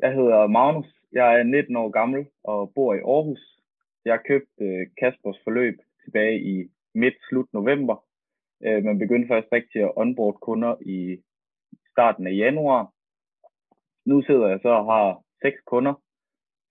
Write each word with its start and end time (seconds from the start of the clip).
Jeg 0.00 0.14
hedder 0.14 0.46
Magnus. 0.46 0.86
Jeg 1.12 1.40
er 1.40 1.42
19 1.42 1.76
år 1.76 1.90
gammel 1.90 2.26
og 2.44 2.72
bor 2.74 2.94
i 2.94 2.98
Aarhus. 2.98 3.42
Jeg 4.04 4.20
købte 4.28 4.64
øh, 4.64 4.86
Kaspers 5.00 5.40
forløb 5.44 5.78
tilbage 6.04 6.40
i 6.40 6.68
midt-slut 6.94 7.52
november, 7.52 7.96
øh, 8.64 8.84
Man 8.84 8.98
begyndte 8.98 9.28
først 9.28 9.48
rigtig 9.52 9.82
at 9.82 9.92
onboard 9.96 10.38
kunder 10.40 10.76
i 10.80 11.22
starten 11.92 12.26
af 12.26 12.36
januar. 12.36 12.92
Nu 14.06 14.22
sidder 14.22 14.48
jeg 14.48 14.60
så 14.62 14.68
og 14.68 14.84
har 14.84 15.22
seks 15.42 15.60
kunder, 15.66 15.94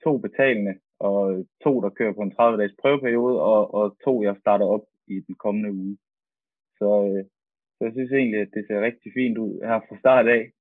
to 0.03 0.17
betalende 0.17 0.75
og 0.99 1.45
to, 1.63 1.81
der 1.81 1.89
kører 1.89 2.13
på 2.13 2.21
en 2.21 2.35
30-dages 2.39 2.75
prøveperiode, 2.81 3.41
og, 3.41 3.73
og 3.73 3.97
to, 4.05 4.23
jeg 4.23 4.35
starter 4.39 4.65
op 4.65 4.85
i 5.07 5.19
den 5.19 5.35
kommende 5.35 5.71
uge. 5.71 5.97
Så, 6.77 6.89
øh, 7.09 7.25
så 7.77 7.85
jeg 7.85 7.93
synes 7.93 8.11
egentlig, 8.11 8.39
at 8.41 8.51
det 8.53 8.65
ser 8.67 8.81
rigtig 8.81 9.11
fint 9.13 9.37
ud 9.37 9.53
her 9.61 9.79
fra 9.87 9.97
start 9.97 10.27
af. 10.27 10.51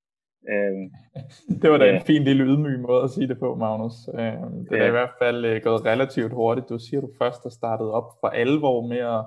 Øh, 0.52 0.90
det 1.62 1.70
var 1.70 1.78
da 1.78 1.96
en 1.96 2.02
fin 2.02 2.24
lille 2.24 2.44
ydmyg 2.44 2.80
måde 2.80 3.02
at 3.02 3.10
sige 3.10 3.28
det 3.28 3.38
på, 3.38 3.54
Magnus. 3.54 4.08
Øh, 4.14 4.36
det 4.70 4.72
er 4.72 4.84
ja. 4.84 4.86
i 4.86 4.90
hvert 4.90 5.14
fald 5.18 5.44
øh, 5.44 5.62
gået 5.62 5.84
relativt 5.84 6.32
hurtigt. 6.32 6.68
Du 6.68 6.78
siger, 6.78 7.00
du 7.00 7.10
først 7.18 7.42
har 7.42 7.50
startet 7.50 7.90
op 7.90 8.08
for 8.20 8.28
alvor 8.28 8.86
med 8.86 8.98
at 8.98 9.24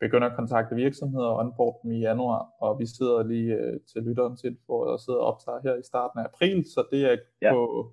begynde 0.00 0.26
at 0.26 0.36
kontakte 0.36 0.74
virksomheder 0.74 1.26
og 1.26 1.38
onboard 1.38 1.80
dem 1.82 1.92
i 1.92 1.98
januar, 1.98 2.42
og 2.60 2.78
vi 2.80 2.86
sidder 2.86 3.22
lige 3.22 3.54
øh, 3.54 3.80
til 3.92 4.02
lytteren 4.02 4.36
til 4.36 4.56
for 4.66 4.94
at 4.94 5.00
sidde 5.00 5.20
og 5.20 5.26
optage 5.26 5.60
her 5.62 5.74
i 5.74 5.82
starten 5.82 6.20
af 6.20 6.24
april, 6.24 6.64
så 6.64 6.80
det 6.92 7.12
er 7.12 7.16
ja. 7.42 7.52
på 7.52 7.92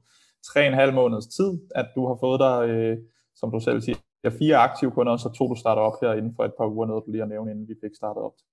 tre 0.49 0.67
en 0.67 0.73
halv 0.73 0.93
måneds 0.93 1.27
tid, 1.27 1.51
at 1.75 1.87
du 1.95 2.07
har 2.07 2.17
fået 2.19 2.39
dig, 2.39 2.69
øh, 2.69 2.97
som 3.35 3.51
du 3.51 3.59
selv 3.59 3.81
siger, 3.81 3.97
fire 4.39 4.55
aktive 4.55 4.91
kunder, 4.91 5.13
og 5.13 5.19
så 5.19 5.29
to 5.29 5.47
du 5.47 5.55
starter 5.55 5.81
op 5.81 5.97
her 6.01 6.13
inden 6.13 6.33
for 6.35 6.43
et 6.45 6.53
par 6.57 6.67
uger, 6.67 6.85
noget 6.85 7.03
du 7.05 7.11
lige 7.11 7.21
har 7.21 7.27
nævnt, 7.27 7.49
inden 7.49 7.67
vi 7.67 7.75
fik 7.83 7.95
startet 7.95 8.23
op 8.23 8.33
til 8.37 8.47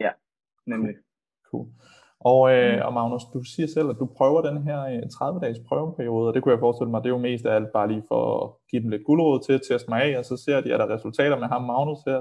Ja, 0.00 0.10
nemlig. 0.66 0.94
Cool. 1.50 1.66
Og, 2.20 2.40
øh, 2.54 2.76
mm. 2.76 2.82
og 2.86 2.92
Magnus, 2.92 3.24
du 3.34 3.42
siger 3.42 3.68
selv, 3.76 3.88
at 3.90 3.96
du 4.00 4.06
prøver 4.18 4.40
den 4.48 4.58
her 4.62 4.78
30-dages 5.16 5.58
øh, 5.58 5.64
prøveperiode, 5.68 6.28
og 6.28 6.34
det 6.34 6.42
kunne 6.42 6.54
jeg 6.54 6.64
forestille 6.66 6.90
mig, 6.90 7.02
det 7.02 7.08
er 7.10 7.16
jo 7.18 7.26
mest 7.28 7.46
af 7.46 7.54
alt 7.54 7.72
bare 7.72 7.88
lige 7.92 8.04
for 8.08 8.22
at 8.44 8.50
give 8.70 8.82
dem 8.82 8.90
lidt 8.90 9.04
guldråd 9.04 9.40
til 9.46 9.52
at 9.52 9.62
teste 9.68 9.90
mig 9.90 10.00
af, 10.02 10.18
og 10.18 10.24
så 10.24 10.36
ser 10.36 10.60
de, 10.60 10.72
at 10.74 10.80
der 10.80 10.86
er 10.86 10.94
resultater 10.96 11.38
med 11.38 11.48
ham, 11.54 11.62
Magnus 11.62 12.02
her. 12.06 12.20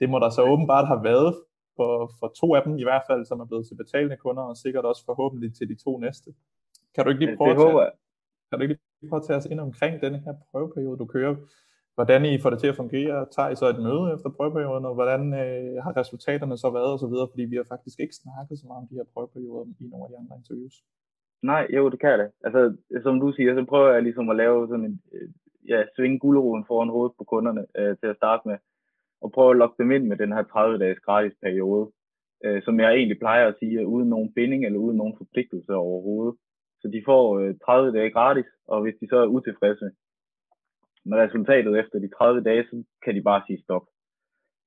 Det 0.00 0.10
må 0.10 0.18
der 0.18 0.30
så 0.30 0.42
åbenbart 0.52 0.86
have 0.92 1.04
været 1.04 1.34
for, 1.76 1.90
for 2.18 2.28
to 2.40 2.54
af 2.54 2.62
dem 2.66 2.74
i 2.78 2.82
hvert 2.88 3.04
fald, 3.10 3.22
som 3.26 3.40
er 3.40 3.48
blevet 3.50 3.66
til 3.66 3.76
betalende 3.82 4.16
kunder, 4.24 4.42
og 4.42 4.56
sikkert 4.56 4.84
også 4.84 5.02
forhåbentlig 5.04 5.50
til 5.58 5.68
de 5.68 5.76
to 5.84 5.92
næste. 5.98 6.28
Kan 6.94 7.04
du 7.04 7.10
ikke 7.10 7.24
lige 7.24 7.36
prøve, 7.36 7.54
det 7.54 7.60
at, 7.60 7.66
tage, 7.66 7.90
kan 8.48 8.58
du 8.58 8.62
ikke 8.62 8.74
lige 9.00 9.10
prøve 9.10 9.22
at 9.22 9.26
tage 9.26 9.36
os 9.40 9.46
ind 9.52 9.60
omkring 9.60 9.94
den 10.06 10.14
her 10.14 10.34
prøveperiode, 10.50 10.98
du 10.98 11.06
kører? 11.06 11.34
Hvordan 12.00 12.22
I 12.24 12.40
får 12.42 12.50
det 12.50 12.60
til 12.60 12.72
at 12.72 12.80
fungere, 12.82 13.16
tager 13.36 13.50
I 13.50 13.56
så 13.60 13.66
et 13.68 13.82
møde 13.86 14.04
efter 14.14 14.28
prøveperioden, 14.36 14.84
og 14.90 14.94
hvordan 14.98 15.22
øh, 15.42 15.74
har 15.84 15.92
resultaterne 16.00 16.56
så 16.62 16.68
været 16.76 16.94
osv., 16.96 17.14
fordi 17.32 17.44
vi 17.52 17.56
har 17.60 17.66
faktisk 17.74 17.98
ikke 18.00 18.20
snakket 18.22 18.58
så 18.58 18.64
meget 18.66 18.82
om 18.82 18.88
de 18.90 18.98
her 18.98 19.06
prøveperioder 19.14 19.64
i 19.82 19.84
nogle 19.90 20.04
af 20.04 20.10
de 20.10 20.18
andre 20.20 20.36
interviews. 20.40 20.76
Nej, 21.50 21.64
jo, 21.76 21.82
det 21.92 21.98
kan 22.00 22.10
jeg 22.10 22.18
det. 22.18 22.30
Altså, 22.46 22.60
som 23.04 23.20
du 23.20 23.28
siger, 23.36 23.50
så 23.54 23.64
prøver 23.72 23.90
jeg 23.92 24.02
ligesom 24.02 24.26
at 24.30 24.36
lave 24.42 24.68
sådan 24.70 24.84
en, 24.90 24.96
øh, 25.14 25.28
ja, 25.72 25.78
svinge 25.96 26.18
guleroden 26.18 26.64
foran 26.68 26.94
hovedet 26.94 27.14
på 27.18 27.24
kunderne 27.32 27.62
øh, 27.78 27.96
til 28.00 28.08
at 28.12 28.16
starte 28.20 28.42
med, 28.48 28.58
og 29.22 29.32
prøve 29.32 29.50
at 29.50 29.60
lokke 29.60 29.78
dem 29.82 29.90
ind 29.96 30.04
med 30.06 30.16
den 30.16 30.32
her 30.32 30.42
30-dages 30.42 31.00
gratis 31.06 31.34
periode, 31.42 31.84
øh, 32.44 32.62
som 32.62 32.80
jeg 32.80 32.90
egentlig 32.94 33.18
plejer 33.18 33.46
at 33.48 33.58
sige, 33.60 33.86
uden 33.94 34.08
nogen 34.08 34.32
binding 34.36 34.62
eller 34.64 34.78
uden 34.78 34.96
nogen 34.96 35.16
forpligtelse 35.20 35.72
overhovedet. 35.74 36.34
Så 36.80 36.88
de 36.94 37.02
får 37.10 37.38
øh, 37.38 37.54
30 37.66 37.98
dage 37.98 38.10
gratis, 38.10 38.48
og 38.68 38.82
hvis 38.82 38.96
de 39.00 39.06
så 39.08 39.16
er 39.16 39.34
utilfredse, 39.36 39.90
med 41.08 41.18
resultatet 41.18 41.78
efter 41.78 41.98
de 41.98 42.08
30 42.08 42.42
dage, 42.48 42.64
så 42.64 42.84
kan 43.04 43.14
de 43.14 43.22
bare 43.22 43.42
sige 43.46 43.62
stop. 43.62 43.84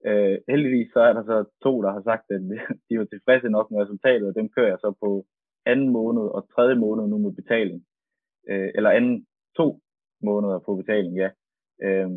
Øh, 0.06 0.38
heldigvis 0.50 0.90
så 0.94 1.00
er 1.00 1.14
der 1.14 1.24
så 1.24 1.38
to, 1.64 1.82
der 1.82 1.92
har 1.92 2.02
sagt, 2.02 2.26
at 2.36 2.42
de 2.90 3.00
var 3.00 3.06
tilfredse 3.06 3.50
nok 3.50 3.72
med 3.72 3.82
resultatet, 3.84 4.28
og 4.28 4.36
dem 4.36 4.50
kører 4.56 4.72
jeg 4.74 4.80
så 4.80 4.94
på 5.04 5.26
anden 5.66 5.90
måned 5.90 6.26
og 6.36 6.42
tredje 6.56 6.76
måned 6.76 7.08
nu 7.08 7.18
med 7.18 7.34
betaling. 7.42 7.86
Øh, 8.50 8.70
eller 8.76 8.90
anden 8.90 9.26
to 9.58 9.80
måneder 10.24 10.60
på 10.60 10.76
betaling, 10.76 11.14
ja. 11.24 11.30
Øh, 11.86 12.10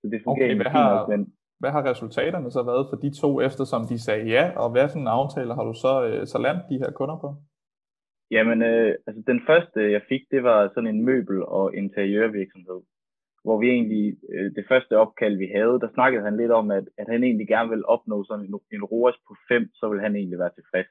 så 0.00 0.04
det 0.12 0.20
fungerer 0.24 0.46
okay, 0.46 0.56
hvad 0.56 0.70
har, 0.70 0.94
nok, 0.94 1.08
men... 1.08 1.34
hvad 1.58 1.70
har 1.70 1.90
resultaterne 1.90 2.50
så 2.50 2.62
været 2.62 2.86
for 2.90 2.96
de 2.96 3.10
to, 3.20 3.40
eftersom 3.40 3.82
de 3.90 3.98
sagde 3.98 4.24
ja, 4.36 4.44
og 4.62 4.70
hvad 4.72 4.88
for 4.88 4.98
en 4.98 5.14
aftale 5.18 5.54
har 5.54 5.64
du 5.64 5.74
så, 5.84 5.94
øh, 6.08 6.26
så 6.26 6.38
landt 6.38 6.62
de 6.70 6.78
her 6.82 6.90
kunder 6.90 7.18
på? 7.24 7.28
Jamen, 8.30 8.62
øh, 8.62 8.94
altså 9.06 9.22
den 9.26 9.40
første, 9.46 9.92
jeg 9.92 10.02
fik, 10.08 10.22
det 10.30 10.42
var 10.42 10.70
sådan 10.74 10.94
en 10.94 11.04
møbel- 11.04 11.48
og 11.58 11.74
interiørvirksomhed 11.76 12.80
hvor 13.46 13.56
vi 13.60 13.66
egentlig, 13.76 14.06
øh, 14.32 14.48
det 14.56 14.64
første 14.70 14.94
opkald, 15.02 15.36
vi 15.44 15.48
havde, 15.56 15.80
der 15.82 15.94
snakkede 15.94 16.24
han 16.24 16.36
lidt 16.36 16.54
om, 16.60 16.70
at, 16.70 16.86
at 17.00 17.06
han 17.12 17.24
egentlig 17.24 17.48
gerne 17.48 17.70
vil 17.70 17.86
opnå 17.94 18.24
sådan 18.24 18.44
en, 18.44 18.54
en 18.76 18.84
ROAS 18.92 19.18
på 19.28 19.32
5, 19.48 19.70
så 19.74 19.88
vil 19.90 20.00
han 20.00 20.16
egentlig 20.16 20.38
være 20.38 20.54
tilfreds. 20.54 20.90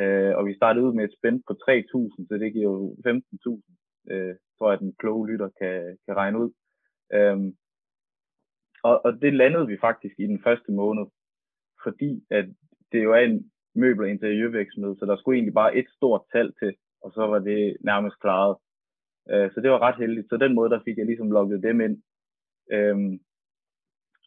Øh, 0.00 0.32
og 0.36 0.46
vi 0.46 0.54
startede 0.54 0.84
ud 0.86 0.92
med 0.94 1.04
et 1.04 1.16
spænd 1.18 1.42
på 1.48 1.52
3.000, 1.52 2.28
så 2.28 2.34
det 2.42 2.52
giver 2.52 2.70
jo 2.72 2.96
15.000, 3.06 4.12
øh, 4.12 4.34
tror 4.58 4.70
jeg, 4.70 4.80
den 4.80 4.92
kloge 5.00 5.28
lytter 5.30 5.48
kan, 5.60 5.98
kan 6.06 6.16
regne 6.16 6.38
ud. 6.42 6.50
Øh, 7.16 7.38
og, 8.88 8.94
og 9.06 9.12
det 9.22 9.32
landede 9.34 9.66
vi 9.66 9.76
faktisk 9.80 10.14
i 10.18 10.26
den 10.32 10.40
første 10.46 10.72
måned, 10.72 11.06
fordi 11.84 12.10
at 12.30 12.46
det 12.92 13.04
jo 13.04 13.12
er 13.12 13.22
en 13.30 13.50
møbel- 13.74 14.04
og 14.04 14.10
interiørvirksomhed, 14.10 14.96
så 14.96 15.06
der 15.06 15.16
skulle 15.16 15.36
egentlig 15.36 15.54
bare 15.62 15.76
et 15.76 15.88
stort 15.96 16.22
tal 16.32 16.52
til, 16.60 16.76
og 17.02 17.12
så 17.12 17.26
var 17.26 17.38
det 17.38 17.76
nærmest 17.80 18.20
klaret. 18.20 18.56
Øh, 19.30 19.50
så 19.52 19.60
det 19.60 19.70
var 19.70 19.82
ret 19.82 19.96
heldigt. 19.96 20.28
Så 20.28 20.36
den 20.36 20.54
måde, 20.54 20.70
der 20.70 20.80
fik 20.84 20.98
jeg 20.98 21.06
ligesom 21.06 21.30
logget 21.30 21.62
dem 21.62 21.80
ind. 21.80 22.02
Øhm, 22.72 23.20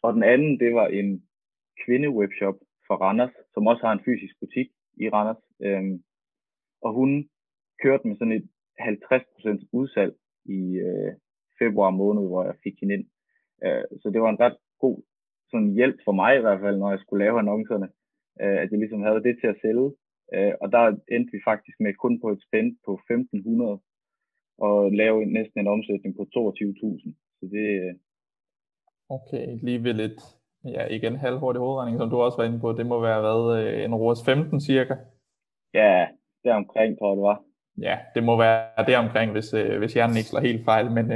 og 0.02 0.14
den 0.14 0.22
anden, 0.22 0.60
det 0.60 0.74
var 0.74 0.86
en 0.86 1.22
kvindewebshop 1.84 2.54
for 2.86 2.94
Randers, 2.94 3.34
som 3.54 3.66
også 3.66 3.82
har 3.86 3.92
en 3.92 4.04
fysisk 4.04 4.34
butik 4.40 4.68
i 4.96 5.08
Randers. 5.08 5.42
Øhm, 5.60 6.02
og 6.82 6.92
hun 6.92 7.28
kørte 7.82 8.08
med 8.08 8.16
sådan 8.16 8.32
et 8.32 8.48
50% 8.80 9.68
udsalg 9.72 10.14
i 10.44 10.60
øh, 10.86 11.12
februar 11.58 11.90
måned, 11.90 12.22
hvor 12.28 12.44
jeg 12.44 12.54
fik 12.64 12.76
hende 12.80 12.94
ind. 12.94 13.06
Øh, 13.64 13.84
så 14.02 14.10
det 14.10 14.20
var 14.22 14.30
en 14.30 14.40
ret 14.40 14.56
god 14.78 15.02
sådan 15.50 15.72
hjælp 15.78 15.98
for 16.04 16.12
mig 16.12 16.36
i 16.36 16.40
hvert 16.40 16.60
fald, 16.60 16.76
når 16.78 16.90
jeg 16.90 17.00
skulle 17.00 17.24
lave 17.24 17.38
annoncerne, 17.38 17.88
øh, 18.42 18.58
at 18.62 18.70
jeg 18.70 18.78
ligesom 18.78 19.02
havde 19.02 19.22
det 19.26 19.34
til 19.40 19.46
at 19.46 19.60
sælge. 19.62 19.88
Øh, 20.34 20.54
og 20.62 20.72
der 20.74 20.82
endte 21.14 21.32
vi 21.32 21.40
faktisk 21.50 21.76
med 21.80 21.94
kun 21.94 22.20
på 22.20 22.28
et 22.34 22.42
spænd 22.46 22.76
på 22.86 22.92
1500 22.94 23.80
og 24.58 24.92
lave 24.92 25.24
næsten 25.24 25.60
en 25.60 25.68
omsætning 25.68 26.16
på 26.16 26.22
22.000. 26.22 27.12
Så 27.38 27.44
det... 27.54 27.66
Øh, 27.82 27.94
okay, 29.08 29.58
lige 29.62 29.84
ved 29.84 29.94
lidt, 29.94 30.20
ja 30.64 30.86
igen 30.86 31.16
halvhurtig 31.16 31.60
hovedregning, 31.60 31.98
som 31.98 32.10
du 32.10 32.16
også 32.16 32.38
var 32.38 32.44
inde 32.44 32.60
på, 32.60 32.72
det 32.72 32.86
må 32.86 33.00
være 33.00 33.20
hvad, 33.20 33.40
øh, 33.58 33.84
en 33.84 33.94
ROAS 33.94 34.24
15 34.24 34.60
cirka? 34.60 34.94
Ja, 35.74 36.06
det 36.42 36.50
er 36.50 36.54
omkring, 36.54 36.98
tror 36.98 37.08
jeg 37.10 37.16
det 37.16 37.22
var. 37.22 37.42
Ja, 37.78 37.98
det 38.14 38.22
må 38.24 38.36
være 38.36 38.86
det 38.86 38.96
omkring, 38.96 39.32
hvis, 39.32 39.54
øh, 39.54 39.78
hvis 39.78 39.94
hjernen 39.94 40.16
ikke 40.16 40.28
slår 40.28 40.40
helt 40.40 40.64
fejl, 40.64 40.90
men, 40.90 41.06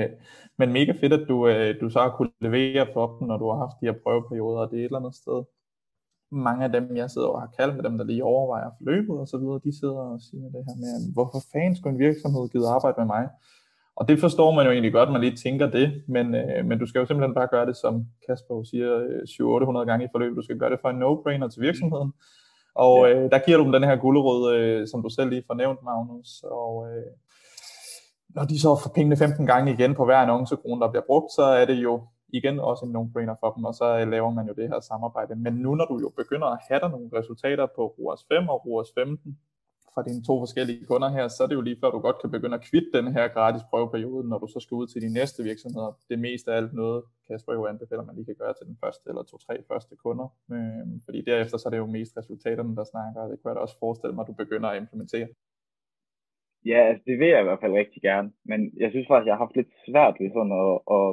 men 0.58 0.72
mega 0.72 0.92
fedt, 1.00 1.12
at 1.12 1.28
du, 1.28 1.36
du 1.80 1.90
så 1.90 1.98
har 2.00 2.16
kunnet 2.16 2.34
levere 2.40 2.86
for 2.92 3.04
dem, 3.06 3.28
når 3.28 3.36
du 3.38 3.46
har 3.50 3.58
haft 3.64 3.76
de 3.80 3.86
her 3.86 3.98
prøveperioder, 4.02 4.60
og 4.60 4.70
det 4.70 4.76
er 4.76 4.80
et 4.80 4.84
eller 4.84 4.98
andet 4.98 5.14
sted 5.14 5.44
mange 6.30 6.64
af 6.64 6.72
dem, 6.72 6.96
jeg 6.96 7.10
sidder 7.10 7.28
og 7.28 7.40
har 7.40 7.50
kaldt 7.58 7.76
med 7.76 7.84
dem, 7.84 7.98
der 7.98 8.04
lige 8.04 8.24
overvejer 8.24 8.70
forløbet 8.78 9.20
og 9.20 9.28
så 9.28 9.38
videre, 9.38 9.60
de 9.64 9.78
sidder 9.80 9.98
og 9.98 10.20
siger 10.20 10.48
det 10.54 10.62
her 10.68 10.76
med, 10.84 11.12
hvorfor 11.14 11.38
fanden 11.52 11.76
skulle 11.76 11.94
en 11.94 12.04
virksomhed 12.06 12.48
give 12.48 12.68
arbejde 12.68 12.96
med 12.98 13.06
mig? 13.06 13.28
Og 13.96 14.08
det 14.08 14.20
forstår 14.20 14.50
man 14.54 14.66
jo 14.66 14.72
egentlig 14.72 14.92
godt, 14.92 15.12
man 15.12 15.20
lige 15.20 15.36
tænker 15.36 15.70
det, 15.70 16.02
men, 16.08 16.34
øh, 16.34 16.64
men 16.64 16.78
du 16.78 16.86
skal 16.86 16.98
jo 16.98 17.06
simpelthen 17.06 17.34
bare 17.34 17.48
gøre 17.54 17.66
det, 17.66 17.76
som 17.76 18.06
Kasper 18.26 18.62
siger 18.62 18.90
700-800 19.82 19.88
gange 19.88 20.04
i 20.04 20.08
forløbet. 20.12 20.36
Du 20.36 20.42
skal 20.42 20.58
gøre 20.58 20.70
det 20.70 20.80
for 20.82 20.90
en 20.90 21.02
no-brainer 21.02 21.48
til 21.48 21.62
virksomheden. 21.62 22.12
Og 22.74 23.10
øh, 23.10 23.30
der 23.30 23.44
giver 23.44 23.58
du 23.58 23.64
dem 23.64 23.72
den 23.72 23.84
her 23.84 23.96
gulderød, 23.96 24.54
øh, 24.54 24.88
som 24.88 25.02
du 25.02 25.08
selv 25.08 25.30
lige 25.30 25.44
får 25.46 25.54
nævnt, 25.54 25.82
Magnus. 25.82 26.42
Og 26.42 26.72
øh, 26.90 27.12
når 28.28 28.44
de 28.44 28.60
så 28.60 28.80
får 28.82 28.90
pengene 28.94 29.16
15 29.16 29.46
gange 29.46 29.72
igen 29.72 29.94
på 29.94 30.04
hver 30.04 30.16
annoncekrone, 30.16 30.80
der 30.80 30.90
bliver 30.90 31.06
brugt, 31.06 31.32
så 31.32 31.42
er 31.42 31.64
det 31.64 31.74
jo 31.74 32.02
igen 32.28 32.60
også 32.60 32.84
en 32.84 32.96
no-brainer 32.96 33.36
for 33.40 33.50
dem, 33.56 33.64
og 33.64 33.74
så 33.74 33.98
øh, 33.98 34.08
laver 34.08 34.30
man 34.30 34.46
jo 34.46 34.54
det 34.54 34.68
her 34.68 34.80
samarbejde. 34.80 35.36
Men 35.36 35.52
nu 35.54 35.74
når 35.74 35.86
du 35.86 35.98
jo 36.00 36.08
begynder 36.08 36.46
at 36.46 36.58
have 36.68 36.80
der 36.80 36.88
nogle 36.88 37.10
resultater 37.18 37.66
på 37.76 37.82
ROAS 37.98 38.24
5 38.28 38.48
og 38.48 38.66
ROAS 38.66 38.92
15 38.94 39.38
fra 39.96 40.02
dine 40.08 40.22
to 40.28 40.34
forskellige 40.44 40.86
kunder 40.90 41.08
her, 41.16 41.28
så 41.28 41.42
er 41.42 41.48
det 41.48 41.54
jo 41.54 41.66
lige 41.68 41.80
før 41.80 41.90
du 41.90 42.00
godt 42.06 42.18
kan 42.20 42.30
begynde 42.30 42.56
at 42.58 42.66
kvitte 42.70 42.90
den 42.98 43.06
her 43.16 43.28
gratis 43.28 43.62
prøveperiode, 43.70 44.28
når 44.28 44.38
du 44.38 44.46
så 44.46 44.60
skal 44.60 44.74
ud 44.74 44.86
til 44.86 45.02
de 45.02 45.10
næste 45.18 45.42
virksomheder. 45.50 45.90
Det 46.10 46.18
meste 46.18 46.52
af 46.52 46.56
alt 46.56 46.72
noget, 46.72 47.02
Kasper 47.28 47.52
jo 47.52 47.66
anbefaler, 47.66 48.04
man 48.04 48.16
lige 48.16 48.30
kan 48.30 48.40
gøre 48.42 48.54
til 48.54 48.66
den 48.66 48.76
første 48.82 49.04
eller 49.10 49.22
to-tre 49.22 49.54
første 49.70 49.94
kunder. 50.04 50.28
Øhm, 50.52 51.00
fordi 51.04 51.20
derefter 51.30 51.56
så 51.58 51.68
er 51.68 51.70
det 51.70 51.78
jo 51.84 51.94
mest 51.98 52.16
resultaterne, 52.16 52.76
der 52.76 52.84
snakker, 52.84 53.20
og 53.20 53.30
det 53.30 53.36
kunne 53.38 53.50
jeg 53.50 53.56
da 53.56 53.60
også 53.60 53.78
forestille 53.78 54.14
mig, 54.14 54.22
at 54.22 54.28
du 54.28 54.36
begynder 54.42 54.68
at 54.68 54.80
implementere. 54.82 55.28
Ja, 56.70 56.80
altså 56.88 57.02
det 57.06 57.18
vil 57.18 57.28
jeg 57.28 57.40
i 57.40 57.48
hvert 57.48 57.62
fald 57.62 57.80
rigtig 57.82 58.02
gerne, 58.02 58.28
men 58.50 58.60
jeg 58.82 58.90
synes 58.90 59.06
faktisk, 59.08 59.26
jeg 59.28 59.34
har 59.34 59.44
haft 59.44 59.56
lidt 59.56 59.72
svært 59.86 60.14
ved 60.20 60.28
sådan 60.36 60.56
at, 60.64 60.74
at 60.96 61.08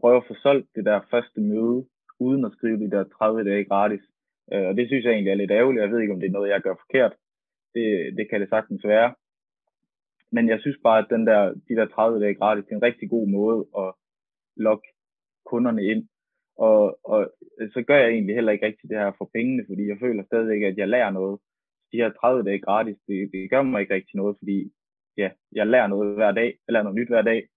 prøve 0.00 0.16
at 0.16 0.26
få 0.28 0.34
solgt 0.42 0.68
det 0.74 0.84
der 0.84 1.00
første 1.10 1.40
møde, 1.40 1.86
uden 2.20 2.44
at 2.44 2.52
skrive 2.52 2.78
de 2.84 2.90
der 2.90 3.04
30 3.04 3.44
dage 3.50 3.64
gratis. 3.64 4.04
Øh, 4.52 4.66
og 4.68 4.76
det 4.76 4.86
synes 4.86 5.04
jeg 5.04 5.12
egentlig 5.12 5.30
er 5.30 5.42
lidt 5.42 5.50
ærgerligt. 5.50 5.82
Jeg 5.82 5.90
ved 5.90 6.00
ikke, 6.00 6.12
om 6.14 6.20
det 6.20 6.28
er 6.28 6.36
noget, 6.38 6.50
jeg 6.50 6.62
gør 6.62 6.74
forkert. 6.84 7.14
Det, 7.74 8.16
det 8.18 8.30
kan 8.30 8.40
det 8.40 8.48
sagtens 8.48 8.84
være. 8.84 9.14
Men 10.32 10.48
jeg 10.48 10.60
synes 10.60 10.78
bare, 10.82 10.98
at 10.98 11.10
den 11.10 11.26
der, 11.26 11.54
de 11.68 11.74
der 11.78 11.86
30 11.86 12.20
dage 12.20 12.34
gratis, 12.34 12.64
det 12.64 12.72
er 12.72 12.76
en 12.76 12.88
rigtig 12.90 13.10
god 13.10 13.26
måde 13.28 13.66
at 13.82 13.94
lokke 14.56 14.88
kunderne 15.46 15.84
ind. 15.84 16.08
Og, 16.58 16.98
og 17.04 17.32
så 17.74 17.82
gør 17.82 17.98
jeg 17.98 18.10
egentlig 18.10 18.34
heller 18.34 18.52
ikke 18.52 18.66
rigtig 18.66 18.90
det 18.90 18.98
her 18.98 19.12
for 19.18 19.30
pengene, 19.34 19.64
fordi 19.68 19.88
jeg 19.88 19.96
føler 20.00 20.24
stadigvæk, 20.24 20.62
at 20.62 20.76
jeg 20.78 20.88
lærer 20.88 21.10
noget. 21.10 21.40
De 21.92 21.96
her 21.96 22.10
30 22.12 22.44
dage 22.44 22.60
gratis, 22.60 22.96
det, 23.08 23.30
det 23.32 23.50
gør 23.50 23.62
mig 23.62 23.80
ikke 23.80 23.94
rigtig 23.94 24.16
noget, 24.16 24.36
fordi 24.38 24.72
ja, 25.16 25.30
jeg 25.52 25.66
lærer 25.66 25.86
noget 25.86 26.14
hver 26.14 26.32
dag, 26.32 26.58
jeg 26.66 26.72
lærer 26.72 26.82
noget 26.82 26.98
nyt 26.98 27.08
hver 27.08 27.22
dag, 27.22 27.48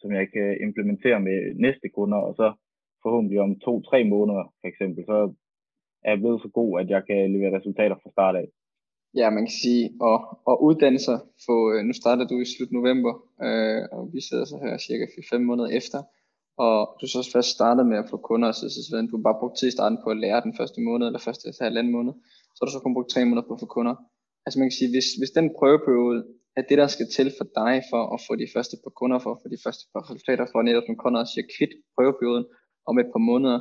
som 0.00 0.10
jeg 0.18 0.26
kan 0.34 0.48
implementere 0.66 1.20
med 1.20 1.38
næste 1.66 1.88
kunder, 1.96 2.18
og 2.18 2.34
så 2.40 2.46
forhåbentlig 3.02 3.40
om 3.40 3.58
to-tre 3.64 4.04
måneder, 4.14 4.44
for 4.60 4.68
eksempel, 4.72 5.04
så 5.04 5.16
er 6.04 6.10
jeg 6.10 6.18
blevet 6.18 6.42
så 6.42 6.48
god, 6.48 6.80
at 6.80 6.88
jeg 6.94 7.02
kan 7.08 7.32
levere 7.32 7.56
resultater 7.58 7.96
fra 8.02 8.10
start 8.10 8.36
af. 8.36 8.48
Ja, 9.14 9.30
man 9.30 9.44
kan 9.46 9.56
sige, 9.64 9.84
og, 10.00 10.18
og 10.50 10.56
uddanne 10.66 10.98
sig, 10.98 11.18
for, 11.46 11.58
øh, 11.72 11.84
nu 11.88 11.92
starter 11.92 12.24
du 12.26 12.40
i 12.40 12.50
slut 12.52 12.72
november, 12.72 13.12
øh, 13.46 13.82
og 13.92 14.02
vi 14.14 14.20
sidder 14.28 14.44
så 14.44 14.56
her 14.64 14.78
cirka 14.78 15.04
5 15.30 15.40
måneder 15.40 15.70
efter, 15.80 16.00
og 16.66 16.78
du 17.00 17.06
så 17.06 17.30
først 17.32 17.50
startede 17.56 17.88
med 17.88 17.98
at 17.98 18.10
få 18.10 18.16
kunder, 18.16 18.52
så, 18.52 18.64
så, 18.74 18.80
så 18.88 19.08
du 19.10 19.22
bare 19.22 19.40
brugt 19.40 19.56
tid 19.58 19.68
i 19.68 19.76
starten 19.76 19.98
på 20.04 20.08
at 20.10 20.20
lære 20.24 20.40
den 20.46 20.54
første 20.58 20.80
måned, 20.80 21.06
eller 21.06 21.26
første 21.26 21.64
halvanden 21.68 21.92
måned, 21.92 22.12
så 22.54 22.58
har 22.60 22.66
du 22.66 22.72
så 22.72 22.80
kun 22.82 22.94
brugt 22.94 23.10
tre 23.10 23.24
måneder 23.24 23.46
på 23.48 23.54
at 23.54 23.60
få 23.60 23.66
kunder. 23.76 23.94
Altså 24.44 24.56
man 24.58 24.68
kan 24.68 24.78
sige, 24.80 24.90
hvis, 24.94 25.08
hvis 25.20 25.36
den 25.38 25.46
prøveperiode 25.58 26.18
at 26.58 26.64
det, 26.68 26.76
der 26.82 26.88
skal 26.96 27.08
til 27.16 27.28
for 27.38 27.46
dig, 27.60 27.74
for 27.90 28.02
at 28.14 28.18
få 28.26 28.32
de 28.42 28.48
første 28.54 28.76
par 28.84 28.92
kunder, 29.00 29.18
for 29.24 29.30
at 29.32 29.40
få 29.42 29.48
de 29.54 29.62
første 29.64 29.84
par 29.92 30.02
resultater, 30.04 30.44
for 30.52 30.58
netop 30.62 30.86
som 30.86 30.96
kunder 31.04 31.20
siger 31.24 31.46
kvit 31.54 31.72
prøveperioden 31.94 32.46
om 32.88 32.94
et 33.02 33.08
par 33.14 33.22
måneder, 33.30 33.58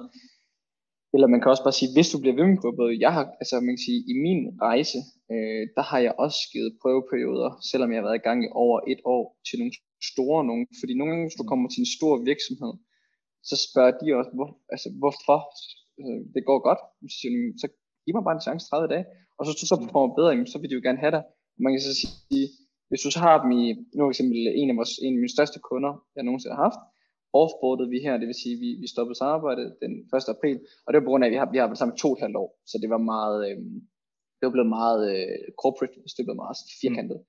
eller 1.14 1.28
man 1.34 1.40
kan 1.42 1.52
også 1.54 1.66
bare 1.68 1.80
sige, 1.80 1.94
hvis 1.96 2.12
du 2.14 2.18
bliver 2.22 2.38
ved 2.38 2.46
med 2.48 2.60
prøveperioden, 2.62 3.04
jeg 3.06 3.14
har, 3.18 3.26
altså 3.42 3.56
man 3.66 3.74
kan 3.76 3.86
sige, 3.88 4.02
i 4.12 4.14
min 4.26 4.42
rejse, 4.68 5.00
øh, 5.34 5.64
der 5.78 5.84
har 5.92 6.00
jeg 6.06 6.14
også 6.26 6.40
givet 6.54 6.72
prøveperioder, 6.82 7.52
selvom 7.72 7.90
jeg 7.90 8.00
har 8.00 8.08
været 8.08 8.22
i 8.22 8.28
gang 8.28 8.40
i 8.46 8.50
over 8.64 8.78
et 8.92 9.02
år, 9.16 9.24
til 9.48 9.58
nogle 9.60 9.74
store 10.12 10.40
nogen, 10.50 10.66
fordi 10.82 10.94
nogle 10.96 11.10
gange, 11.12 11.26
hvis 11.28 11.40
du 11.42 11.46
kommer 11.52 11.68
til 11.70 11.82
en 11.84 11.94
stor 11.98 12.14
virksomhed, 12.32 12.74
så 13.50 13.56
spørger 13.68 13.94
de 14.02 14.08
også, 14.20 14.32
hvor, 14.38 14.50
altså, 14.74 14.88
hvorfor? 15.02 15.40
Øh, 16.02 16.22
det 16.36 16.42
går 16.50 16.60
godt, 16.68 16.82
så, 17.02 17.16
siger 17.20 17.32
så 17.62 17.68
giv 18.04 18.14
mig 18.16 18.26
bare 18.28 18.38
en 18.38 18.48
chance 18.48 18.64
30 18.68 18.88
dage, 18.94 19.06
og 19.38 19.44
så 19.46 19.52
så 19.72 19.76
performer 19.84 20.18
bedre, 20.20 20.32
så 20.52 20.58
vil 20.60 20.70
de 20.70 20.78
jo 20.78 20.86
gerne 20.88 21.04
have 21.04 21.14
dig. 21.18 21.24
Man 21.64 21.72
kan 21.74 21.82
så 21.90 21.94
sige, 22.02 22.46
hvis 22.90 23.02
du 23.06 23.10
så 23.12 23.20
har 23.28 23.36
dem 23.44 23.52
i, 23.62 23.64
nu 23.96 24.02
for 24.06 24.14
eksempel 24.14 24.38
en 24.62 24.70
af, 24.72 24.76
vores, 24.80 24.94
en 25.06 25.14
af 25.14 25.22
mine 25.24 25.36
største 25.38 25.60
kunder, 25.70 25.94
jeg 26.16 26.24
nogensinde 26.24 26.56
har 26.56 26.64
haft, 26.68 26.82
offboardede 27.42 27.90
vi 27.94 28.00
her, 28.06 28.14
det 28.18 28.28
vil 28.28 28.42
sige, 28.44 28.56
vi, 28.64 28.70
vi 28.82 28.88
stoppede 28.94 29.18
samarbejdet 29.22 29.68
den 29.84 29.94
1. 30.16 30.36
april, 30.36 30.58
og 30.84 30.88
det 30.90 30.98
var 30.98 31.06
på 31.06 31.12
grund 31.12 31.24
af, 31.24 31.28
at 31.28 31.34
vi 31.34 31.40
har, 31.42 31.48
vi 31.52 31.58
har 31.58 31.68
været 31.68 31.82
sammen 31.82 31.98
to 31.98 32.08
og 32.10 32.18
et 32.18 32.24
halvt 32.26 32.38
år, 32.44 32.50
så 32.70 32.76
det 32.82 32.90
var 32.94 33.02
meget, 33.14 33.38
øh, 33.50 33.58
det 34.38 34.44
var 34.48 34.56
blevet 34.56 34.74
meget 34.80 35.02
øh, 35.14 35.38
corporate, 35.62 35.98
det 36.18 36.26
blev 36.28 36.38
meget 36.44 36.58
firkantet. 36.82 37.20
Mm. 37.22 37.28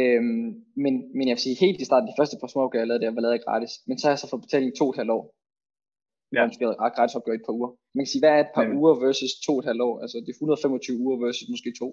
Øhm, 0.00 0.48
men, 0.84 0.94
men 1.16 1.24
jeg 1.28 1.34
vil 1.36 1.46
sige, 1.46 1.62
helt 1.66 1.80
i 1.80 1.88
starten, 1.90 2.10
de 2.10 2.18
første 2.20 2.36
par 2.40 2.50
små 2.50 2.60
opgaver, 2.64 2.82
jeg 2.82 2.88
lavede, 2.88 3.02
det 3.04 3.16
var 3.16 3.26
lavet 3.26 3.46
gratis, 3.46 3.72
men 3.86 3.94
så 3.98 4.02
har 4.06 4.12
jeg 4.12 4.22
så 4.22 4.28
fået 4.30 4.44
betaling 4.46 4.68
i 4.70 4.78
to 4.78 4.84
og 4.88 4.92
et 4.94 5.00
halvt 5.00 5.16
år. 5.18 5.24
Ja. 6.34 6.42
Måske 6.48 6.64
har 6.84 6.96
gratis 6.96 7.16
opgave 7.18 7.36
i 7.36 7.40
et 7.40 7.46
par 7.48 7.58
uger. 7.58 7.70
Man 7.94 8.02
kan 8.02 8.12
sige, 8.12 8.22
hvad 8.24 8.34
er 8.36 8.42
et 8.46 8.54
par 8.56 8.66
ja. 8.66 8.74
uger 8.78 8.94
versus 9.04 9.32
to 9.46 9.52
og 9.56 9.60
et 9.62 9.68
halvt 9.70 9.82
år? 9.88 9.94
Altså 10.02 10.16
det 10.24 10.30
er 10.32 10.38
125 10.38 10.98
uger 11.04 11.16
versus 11.24 11.48
måske 11.54 11.70
to. 11.80 11.88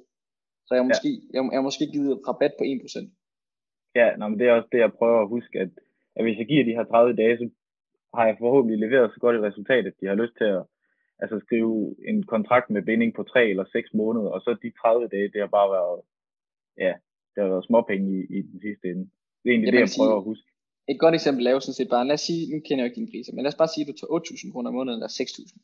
Så 0.69 0.75
jeg 0.75 0.83
har 0.83 0.89
måske, 0.93 1.11
ja. 1.17 1.35
jeg, 1.35 1.41
jeg 1.53 1.63
måske 1.69 1.85
givet 1.95 2.27
rabat 2.27 2.53
på 2.57 2.63
1%. 2.63 3.09
Ja, 3.99 4.07
nå, 4.15 4.23
men 4.27 4.39
det 4.39 4.45
er 4.47 4.53
også 4.53 4.69
det, 4.71 4.79
jeg 4.85 4.93
prøver 4.99 5.21
at 5.21 5.31
huske, 5.35 5.55
at, 5.59 5.71
at 6.15 6.23
hvis 6.25 6.37
jeg 6.37 6.47
giver 6.51 6.63
de 6.65 6.77
her 6.77 6.83
30 6.83 7.15
dage, 7.21 7.37
så 7.37 7.45
har 8.17 8.25
jeg 8.27 8.35
forhåbentlig 8.39 8.79
leveret 8.79 9.11
så 9.13 9.19
godt 9.19 9.35
et 9.35 9.47
resultat, 9.49 9.83
at 9.89 9.99
de 10.01 10.05
har 10.11 10.21
lyst 10.23 10.35
til 10.37 10.49
at 10.57 10.63
altså 11.21 11.37
skrive 11.45 11.95
en 12.09 12.19
kontrakt 12.33 12.69
med 12.69 12.81
binding 12.89 13.11
på 13.15 13.23
3 13.23 13.49
eller 13.49 13.65
6 13.71 13.93
måneder, 13.93 14.29
og 14.35 14.41
så 14.41 14.49
de 14.63 14.71
30 14.71 15.07
dage, 15.13 15.31
det 15.33 15.39
har 15.41 15.51
bare 15.57 15.69
været, 15.77 15.99
ja, 16.85 16.93
det 17.31 17.39
har 17.43 17.49
været 17.53 17.67
småpenge 17.69 18.07
i, 18.15 18.17
i 18.37 18.39
den 18.49 18.59
sidste 18.65 18.85
ende. 18.91 19.03
Det 19.41 19.47
er 19.47 19.53
egentlig 19.53 19.69
ja, 19.69 19.75
det, 19.75 19.83
jeg 19.85 19.93
prøver 19.97 20.11
sige, 20.11 20.21
at 20.21 20.29
huske. 20.31 20.47
Et 20.91 20.99
godt 21.03 21.15
eksempel 21.19 21.43
er 21.47 21.53
jo 21.55 21.59
sådan 21.59 21.79
set 21.79 21.89
bare, 21.95 22.07
lad 22.07 22.17
os 22.19 22.25
sige, 22.29 22.41
nu 22.53 22.57
kender 22.65 22.81
jeg 22.81 22.89
ikke 22.89 22.99
dine 22.99 23.11
priser, 23.13 23.31
men 23.33 23.43
lad 23.43 23.53
os 23.53 23.61
bare 23.61 23.73
sige, 23.73 23.83
at 23.83 23.89
du 23.91 23.95
tager 23.97 24.19
8.000 24.19 24.51
kroner 24.51 24.69
om 24.69 24.75
måneden, 24.79 24.97
eller 24.97 25.13
6.000. 25.19 25.55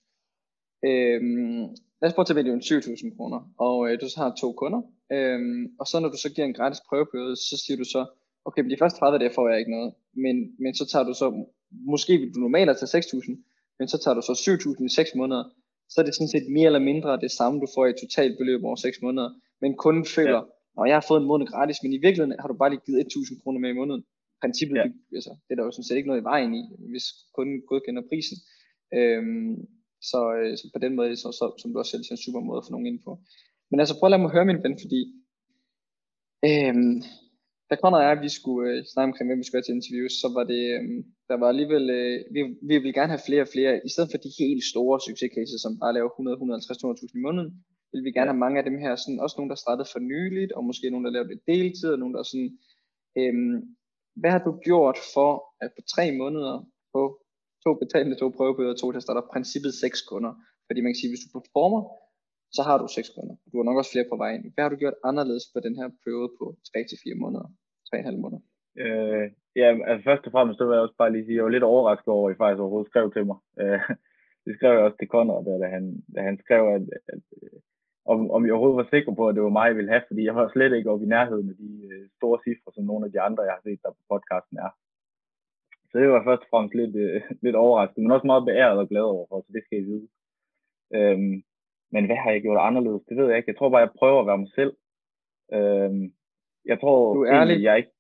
Øhm, 0.89 1.63
lad 1.99 2.07
os 2.09 2.15
prøve 2.15 2.23
at 2.23 2.29
tage 2.29 2.43
med 2.43 2.61
7.000 2.61 3.17
kroner, 3.17 3.39
og 3.65 3.75
øh, 3.87 3.93
du 4.01 4.05
så 4.09 4.17
har 4.21 4.29
to 4.41 4.49
kunder, 4.61 4.81
øhm, 5.11 5.61
og 5.79 5.85
så 5.87 5.99
når 5.99 6.09
du 6.09 6.17
så 6.17 6.29
giver 6.33 6.47
en 6.47 6.53
gratis 6.53 6.81
prøveperiode, 6.89 7.35
så 7.35 7.55
siger 7.63 7.77
du 7.77 7.83
så, 7.83 8.01
okay, 8.45 8.61
men 8.61 8.71
de 8.71 8.81
første 8.81 8.99
30 8.99 9.19
dage 9.19 9.35
får 9.35 9.49
jeg 9.49 9.59
ikke 9.59 9.71
noget, 9.77 9.93
men, 10.23 10.35
men 10.63 10.75
så 10.75 10.85
tager 10.91 11.05
du 11.09 11.13
så, 11.13 11.27
måske 11.71 12.17
vil 12.17 12.33
du 12.35 12.39
normalt 12.39 12.77
tage 12.77 12.99
6.000, 12.99 13.77
men 13.79 13.87
så 13.87 13.97
tager 14.03 14.15
du 14.15 14.21
så 14.21 14.33
7.000 14.79 14.85
i 14.85 14.95
6 14.95 15.15
måneder, 15.15 15.43
så 15.89 16.01
er 16.01 16.05
det 16.05 16.15
sådan 16.15 16.33
set 16.35 16.47
mere 16.57 16.65
eller 16.65 16.87
mindre 16.91 17.19
det 17.25 17.31
samme, 17.31 17.61
du 17.63 17.67
får 17.75 17.85
i 17.85 17.93
totalt 18.03 18.37
beløb 18.37 18.63
over 18.63 18.75
6 18.75 19.01
måneder, 19.01 19.29
men 19.61 19.77
kunden 19.83 20.05
føler, 20.05 20.41
ja. 20.77 20.83
jeg 20.91 20.95
har 20.95 21.05
fået 21.07 21.21
en 21.21 21.27
måned 21.31 21.47
gratis, 21.47 21.83
men 21.83 21.93
i 21.93 21.97
virkeligheden 22.05 22.39
har 22.41 22.47
du 22.47 22.57
bare 22.61 22.69
lige 22.69 22.85
givet 22.85 22.99
1.000 22.99 23.41
kroner 23.43 23.59
med 23.59 23.69
i 23.69 23.79
måneden. 23.81 24.03
Princippet, 24.41 24.75
ja. 24.75 24.85
altså, 25.17 25.31
det 25.45 25.51
er 25.51 25.55
der 25.55 25.63
jo 25.63 25.71
sådan 25.71 25.87
set 25.87 25.97
ikke 25.97 26.11
noget 26.11 26.21
i 26.21 26.29
vejen 26.33 26.53
i, 26.59 26.61
hvis 26.91 27.05
kunden 27.35 27.57
godkender 27.69 28.03
prisen. 28.09 28.37
Øhm, 28.97 29.55
så, 30.11 30.19
øh, 30.39 30.57
så 30.57 30.65
på 30.75 30.79
den 30.85 30.93
måde, 30.95 31.15
så, 31.15 31.29
så, 31.39 31.45
som 31.61 31.71
du 31.71 31.79
også 31.79 31.91
selv 31.91 32.03
siger, 32.03 32.17
en 32.17 32.25
super 32.25 32.41
måde 32.47 32.57
at 32.59 32.65
få 32.65 32.71
nogen 32.71 32.89
ind 32.91 32.99
på. 33.05 33.11
Men 33.69 33.79
altså 33.79 33.95
prøv 33.97 34.07
at 34.07 34.11
lade 34.11 34.21
mig 34.21 34.31
høre 34.35 34.49
min 34.49 34.63
ven, 34.63 34.77
fordi 34.83 35.01
øhm, 36.47 36.95
da 37.69 37.75
Conrad 37.81 38.01
og 38.03 38.07
jeg, 38.09 38.23
vi 38.25 38.31
skulle 38.39 38.63
øh, 38.71 38.79
snakke 38.91 39.09
omkring, 39.09 39.27
hvem 39.27 39.41
vi 39.41 39.45
skulle 39.45 39.59
have 39.59 39.69
til 39.69 39.79
interviews, 39.79 40.13
så 40.23 40.27
var 40.37 40.43
det, 40.53 40.63
øh, 40.75 40.83
der 41.29 41.37
var 41.41 41.49
alligevel, 41.53 41.85
øh, 41.97 42.15
vi, 42.35 42.41
vi 42.69 42.75
ville 42.81 42.97
gerne 42.99 43.13
have 43.15 43.27
flere 43.27 43.43
og 43.45 43.51
flere, 43.55 43.73
i 43.87 43.89
stedet 43.93 44.09
for 44.11 44.19
de 44.25 44.31
helt 44.41 44.63
store 44.71 44.97
succescases, 45.07 45.59
som 45.61 45.73
bare 45.83 45.95
laver 45.97 46.09
100, 46.09 46.35
150, 46.35 46.77
200.000 46.77 47.19
i 47.19 47.25
måneden, 47.27 47.51
vil 47.91 48.03
vi 48.07 48.11
gerne 48.17 48.31
have 48.31 48.43
mange 48.45 48.59
af 48.59 48.65
dem 48.69 48.77
her, 48.83 48.91
sådan, 48.95 49.19
også 49.23 49.35
nogle, 49.37 49.51
der 49.53 49.63
startede 49.63 49.87
for 49.93 50.01
nyligt, 50.13 50.51
og 50.57 50.61
måske 50.69 50.89
nogle, 50.89 51.05
der 51.05 51.13
lavede 51.15 51.31
lidt 51.31 51.47
deltid, 51.53 51.89
og 51.93 51.99
nogle, 51.99 52.15
der 52.17 52.23
sådan, 52.23 52.51
øh, 53.19 53.35
hvad 54.21 54.31
har 54.35 54.41
du 54.47 54.51
gjort 54.67 54.97
for, 55.15 55.29
at 55.63 55.69
på 55.77 55.81
tre 55.93 56.05
måneder 56.21 56.55
på 56.93 57.01
to 57.63 57.69
betalende, 57.81 58.19
to 58.19 58.27
prøvebøder, 58.37 58.75
to 58.75 58.87
tester, 58.91 59.13
der 59.13 59.21
er 59.21 59.33
princippet 59.33 59.73
seks 59.83 59.97
kunder? 60.09 60.33
Fordi 60.67 60.79
man 60.81 60.91
kan 60.91 60.99
sige, 61.01 61.11
hvis 61.11 61.23
du 61.23 61.39
performer, 61.39 61.81
så 62.51 62.61
har 62.67 62.77
du 62.77 62.87
6 62.87 63.09
kunder. 63.15 63.35
Du 63.51 63.57
har 63.57 63.65
nok 63.67 63.77
også 63.77 63.91
flere 63.93 64.11
på 64.11 64.17
vejen. 64.23 64.41
Hvad 64.53 64.63
har 64.63 64.71
du 64.71 64.81
gjort 64.83 64.97
anderledes 65.09 65.45
på 65.53 65.59
den 65.65 65.75
her 65.79 65.87
periode 66.03 66.29
på 66.39 66.45
3-4 66.67 67.21
måneder? 67.23 67.47
3,5 67.95 68.21
måneder? 68.23 68.43
Øh, 68.83 69.25
ja, 69.55 69.67
altså 69.89 70.03
først 70.09 70.25
og 70.27 70.31
fremmest, 70.31 70.57
så 70.57 70.63
vil 70.65 70.75
jeg 70.75 70.85
også 70.85 70.99
bare 71.01 71.11
lige 71.11 71.25
sige, 71.25 71.35
at 71.35 71.37
jeg 71.37 71.47
var 71.47 71.55
lidt 71.55 71.71
overrasket 71.73 72.07
over, 72.07 72.29
at 72.29 72.35
I 72.35 72.41
faktisk 72.41 72.61
overhovedet 72.61 72.91
skrev 72.91 73.07
til 73.11 73.25
mig. 73.25 73.37
Øh, 73.61 73.81
det 74.45 74.51
skrev 74.55 74.71
jeg 74.73 74.85
også 74.87 74.97
til 74.99 75.11
Conrad, 75.13 75.59
da 75.63 75.67
han, 75.75 75.83
da 76.15 76.19
han 76.29 76.37
skrev, 76.43 76.63
at, 76.77 76.85
at, 77.13 77.23
øh, 77.43 77.59
om, 78.11 78.31
om 78.35 78.41
jeg 78.45 78.53
overhovedet 78.53 78.81
var 78.81 78.89
sikker 78.93 79.13
på, 79.15 79.23
at 79.27 79.35
det 79.35 79.43
var 79.43 79.57
mig, 79.57 79.67
jeg 79.67 79.77
ville 79.77 79.93
have, 79.93 80.07
fordi 80.09 80.21
jeg 80.25 80.35
var 80.35 80.47
slet 80.49 80.73
ikke 80.75 80.91
oppe 80.91 81.05
i 81.05 81.13
nærheden 81.15 81.49
af 81.49 81.57
de 81.63 81.71
øh, 81.91 82.05
store 82.17 82.39
cifre, 82.45 82.71
som 82.73 82.83
nogle 82.83 83.05
af 83.05 83.11
de 83.11 83.21
andre, 83.27 83.43
jeg 83.43 83.53
har 83.57 83.63
set 83.63 83.79
der 83.83 83.91
på 83.97 84.03
podcasten 84.11 84.57
er. 84.65 84.71
Så 85.89 85.93
det 85.99 86.09
var 86.09 86.23
først 86.27 86.43
og 86.45 86.49
fremmest 86.51 86.75
lidt, 86.81 86.95
øh, 87.05 87.21
lidt 87.45 87.57
overrasket, 87.63 87.99
men 88.01 88.11
også 88.15 88.27
meget 88.27 88.47
beæret 88.49 88.79
og 88.83 88.89
glad 88.91 89.05
over 89.13 89.25
for, 89.29 89.37
så 89.41 89.49
det 89.55 89.63
skal 89.63 89.79
I 89.79 89.87
vide. 89.91 90.07
Øhm, 90.97 91.35
men 91.93 92.05
hvad 92.05 92.15
har 92.23 92.31
jeg 92.31 92.41
gjort 92.41 92.65
anderledes? 92.67 93.03
Det 93.09 93.17
ved 93.17 93.27
jeg 93.27 93.37
ikke. 93.37 93.51
Jeg 93.51 93.57
tror 93.57 93.69
bare, 93.69 93.85
jeg 93.87 93.97
prøver 93.99 94.19
at 94.21 94.27
være 94.27 94.43
mig 94.45 94.51
selv. 94.59 94.73
Øhm, 95.57 96.03
jeg 96.71 96.77
tror 96.81 97.13
du 97.13 97.21
er 97.21 97.33
ærlig. 97.41 97.63
jeg 97.63 97.77
ikke... 97.77 97.91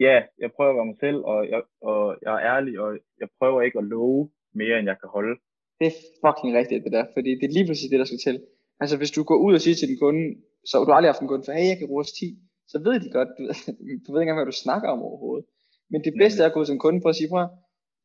Ja, 0.00 0.16
jeg 0.42 0.50
prøver 0.56 0.70
at 0.70 0.78
være 0.78 0.90
mig 0.92 1.00
selv, 1.06 1.18
og 1.32 1.38
jeg, 1.52 1.62
og 1.90 2.00
jeg 2.24 2.32
er 2.34 2.42
ærlig, 2.54 2.80
og 2.80 2.90
jeg 3.20 3.28
prøver 3.38 3.62
ikke 3.62 3.78
at 3.78 3.84
love 3.84 4.30
mere, 4.60 4.78
end 4.78 4.88
jeg 4.90 4.98
kan 5.00 5.08
holde. 5.16 5.34
Det 5.78 5.86
er 5.90 5.96
fucking 6.24 6.50
rigtigt, 6.58 6.84
det 6.84 6.92
der, 6.92 7.04
fordi 7.16 7.30
det 7.38 7.44
er 7.46 7.56
lige 7.56 7.68
præcis 7.68 7.90
det, 7.90 7.98
der 8.02 8.10
skal 8.10 8.24
til. 8.26 8.36
Altså 8.82 8.96
hvis 8.96 9.14
du 9.16 9.22
går 9.30 9.38
ud 9.46 9.54
og 9.54 9.60
siger 9.60 9.76
til 9.76 9.88
din 9.90 10.02
kunde, 10.04 10.24
så 10.68 10.74
du 10.78 10.90
har 10.90 10.96
aldrig 10.98 11.12
haft 11.12 11.22
en 11.22 11.32
kunde 11.32 11.44
for, 11.46 11.52
hey, 11.52 11.68
jeg 11.72 11.78
kan 11.78 11.90
bruge 11.90 12.04
10, 12.04 12.10
så 12.72 12.76
ved 12.86 12.96
de 13.04 13.10
godt, 13.18 13.30
du, 13.38 13.42
du 14.04 14.08
ved 14.10 14.18
ikke 14.20 14.24
engang, 14.26 14.40
hvad 14.40 14.52
du 14.52 14.62
snakker 14.64 14.88
om 14.94 15.02
overhovedet. 15.08 15.46
Men 15.92 16.00
det 16.06 16.12
bedste 16.20 16.38
er 16.42 16.48
at 16.48 16.56
gå 16.56 16.64
til 16.64 16.74
en 16.76 16.84
kunde 16.84 17.00
på 17.02 17.08
at 17.08 17.16
sige, 17.18 17.30
prøv 17.32 17.44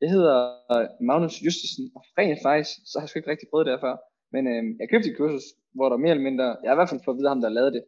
jeg 0.04 0.10
hedder 0.16 0.38
Magnus 1.10 1.36
Justesen, 1.46 1.86
og 1.96 2.02
rent 2.18 2.40
faktisk, 2.48 2.72
så 2.90 2.94
har 2.96 3.04
jeg 3.04 3.10
sgu 3.10 3.20
ikke 3.20 3.32
rigtig 3.34 3.50
prøvet 3.50 3.66
det 3.66 3.74
her 3.76 3.86
før. 3.88 3.96
Men 4.34 4.44
øh, 4.54 4.64
jeg 4.80 4.88
købte 4.92 5.10
et 5.10 5.18
kursus, 5.18 5.46
hvor 5.78 5.88
der 5.90 5.98
mere 6.04 6.14
eller 6.16 6.30
mindre, 6.30 6.48
jeg 6.62 6.68
har 6.70 6.76
i 6.76 6.80
hvert 6.80 6.92
fald 6.92 7.06
fået 7.06 7.16
at 7.16 7.20
vide 7.20 7.32
ham, 7.34 7.42
der 7.42 7.58
lavede 7.58 7.74
det, 7.78 7.84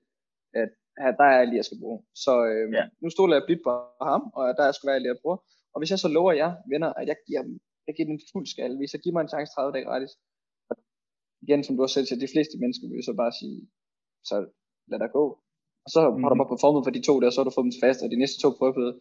at 0.62 0.70
her, 1.02 1.12
der 1.20 1.25
er 1.32 1.38
jeg 1.40 1.48
lige, 1.48 1.62
jeg 1.62 1.70
skal 1.70 1.82
bruge. 1.84 2.00
Så 2.24 2.34
øh, 2.52 2.66
ja. 2.78 2.84
nu 3.02 3.08
stoler 3.10 3.36
jeg 3.36 3.46
blidt 3.48 3.64
på 3.68 3.72
ham, 4.12 4.22
og 4.38 4.44
der 4.58 4.64
er 4.66 4.72
sgu 4.72 4.84
være 4.88 5.04
lige 5.04 5.16
at 5.18 5.24
bruge. 5.24 5.38
Og 5.74 5.78
hvis 5.80 5.92
jeg 5.94 6.00
så 6.04 6.10
lover 6.18 6.34
jer, 6.42 6.52
venner, 6.72 6.90
at 7.00 7.08
jeg 7.12 7.18
giver, 7.28 7.44
jeg 7.88 7.94
giver 7.96 8.10
den 8.12 8.20
fuld 8.32 8.48
skal, 8.54 8.72
hvis 8.80 8.94
jeg 8.94 9.02
giver 9.02 9.16
mig 9.16 9.24
en 9.24 9.34
chance 9.34 9.52
30 9.54 9.74
dage 9.75 9.88
gratis, 9.90 10.14
og 10.70 10.75
igen, 11.46 11.62
som 11.64 11.75
du 11.75 11.82
har 11.86 11.92
selv 11.94 12.08
til, 12.08 12.24
de 12.25 12.34
fleste 12.34 12.56
mennesker 12.62 12.86
vil 12.88 13.10
så 13.10 13.14
bare 13.24 13.34
sige, 13.40 13.60
så 14.30 14.36
lad 14.92 15.00
der 15.04 15.10
gå. 15.20 15.25
Og 15.86 15.90
så 15.96 16.00
mm-hmm. 16.02 16.24
har 16.24 16.30
du 16.30 16.36
mhm. 16.36 16.42
bare 16.42 16.54
performet 16.54 16.86
for 16.86 16.94
de 16.98 17.02
to 17.08 17.14
der, 17.22 17.30
så 17.30 17.38
har 17.40 17.48
du 17.48 17.56
fået 17.56 17.70
dem 17.70 17.78
fast, 17.84 18.00
og 18.04 18.10
de 18.14 18.22
næste 18.24 18.38
to 18.44 18.50
prøvede, 18.60 18.94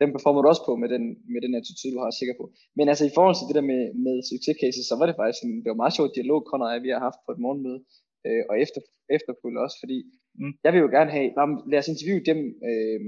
dem 0.00 0.10
performer 0.14 0.40
du 0.42 0.48
også 0.48 0.64
på 0.68 0.72
med 0.82 0.88
den, 0.94 1.04
med 1.32 1.40
den 1.44 1.54
attitude, 1.60 1.94
du 1.94 2.00
har 2.04 2.10
sikker 2.20 2.34
på. 2.40 2.44
Men 2.76 2.84
altså 2.90 3.04
i 3.06 3.14
forhold 3.16 3.36
til 3.36 3.48
det 3.48 3.56
der 3.58 3.66
med, 3.72 3.82
med 4.06 4.16
succes 4.30 4.56
cases, 4.62 4.84
så 4.90 4.94
var 4.98 5.06
det 5.06 5.16
faktisk 5.20 5.42
en, 5.46 5.54
det 5.62 5.68
var 5.72 5.82
meget 5.82 5.96
sjovt 5.98 6.16
dialog, 6.18 6.40
Conor 6.48 6.68
og 6.76 6.82
vi 6.86 6.90
har 6.94 7.02
haft 7.08 7.20
på 7.24 7.30
et 7.34 7.42
morgenmøde, 7.44 7.80
øh, 8.26 8.42
og 8.50 8.54
efter, 8.64 8.80
efterfølgende 9.16 9.64
også, 9.66 9.76
fordi 9.82 9.98
mm. 10.40 10.52
jeg 10.64 10.70
vil 10.72 10.84
jo 10.84 10.90
gerne 10.96 11.10
have, 11.16 11.28
lad 11.70 11.78
os 11.82 11.92
interviewe 11.92 12.22
dem, 12.30 12.38
øh, 12.68 13.00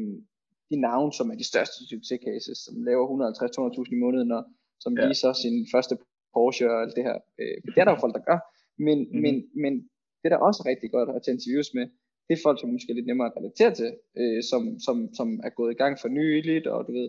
de 0.70 0.76
navne, 0.86 1.12
som 1.18 1.26
er 1.32 1.36
de 1.42 1.50
største 1.52 1.78
succes 1.92 2.20
cases, 2.26 2.58
som 2.66 2.74
laver 2.88 3.04
150-200.000 3.08 3.96
i 3.96 4.02
måneden, 4.04 4.30
og 4.38 4.42
som 4.84 4.92
ja. 4.98 5.08
viser 5.08 5.32
sin 5.42 5.56
første 5.74 5.94
Porsche 6.34 6.66
og 6.72 6.78
alt 6.82 6.94
det 6.96 7.04
her. 7.08 7.16
Øh, 7.40 7.56
det 7.74 7.78
er 7.80 7.86
der 7.86 7.94
jo 7.94 8.04
folk, 8.04 8.14
der 8.18 8.28
gør. 8.30 8.38
Men, 8.86 8.98
mm. 9.12 9.20
men, 9.24 9.34
men 9.62 9.72
det 10.20 10.28
der 10.30 10.36
er 10.36 10.46
også 10.50 10.62
rigtig 10.70 10.88
godt 10.96 11.08
at 11.16 11.22
tage 11.22 11.36
interviews 11.36 11.70
med, 11.78 11.86
det 12.28 12.34
er 12.34 12.44
folk, 12.46 12.60
som 12.60 12.70
måske 12.70 12.90
er 12.90 12.98
lidt 12.98 13.10
nemmere 13.10 13.30
at 13.30 13.36
relatere 13.38 13.72
til, 13.80 13.90
øh, 14.20 14.42
som, 14.50 14.62
som, 14.86 14.96
som 15.18 15.28
er 15.46 15.52
gået 15.58 15.72
i 15.72 15.80
gang 15.82 15.98
for 16.02 16.08
nyligt, 16.08 16.66
og 16.66 16.86
du 16.86 16.92
ved, 16.98 17.08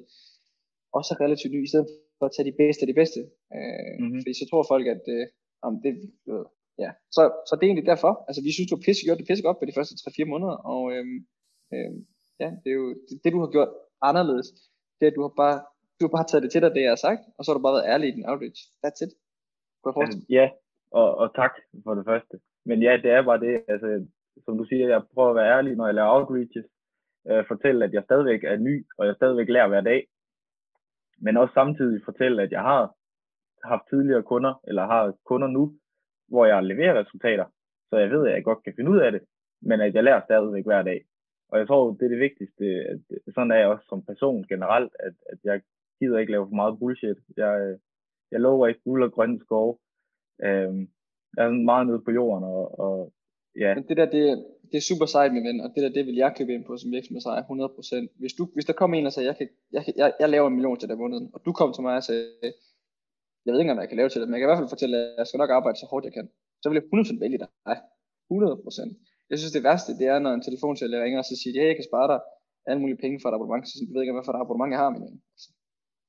også 0.98 1.10
er 1.14 1.24
relativt 1.26 1.54
nye, 1.54 1.68
i 1.68 1.72
stedet 1.74 1.88
for 2.18 2.26
at 2.26 2.34
tage 2.36 2.50
de 2.52 2.58
bedste 2.64 2.82
af 2.84 2.88
de 2.88 3.00
bedste. 3.02 3.20
Øh, 3.56 3.94
mm-hmm. 4.00 4.20
Fordi 4.22 4.34
så 4.34 4.46
tror 4.50 4.72
folk, 4.74 4.86
at 4.96 5.04
øh, 5.16 5.26
om 5.68 5.74
det, 5.84 5.94
øh, 6.32 6.46
ja. 6.84 6.90
Så, 7.16 7.22
så 7.48 7.54
det 7.56 7.64
er 7.64 7.70
egentlig 7.70 7.92
derfor, 7.94 8.12
altså 8.28 8.42
vi 8.48 8.52
synes, 8.54 8.70
du 8.70 8.76
har 8.76 8.86
pisse, 8.88 9.06
gjort 9.06 9.20
det 9.22 9.28
pisse 9.30 9.44
godt 9.48 9.60
på 9.60 9.66
de 9.66 9.78
første 9.78 9.94
3-4 9.96 10.26
måneder, 10.34 10.56
og 10.74 10.84
øh, 10.96 11.06
øh, 11.74 11.94
Ja, 12.40 12.50
det 12.64 12.70
er 12.72 12.78
jo 12.84 12.90
det, 13.08 13.16
det 13.24 13.34
du 13.34 13.40
har 13.40 13.52
gjort 13.56 13.72
anderledes. 14.02 14.48
Det 14.98 15.04
er, 15.06 15.12
at 15.12 15.18
du 15.18 15.22
har 15.22 15.34
bare, 15.44 15.58
du 15.98 16.02
har 16.06 16.14
bare 16.18 16.28
taget 16.28 16.44
det 16.44 16.52
til 16.52 16.62
dig, 16.62 16.72
det 16.76 16.82
jeg 16.82 16.92
har 16.96 17.04
sagt, 17.08 17.22
og 17.38 17.42
så 17.42 17.48
har 17.52 17.58
du 17.58 17.64
bare 17.66 17.78
været 17.78 17.92
ærlig 17.94 18.08
i 18.10 18.16
din 18.18 18.30
outreach. 18.32 18.62
That's 18.84 19.00
it. 19.06 19.12
Altså, 19.86 20.26
ja, 20.30 20.46
og, 20.92 21.10
og 21.22 21.28
tak 21.36 21.54
for 21.84 21.94
det 21.96 22.06
første. 22.06 22.36
Men 22.66 22.78
ja, 22.88 22.94
det 23.04 23.12
er 23.12 23.22
bare 23.30 23.40
det, 23.46 23.54
altså, 23.74 23.88
som 24.46 24.58
du 24.58 24.66
siger, 24.66 24.88
jeg 24.88 25.02
prøver 25.14 25.30
at 25.30 25.36
være 25.36 25.58
ærlig, 25.58 25.76
når 25.76 25.86
jeg 25.86 25.96
laver 25.96 26.16
outreaches, 26.16 26.66
øh, 27.30 27.44
fortælle, 27.48 27.86
at 27.86 27.94
jeg 27.94 28.04
stadigvæk 28.04 28.44
er 28.44 28.58
ny, 28.58 28.86
og 28.98 29.06
jeg 29.08 29.16
stadigvæk 29.16 29.50
lærer 29.50 29.68
hver 29.68 29.82
dag. 29.82 30.08
Men 31.22 31.38
også 31.38 31.54
samtidig 31.54 32.02
fortælle, 32.06 32.42
at 32.42 32.52
jeg 32.52 32.62
har 32.62 32.94
haft 33.64 33.84
tidligere 33.90 34.24
kunder, 34.24 34.54
eller 34.68 34.86
har 34.86 35.14
kunder 35.26 35.48
nu, 35.48 35.74
hvor 36.28 36.46
jeg 36.46 36.64
leverer 36.64 37.00
resultater, 37.00 37.46
så 37.90 37.98
jeg 37.98 38.10
ved, 38.12 38.28
at 38.28 38.34
jeg 38.34 38.44
godt 38.44 38.64
kan 38.64 38.74
finde 38.76 38.92
ud 38.92 39.00
af 39.00 39.12
det, 39.12 39.22
men 39.62 39.82
at 39.82 39.96
jeg 39.96 40.04
lærer 40.04 40.22
stadigvæk 40.26 40.66
hver 40.66 40.82
dag. 40.82 41.06
Og 41.50 41.60
jeg 41.60 41.68
tror, 41.68 41.92
det 41.92 42.06
er 42.06 42.10
det 42.10 42.20
vigtigste, 42.20 42.66
at 42.66 43.00
sådan 43.34 43.52
er 43.52 43.56
jeg 43.56 43.68
også 43.68 43.86
som 43.90 44.06
person 44.06 44.48
generelt, 44.48 44.94
at, 45.00 45.14
at 45.32 45.40
jeg 45.44 45.62
gider 46.00 46.18
ikke 46.18 46.32
lave 46.32 46.48
for 46.48 46.56
meget 46.56 46.80
bullshit. 46.80 47.18
Jeg, 47.38 47.62
øh, 47.62 47.80
jeg 48.32 48.40
lover 48.40 48.68
ikke 48.68 48.82
guld 48.84 49.04
og 49.04 49.12
grønne 49.12 49.40
skove. 49.40 49.78
Øhm, 50.44 50.90
jeg 51.38 51.46
er 51.46 51.50
meget 51.50 51.88
nede 51.88 52.02
på 52.06 52.12
jorden, 52.12 52.44
og, 52.44 52.80
og 52.80 53.14
ja. 53.56 53.76
Men 53.76 53.84
det 53.88 53.98
der, 53.98 54.06
det, 54.06 54.46
det 54.72 54.78
er 54.78 54.86
super 54.92 55.06
sejt, 55.06 55.34
min 55.34 55.48
ven, 55.48 55.62
og 55.62 55.70
det 55.76 55.82
der, 55.84 55.90
det 55.98 56.06
vil 56.06 56.16
jeg 56.16 56.36
købe 56.38 56.54
ind 56.54 56.66
på 56.66 56.78
som 56.78 56.92
virksomhedsejer 56.92 57.42
100%. 57.44 58.20
Hvis, 58.22 58.34
du, 58.34 58.44
hvis 58.54 58.66
der 58.66 58.74
kommer 58.74 58.98
en 58.98 59.06
og 59.06 59.14
siger, 59.14 59.26
jeg, 59.26 59.38
kan, 59.38 59.48
jeg, 59.72 59.84
jeg, 59.96 60.14
jeg 60.20 60.30
laver 60.30 60.48
en 60.48 60.56
million 60.58 60.80
til 60.80 60.90
den 60.90 60.98
måneden, 60.98 61.30
og 61.34 61.42
du 61.46 61.52
kom 61.54 61.74
til 61.74 61.84
mig 61.84 61.96
og 61.96 62.04
sagde, 62.04 62.26
jeg 63.46 63.52
ved 63.52 63.60
ikke, 63.60 63.72
om 63.72 63.80
jeg 63.80 63.90
kan 63.90 63.98
lave 63.98 64.10
til 64.10 64.22
det, 64.22 64.28
men 64.28 64.34
jeg 64.34 64.40
kan 64.42 64.48
i 64.48 64.52
hvert 64.52 64.62
fald 64.62 64.76
fortælle, 64.76 64.98
at 64.98 65.16
jeg 65.18 65.28
skal 65.28 65.38
nok 65.42 65.50
arbejde 65.58 65.78
så 65.80 65.86
hårdt, 65.92 66.06
jeg 66.06 66.14
kan. 66.14 66.28
Så 66.62 66.66
vil 66.70 66.78
jeg 66.80 66.86
100% 66.94 67.20
vælge 67.26 67.40
dig. 67.44 67.50
100%. 68.32 69.30
Jeg 69.30 69.38
synes, 69.40 69.54
det 69.56 69.64
værste, 69.70 69.92
det 70.00 70.08
er, 70.14 70.20
når 70.20 70.34
en 70.34 70.48
telefonsælger 70.48 71.04
ringer 71.04 71.20
og 71.20 71.26
så 71.26 71.36
siger, 71.42 71.54
hey, 71.62 71.68
jeg 71.72 71.78
kan 71.80 71.90
spare 71.92 72.08
dig 72.14 72.20
alle 72.70 72.82
mulige 72.82 73.02
penge 73.04 73.20
for 73.22 73.28
et 73.30 73.36
abonnement. 73.38 73.66
Så 73.68 73.74
du 73.88 73.94
ved 73.94 74.02
ikke, 74.02 74.16
hvad 74.18 74.28
for 74.28 74.34
et 74.34 74.44
abonnement 74.44 74.72
jeg 74.74 74.82
har, 74.84 74.92
men 74.96 75.04
altså, 75.34 75.50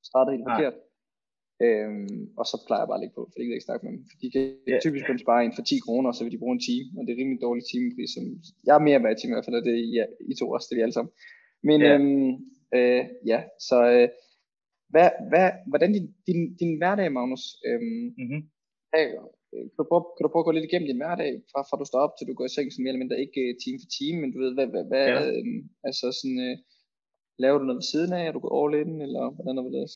starter 0.08 0.30
helt 0.34 0.46
forkert. 0.50 0.76
Øhm, 1.66 2.20
og 2.40 2.44
så 2.50 2.56
plejer 2.66 2.82
jeg 2.82 2.88
bare 2.88 2.98
at 2.98 3.02
lægge 3.02 3.16
på, 3.18 3.24
for 3.30 3.36
det 3.36 3.42
kan 3.44 3.52
jeg 3.52 3.58
ikke 3.58 3.70
snakke 3.70 3.84
med 3.84 3.92
dem. 3.92 4.02
For 4.10 4.16
de 4.22 4.28
kan 4.34 4.44
yeah. 4.68 4.80
typisk 4.84 5.04
kun 5.06 5.24
spare 5.24 5.44
en 5.44 5.56
for 5.58 5.62
10 5.62 5.78
kroner, 5.86 6.08
og 6.10 6.14
så 6.14 6.22
vil 6.24 6.34
de 6.34 6.42
bruge 6.42 6.56
en 6.56 6.66
time, 6.70 6.88
og 6.98 7.02
det 7.04 7.12
er 7.12 7.20
rimelig 7.20 7.40
dårlig 7.46 7.64
timepris. 7.64 8.10
Som, 8.14 8.24
jeg 8.66 8.74
er 8.76 8.86
mere 8.88 9.02
værd 9.02 9.14
i 9.16 9.20
time 9.20 9.32
i 9.32 9.36
hvert 9.36 9.48
fald, 9.48 9.60
og 9.60 9.64
det 9.66 9.74
er 9.74 9.84
ja, 9.98 10.04
I 10.30 10.34
to 10.34 10.46
også, 10.54 10.66
det 10.66 10.74
er 10.74 10.80
vi 10.80 10.86
alle 10.86 10.96
sammen. 10.98 11.12
Men 11.68 11.78
yeah. 11.80 11.94
øhm, 11.94 12.30
øh, 12.76 13.02
ja, 13.32 13.38
så 13.68 13.78
øh, 13.94 14.08
hvad, 14.92 15.10
hvad, 15.30 15.48
hvordan 15.70 15.90
din, 15.96 16.06
din, 16.28 16.40
din 16.60 16.72
hverdag, 16.78 17.08
Magnus, 17.16 17.44
øhm, 17.68 18.06
mm-hmm. 18.20 18.42
er, 18.98 19.04
kan, 19.74 19.78
du 19.78 19.84
prøve, 19.90 20.04
kan 20.16 20.22
du 20.24 20.30
prøve 20.32 20.44
at 20.44 20.48
gå 20.48 20.54
lidt 20.56 20.68
igennem 20.68 20.88
din 20.90 21.02
hverdag, 21.02 21.32
fra, 21.50 21.60
fra 21.68 21.80
du 21.80 21.86
står 21.88 22.00
op 22.06 22.14
til 22.14 22.28
du 22.28 22.34
går 22.34 22.48
i 22.48 22.54
seng, 22.54 22.66
sådan 22.68 22.82
mere 22.82 22.92
eller 22.92 23.04
mindre, 23.04 23.22
ikke 23.24 23.40
uh, 23.48 23.52
time 23.64 23.78
for 23.82 23.88
time, 23.98 24.18
men 24.20 24.32
du 24.32 24.38
ved, 24.42 24.52
hvad, 24.56 24.68
hvad, 24.72 24.84
hvad 24.90 25.06
ja. 25.12 25.18
øh, 25.26 25.44
altså 25.88 26.06
sådan, 26.18 26.40
øh, 26.46 26.56
laver 27.42 27.58
du 27.58 27.64
noget 27.64 27.80
ved 27.80 27.90
siden 27.92 28.12
af, 28.18 28.22
er 28.24 28.32
du 28.32 28.40
gået 28.42 28.56
all 28.58 28.74
in, 28.82 28.92
eller 29.06 29.24
hvordan 29.34 29.58
er 29.58 29.62
det? 29.78 29.90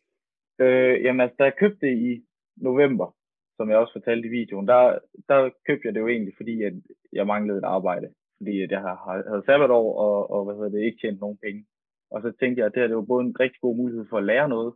Øh, 0.59 1.05
jamen 1.05 1.21
altså, 1.21 1.37
da 1.39 1.45
jeg 1.45 1.57
købte 1.59 1.87
det 1.87 1.97
i 2.11 2.25
november, 2.57 3.17
som 3.57 3.71
jeg 3.71 3.79
også 3.79 3.93
fortalte 3.93 4.29
i 4.29 4.31
videoen, 4.31 4.69
der, 4.69 4.99
der 5.29 5.51
købte 5.67 5.87
jeg 5.87 5.95
det 5.95 6.01
jo 6.01 6.09
egentlig, 6.09 6.35
fordi 6.37 6.63
at 6.63 6.73
jeg 7.13 7.27
manglede 7.27 7.59
et 7.59 7.65
arbejde. 7.65 8.09
Fordi 8.39 8.63
at 8.63 8.71
jeg 8.71 8.81
havde 9.29 9.47
sabbatår 9.47 9.99
og, 10.05 10.31
og 10.31 10.45
hvad 10.45 10.55
hedder 10.55 10.69
det, 10.69 10.85
ikke 10.85 10.99
tjent 11.01 11.21
nogen 11.21 11.39
penge. 11.43 11.67
Og 12.11 12.23
så 12.23 12.33
tænkte 12.41 12.59
jeg, 12.61 12.67
at 12.67 12.75
det 12.75 12.83
her 12.83 12.89
det 12.89 12.97
var 12.97 13.13
både 13.13 13.25
en 13.25 13.41
rigtig 13.41 13.61
god 13.61 13.77
mulighed 13.77 14.07
for 14.11 14.19
at 14.19 14.25
lære 14.25 14.49
noget, 14.49 14.75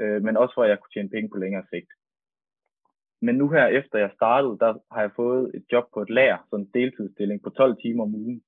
øh, 0.00 0.22
men 0.22 0.36
også 0.36 0.54
for 0.54 0.62
at 0.62 0.70
jeg 0.70 0.78
kunne 0.78 0.94
tjene 0.94 1.14
penge 1.14 1.28
på 1.30 1.38
længere 1.38 1.66
sigt. 1.72 1.90
Men 3.22 3.34
nu 3.34 3.48
her, 3.48 3.66
efter 3.66 3.98
jeg 3.98 4.10
startede, 4.14 4.58
der 4.58 4.72
har 4.94 5.00
jeg 5.00 5.12
fået 5.16 5.50
et 5.54 5.64
job 5.72 5.84
på 5.94 6.00
et 6.02 6.10
lager, 6.10 6.38
sådan 6.50 6.64
en 6.64 6.70
deltidsstilling 6.74 7.42
på 7.42 7.50
12 7.50 7.76
timer 7.82 8.02
om 8.02 8.14
ugen, 8.14 8.42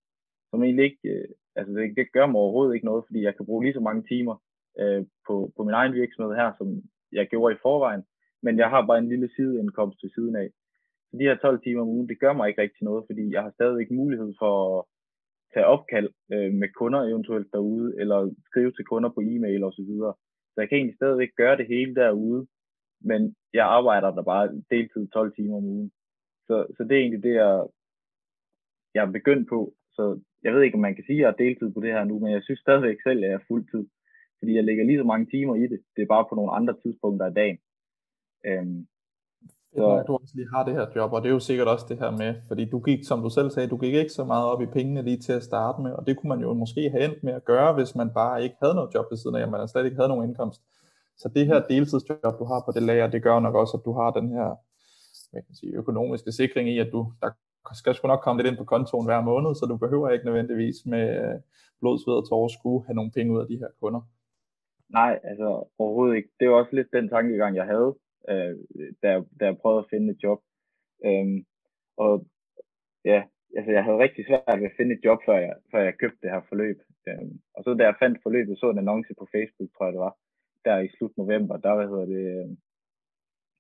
som 0.51 0.63
egentlig 0.63 0.85
ikke, 0.85 1.09
øh, 1.09 1.29
altså 1.57 1.73
det, 1.73 1.97
det 1.97 2.13
gør 2.13 2.27
mig 2.27 2.41
overhovedet 2.41 2.75
ikke 2.75 2.87
noget, 2.87 3.05
fordi 3.07 3.23
jeg 3.23 3.37
kan 3.37 3.47
bruge 3.47 3.65
lige 3.65 3.75
så 3.75 3.81
mange 3.81 4.03
timer 4.03 4.37
øh, 4.81 5.03
på, 5.27 5.35
på 5.57 5.61
min 5.65 5.75
egen 5.81 5.95
virksomhed 5.95 6.35
her, 6.37 6.53
som 6.59 6.69
jeg 7.13 7.27
gjorde 7.27 7.55
i 7.55 7.63
forvejen, 7.63 8.03
men 8.43 8.59
jeg 8.59 8.69
har 8.71 8.87
bare 8.87 8.99
en 8.99 9.09
lille 9.09 9.29
sideindkomst 9.37 10.01
til 10.01 10.11
siden 10.15 10.37
af. 10.37 10.49
Så 11.09 11.13
de 11.19 11.29
her 11.29 11.37
12 11.37 11.63
timer 11.63 11.83
om 11.83 11.89
ugen, 11.89 12.09
det 12.09 12.21
gør 12.21 12.33
mig 12.33 12.49
ikke 12.49 12.63
rigtig 12.63 12.85
noget, 12.85 13.05
fordi 13.09 13.33
jeg 13.35 13.43
har 13.43 13.51
stadigvæk 13.51 13.91
mulighed 13.91 14.33
for 14.39 14.53
at 14.79 14.85
tage 15.55 15.67
opkald 15.67 16.09
øh, 16.33 16.53
med 16.61 16.69
kunder 16.79 17.01
eventuelt 17.03 17.49
derude, 17.53 17.95
eller 18.01 18.19
skrive 18.49 18.73
til 18.73 18.85
kunder 18.85 19.11
på 19.11 19.21
e-mail 19.21 19.65
og 19.65 19.73
så 19.73 19.83
videre. 19.91 20.15
Så 20.53 20.61
jeg 20.61 20.69
kan 20.69 20.79
egentlig 20.79 20.97
stadigvæk 20.97 21.33
gøre 21.37 21.57
det 21.57 21.67
hele 21.67 21.95
derude, 21.95 22.47
men 23.01 23.35
jeg 23.53 23.67
arbejder 23.67 24.11
der 24.15 24.23
bare 24.23 24.63
deltid 24.71 25.09
12 25.09 25.35
timer 25.35 25.57
om 25.57 25.65
ugen. 25.65 25.91
Så, 26.47 26.67
så 26.77 26.85
det 26.85 26.93
er 26.93 27.01
egentlig 27.01 27.23
det, 27.23 27.35
jeg, 27.35 27.67
jeg 28.95 29.03
er 29.07 29.13
begyndt 29.13 29.49
på. 29.49 29.75
Så 29.93 30.21
jeg 30.45 30.55
ved 30.55 30.63
ikke, 30.63 30.75
om 30.75 30.81
man 30.81 30.95
kan 30.95 31.05
sige, 31.05 31.19
at 31.19 31.23
jeg 31.23 31.29
er 31.29 31.43
deltid 31.45 31.69
på 31.73 31.81
det 31.81 31.93
her 31.93 32.05
nu, 32.05 32.19
men 32.19 32.33
jeg 32.33 32.43
synes 32.43 32.61
stadigvæk 32.61 32.97
selv, 33.03 33.25
at 33.25 33.31
jeg 33.31 33.35
er 33.35 33.49
fuldtid. 33.49 33.85
Fordi 34.39 34.55
jeg 34.55 34.65
lægger 34.65 34.85
lige 34.85 34.99
så 34.99 35.05
mange 35.05 35.27
timer 35.27 35.55
i 35.55 35.63
det. 35.63 35.81
Det 35.97 36.03
er 36.03 36.07
bare 36.07 36.27
på 36.29 36.35
nogle 36.35 36.53
andre 36.53 36.75
tidspunkter 36.83 37.27
af 37.27 37.35
dagen. 37.35 37.59
Øhm, 38.47 38.87
så... 39.75 40.05
Du 40.07 40.13
også 40.15 40.35
lige 40.35 40.49
har 40.55 40.65
det 40.65 40.75
her 40.75 40.87
job, 40.97 41.13
og 41.13 41.23
det 41.23 41.29
er 41.29 41.33
jo 41.33 41.39
sikkert 41.41 41.69
også 41.69 41.87
det 41.89 41.99
her 41.99 42.11
med, 42.11 42.35
fordi 42.49 42.65
du 42.65 42.79
gik, 42.81 43.05
som 43.05 43.23
du 43.23 43.31
selv 43.31 43.51
sagde, 43.51 43.69
du 43.69 43.77
gik 43.77 43.95
ikke 43.95 44.13
så 44.13 44.25
meget 44.25 44.47
op 44.47 44.63
i 44.63 44.67
pengene 44.67 45.03
lige 45.03 45.19
til 45.19 45.33
at 45.33 45.43
starte 45.43 45.83
med, 45.83 45.93
og 45.93 46.07
det 46.07 46.17
kunne 46.17 46.29
man 46.29 46.41
jo 46.41 46.53
måske 46.53 46.91
have 46.91 47.05
endt 47.05 47.23
med 47.23 47.33
at 47.33 47.45
gøre, 47.45 47.75
hvis 47.75 47.95
man 47.95 48.11
bare 48.15 48.43
ikke 48.43 48.57
havde 48.63 48.75
noget 48.75 48.95
job 48.95 49.07
ved 49.11 49.19
siden 49.19 49.37
af, 49.37 49.43
at 49.43 49.51
man 49.51 49.69
slet 49.69 49.85
ikke 49.85 49.97
havde 49.97 50.09
nogen 50.09 50.29
indkomst. 50.29 50.63
Så 51.17 51.29
det 51.29 51.47
her 51.47 51.67
deltidsjob, 51.69 52.39
du 52.39 52.45
har 52.45 52.63
på 52.67 52.73
det 52.75 52.83
lager, 52.83 53.07
det 53.07 53.23
gør 53.23 53.41
nok 53.41 53.55
også, 53.55 53.77
at 53.77 53.85
du 53.85 53.93
har 53.93 54.11
den 54.11 54.29
her 54.33 54.57
hvad 55.31 55.43
kan 55.43 55.55
sige, 55.55 55.73
økonomiske 55.73 56.33
sikring 56.33 56.69
i, 56.69 56.79
at 56.79 56.89
du 56.93 57.13
der 57.23 57.31
skal 57.75 57.95
sgu 57.95 58.09
nok 58.09 58.21
komme 58.21 58.43
lidt 58.43 58.51
ind 58.51 58.59
på 58.59 58.65
kontoen 58.65 59.07
hver 59.07 59.21
måned, 59.21 59.55
så 59.55 59.67
du 59.67 59.77
behøver 59.77 60.11
ikke 60.11 60.25
nødvendigvis 60.25 60.87
med 60.87 61.07
blod, 61.81 61.99
sved 61.99 62.15
og 62.15 62.29
tårer 62.29 62.49
skulle 62.49 62.87
have 62.87 62.95
nogle 62.95 63.11
penge 63.11 63.33
ud 63.33 63.41
af 63.41 63.47
de 63.47 63.57
her 63.57 63.67
kunder. 63.81 64.01
Nej, 64.89 65.21
altså 65.25 65.65
overhovedet 65.79 66.17
ikke. 66.17 66.29
Det 66.41 66.49
var 66.49 66.55
også 66.55 66.77
lidt 66.77 66.93
den 66.93 67.09
tankegang, 67.09 67.57
jeg 67.57 67.65
havde, 67.65 67.95
øh, 68.29 68.57
da, 69.03 69.11
jeg, 69.11 69.25
da 69.41 69.45
jeg 69.45 69.59
prøvede 69.59 69.79
at 69.79 69.91
finde 69.91 70.13
et 70.13 70.23
job. 70.23 70.41
Øhm, 71.05 71.45
og 71.97 72.27
ja, 73.05 73.25
altså 73.57 73.73
jeg 73.73 73.85
havde 73.85 73.99
rigtig 73.99 74.27
svært 74.27 74.61
ved 74.61 74.71
at 74.71 74.77
finde 74.77 74.95
et 74.95 75.05
job, 75.05 75.19
før 75.27 75.39
jeg, 75.39 75.55
før 75.71 75.81
jeg 75.81 75.99
købte 75.99 76.19
det 76.23 76.31
her 76.31 76.41
forløb. 76.49 76.79
Øhm, 77.09 77.41
og 77.55 77.65
så 77.65 77.75
da 77.75 77.85
jeg 77.85 77.97
fandt 77.99 78.23
forløbet, 78.23 78.59
så 78.59 78.71
en 78.71 78.79
annonce 78.79 79.15
på 79.19 79.27
Facebook, 79.33 79.71
tror 79.73 79.87
jeg 79.87 79.93
det 79.93 80.01
var, 80.01 80.17
der 80.65 80.79
i 80.79 80.89
slut 80.89 81.17
november, 81.17 81.57
der, 81.57 81.75
hvad 81.75 81.89
hedder 81.89 82.07
det, 82.15 82.25
øh, 82.37 82.49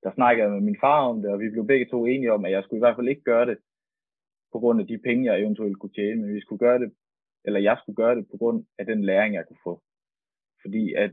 der 0.02 0.10
snakkede 0.14 0.44
jeg 0.44 0.52
med 0.52 0.60
min 0.60 0.80
far 0.80 1.00
om 1.10 1.22
det, 1.22 1.30
og 1.30 1.40
vi 1.40 1.50
blev 1.50 1.66
begge 1.66 1.86
to 1.86 2.06
enige 2.06 2.32
om, 2.32 2.44
at 2.44 2.52
jeg 2.52 2.62
skulle 2.62 2.78
i 2.78 2.84
hvert 2.86 2.96
fald 2.96 3.08
ikke 3.08 3.22
gøre 3.32 3.46
det 3.46 3.58
på 4.52 4.58
grund 4.58 4.80
af 4.80 4.86
de 4.86 4.98
penge, 4.98 5.24
jeg 5.24 5.40
eventuelt 5.40 5.78
kunne 5.78 5.96
tjene, 5.98 6.20
men 6.22 6.34
vi 6.34 6.40
skulle 6.40 6.58
gøre 6.58 6.78
det, 6.78 6.92
eller 7.44 7.60
jeg 7.60 7.76
skulle 7.80 7.96
gøre 7.96 8.16
det 8.16 8.26
på 8.30 8.36
grund 8.36 8.64
af 8.78 8.86
den 8.86 9.04
læring, 9.04 9.34
jeg 9.34 9.46
kunne 9.46 9.64
få. 9.64 9.82
Fordi 10.66 10.94
at 11.04 11.12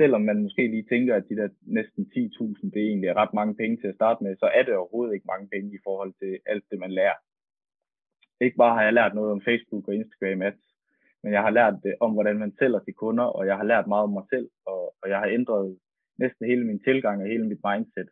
selvom 0.00 0.22
man 0.22 0.42
måske 0.42 0.62
lige 0.68 0.90
tænker, 0.92 1.14
at 1.16 1.28
de 1.28 1.36
der 1.36 1.48
næsten 1.78 2.02
10.000, 2.16 2.70
det 2.74 2.82
egentlig 2.82 3.08
er 3.08 3.20
ret 3.22 3.34
mange 3.34 3.54
penge 3.54 3.76
til 3.76 3.88
at 3.88 3.94
starte 3.94 4.24
med, 4.24 4.36
så 4.36 4.46
er 4.46 4.62
det 4.62 4.74
overhovedet 4.76 5.14
ikke 5.14 5.30
mange 5.32 5.48
penge 5.48 5.74
i 5.74 5.84
forhold 5.84 6.12
til 6.20 6.38
alt 6.46 6.64
det, 6.70 6.78
man 6.78 6.92
lærer. 6.92 7.18
Ikke 8.44 8.56
bare 8.56 8.74
har 8.76 8.82
jeg 8.84 8.92
lært 8.92 9.14
noget 9.14 9.30
om 9.32 9.42
Facebook 9.48 9.88
og 9.88 9.94
Instagram 9.94 10.42
ads, 10.42 10.62
men 11.22 11.32
jeg 11.32 11.42
har 11.42 11.50
lært 11.50 11.76
det 11.82 11.94
om, 12.00 12.12
hvordan 12.12 12.38
man 12.38 12.52
sælger 12.58 12.78
til 12.78 12.94
kunder, 12.94 13.24
og 13.24 13.46
jeg 13.46 13.56
har 13.56 13.64
lært 13.64 13.86
meget 13.86 14.04
om 14.08 14.12
mig 14.12 14.26
selv, 14.32 14.48
og, 14.66 14.82
og 15.02 15.06
jeg 15.10 15.18
har 15.18 15.28
ændret 15.38 15.78
næsten 16.18 16.46
hele 16.46 16.64
min 16.66 16.80
tilgang 16.88 17.22
og 17.22 17.28
hele 17.28 17.46
mit 17.48 17.62
mindset. 17.68 18.08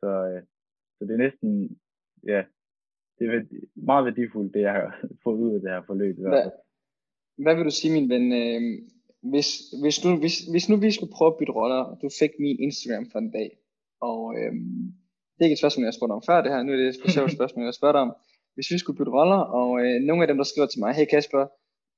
Så, 0.00 0.10
øh, 0.30 0.42
så 0.96 1.00
det 1.04 1.14
er 1.14 1.24
næsten, 1.26 1.50
ja, 2.32 2.44
det 3.18 3.24
er 3.26 3.44
meget 3.90 4.04
værdifuldt, 4.04 4.54
det 4.54 4.60
jeg 4.60 4.72
har 4.72 4.88
fået 5.24 5.38
ud 5.38 5.54
af 5.54 5.60
det 5.60 5.70
her 5.70 5.82
forløb. 5.86 6.16
Hvad, 6.18 6.50
hvad 7.42 7.54
vil 7.56 7.64
du 7.64 7.70
sige, 7.70 7.92
min 7.98 8.08
ven, 8.14 8.26
øh, 8.42 8.62
hvis, 9.22 9.48
hvis, 9.82 10.04
nu, 10.04 10.16
hvis, 10.22 10.36
hvis 10.52 10.68
nu 10.68 10.76
vi 10.76 10.90
skulle 10.90 11.12
prøve 11.12 11.32
at 11.32 11.38
bytte 11.38 11.52
roller, 11.52 11.82
og 11.90 11.98
du 12.02 12.08
fik 12.20 12.30
min 12.38 12.58
Instagram 12.66 13.06
for 13.12 13.18
en 13.18 13.30
dag, 13.30 13.50
og 14.00 14.20
øh, 14.38 14.52
det 15.34 15.40
er 15.40 15.48
ikke 15.48 15.58
et 15.58 15.62
spørgsmål, 15.62 15.82
jeg 15.82 15.92
har 15.92 15.98
spurgt 15.98 16.12
om 16.12 16.22
før 16.28 16.42
det 16.42 16.52
her, 16.52 16.62
nu 16.62 16.72
er 16.72 16.76
det 16.76 16.88
et 16.88 17.00
specielt 17.00 17.32
spørgsmål, 17.38 17.62
jeg 17.62 17.72
har 17.72 17.80
spurgt 17.80 17.96
om. 18.04 18.10
Hvis 18.56 18.70
vi 18.72 18.78
skulle 18.78 18.98
bytte 18.98 19.16
roller, 19.18 19.42
og 19.60 19.70
øh, 19.82 19.96
nogle 20.08 20.22
af 20.22 20.28
dem, 20.28 20.38
der 20.40 20.44
skriver 20.44 20.68
til 20.70 20.80
mig, 20.84 20.92
hey 20.98 21.06
Kasper, 21.12 21.44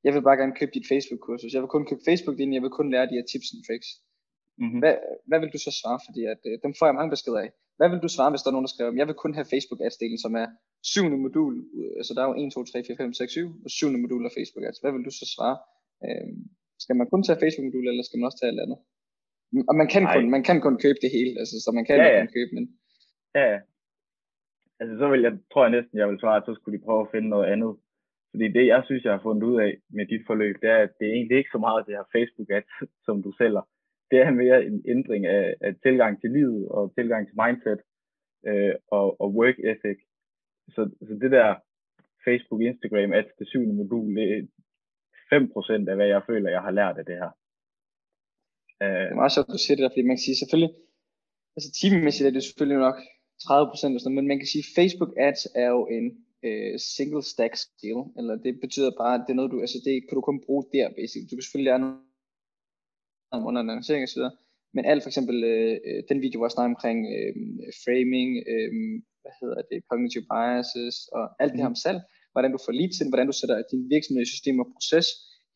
jeg 0.05 0.13
vil 0.15 0.23
bare 0.29 0.41
gerne 0.41 0.59
købe 0.59 0.73
dit 0.77 0.87
Facebook-kursus. 0.93 1.55
Jeg 1.55 1.63
vil 1.63 1.75
kun 1.75 1.87
købe 1.91 2.03
Facebook-linjen, 2.09 2.57
jeg 2.59 2.65
vil 2.67 2.79
kun 2.79 2.91
lære 2.95 3.07
de 3.11 3.19
her 3.19 3.27
tips 3.31 3.49
og 3.55 3.61
tricks. 3.67 3.89
Mm-hmm. 4.61 4.81
Hvad, 4.83 4.95
hvad 5.29 5.39
vil 5.41 5.53
du 5.55 5.59
så 5.67 5.73
svare? 5.81 5.99
Fordi 6.07 6.21
at, 6.33 6.41
øh, 6.49 6.55
dem 6.65 6.73
får 6.79 6.87
jeg 6.87 6.97
mange 6.99 7.13
beskeder 7.15 7.41
af. 7.47 7.51
Hvad 7.79 7.89
vil 7.91 8.05
du 8.05 8.11
svare, 8.17 8.31
hvis 8.33 8.43
der 8.43 8.49
er 8.51 8.57
nogen, 8.57 8.67
der 8.67 8.75
skriver, 8.75 8.99
jeg 9.01 9.09
vil 9.09 9.23
kun 9.25 9.35
have 9.39 9.51
Facebook 9.55 9.81
ads 9.87 9.97
delen, 10.03 10.19
som 10.25 10.33
er 10.43 10.49
syvende 10.93 11.19
modul, 11.27 11.55
altså 12.01 12.13
der 12.15 12.21
er 12.23 12.29
jo 12.31 12.35
1, 12.47 12.53
2, 12.53 12.65
3, 12.65 12.85
4, 12.87 12.97
5, 12.97 13.13
6, 13.13 13.33
7, 13.33 13.49
og 13.65 13.71
syvende 13.77 14.01
modul 14.05 14.23
af 14.29 14.33
Facebook 14.37 14.65
ads. 14.69 14.81
Hvad 14.83 14.93
vil 14.93 15.07
du 15.09 15.13
så 15.21 15.27
svare? 15.35 15.57
Øh, 16.07 16.33
skal 16.85 16.97
man 16.97 17.11
kun 17.13 17.23
tage 17.23 17.41
Facebook 17.43 17.67
modul, 17.67 17.89
eller 17.89 18.05
skal 18.05 18.19
man 18.19 18.29
også 18.29 18.41
tage 18.41 18.51
alt 18.53 18.65
andet? 18.65 18.79
Og 19.71 19.75
man 19.81 19.89
kan, 19.93 20.03
kun, 20.15 20.31
man 20.37 20.43
kan 20.49 20.59
kun 20.67 20.77
købe 20.85 21.01
det 21.05 21.11
hele, 21.17 21.33
altså, 21.43 21.57
så 21.65 21.71
man 21.79 21.85
kan 21.87 21.97
ja, 21.97 22.07
ja. 22.07 22.21
kun 22.21 22.33
købe, 22.37 22.51
men... 22.57 22.65
Ja, 23.39 23.45
ja. 23.53 23.61
Altså 24.81 24.95
så 25.01 25.07
vil 25.13 25.23
jeg, 25.27 25.33
tror 25.53 25.63
jeg 25.65 25.75
næsten, 25.77 25.99
jeg 25.99 26.09
vil 26.09 26.21
svare, 26.21 26.39
at 26.41 26.47
så 26.47 26.53
skulle 26.55 26.77
de 26.79 26.85
prøve 26.87 27.03
at 27.05 27.13
finde 27.15 27.29
noget 27.35 27.47
andet 27.55 27.73
fordi 28.31 28.47
det, 28.57 28.67
jeg 28.67 28.83
synes, 28.85 29.05
jeg 29.05 29.13
har 29.13 29.23
fundet 29.23 29.43
ud 29.43 29.61
af 29.61 29.73
med 29.97 30.07
dit 30.07 30.25
forløb, 30.27 30.57
det 30.63 30.71
er, 30.71 30.81
at 30.87 30.93
det 30.99 31.07
er 31.09 31.13
egentlig 31.13 31.39
ikke 31.39 31.55
så 31.55 31.59
meget 31.59 31.87
det 31.87 31.97
her 31.97 32.11
Facebook-ads, 32.17 32.71
som 33.07 33.23
du 33.23 33.33
sælger. 33.41 33.63
Det 34.11 34.19
er 34.19 34.31
mere 34.31 34.65
en 34.65 34.83
ændring 34.89 35.27
af, 35.27 35.55
af 35.61 35.73
tilgang 35.83 36.21
til 36.21 36.31
livet 36.31 36.69
og 36.69 36.93
tilgang 36.95 37.27
til 37.27 37.37
mindset 37.45 37.81
øh, 38.49 38.75
og, 38.99 39.21
og 39.21 39.29
work 39.39 39.59
ethic. 39.71 39.99
Så, 40.75 40.83
så 41.07 41.13
det 41.23 41.31
der 41.31 41.49
Facebook, 42.27 42.61
Instagram, 42.63 43.13
ads, 43.13 43.31
det 43.39 43.49
syvende 43.49 43.75
modul, 43.75 44.17
det 44.17 44.49
5% 45.33 45.91
af, 45.91 45.97
hvad 45.97 46.09
jeg 46.15 46.23
føler, 46.31 46.51
jeg 46.51 46.63
har 46.67 46.71
lært 46.71 46.99
af 46.99 47.05
det 47.11 47.17
her. 47.23 47.31
Øh, 48.83 49.03
det 49.07 49.13
er 49.15 49.21
meget 49.23 49.35
sjovt, 49.35 49.49
at 49.49 49.53
du 49.53 49.63
siger 49.63 49.77
det 49.77 49.83
der, 49.85 49.95
fordi 49.95 50.09
man 50.09 50.17
kan 50.17 50.27
sige 50.27 50.41
selvfølgelig, 50.41 50.73
altså 51.57 51.69
timemæssigt 51.81 52.27
er 52.27 52.35
det 52.35 52.43
selvfølgelig 52.45 52.81
nok 52.87 52.99
30% 53.43 53.95
og 53.97 54.01
sådan 54.01 54.17
men 54.17 54.31
man 54.31 54.39
kan 54.39 54.51
sige, 54.53 54.65
at 54.67 54.73
Facebook 54.79 55.13
ads 55.27 55.43
er 55.63 55.69
jo 55.77 55.83
en 55.97 56.07
øh, 56.47 56.75
single 56.79 57.23
stack 57.33 57.55
skill, 57.65 58.01
eller 58.19 58.35
det 58.47 58.61
betyder 58.65 58.91
bare, 59.03 59.15
at 59.15 59.23
det 59.25 59.33
er 59.33 59.41
noget, 59.41 59.53
du, 59.53 59.61
altså 59.61 59.79
det 59.87 59.95
kan 60.07 60.15
du 60.17 60.21
kun 60.21 60.41
bruge 60.47 60.65
der, 60.75 60.87
basically. 60.99 61.27
Du 61.31 61.35
kan 61.37 61.43
selvfølgelig 61.43 61.71
lære 61.71 61.85
noget 61.85 61.97
under 63.49 63.61
annoncering 63.61 64.09
videre, 64.15 64.35
men 64.75 64.85
alt 64.85 65.03
for 65.03 65.11
eksempel 65.13 65.37
øh, 65.53 65.77
øh 65.87 66.03
den 66.11 66.19
video, 66.25 66.39
hvor 66.39 66.47
jeg 66.47 66.57
snakker 66.57 66.75
omkring 66.75 66.99
øh, 67.17 67.33
framing, 67.85 68.31
øh, 68.53 68.71
hvad 69.23 69.35
hedder 69.41 69.61
det, 69.71 69.79
cognitive 69.91 70.27
biases 70.33 70.97
og 71.17 71.25
alt 71.43 71.53
det 71.53 71.61
her 71.61 71.73
om 71.75 71.79
mm. 71.79 71.85
salg, 71.85 72.01
hvordan 72.33 72.53
du 72.55 72.59
får 72.65 72.73
leads 72.73 73.01
ind, 73.01 73.11
hvordan 73.11 73.27
du 73.31 73.37
sætter 73.41 73.57
din 73.73 73.91
virksomhed 73.95 74.23
i 74.23 74.33
system 74.35 74.61
og 74.63 74.69
proces, 74.75 75.07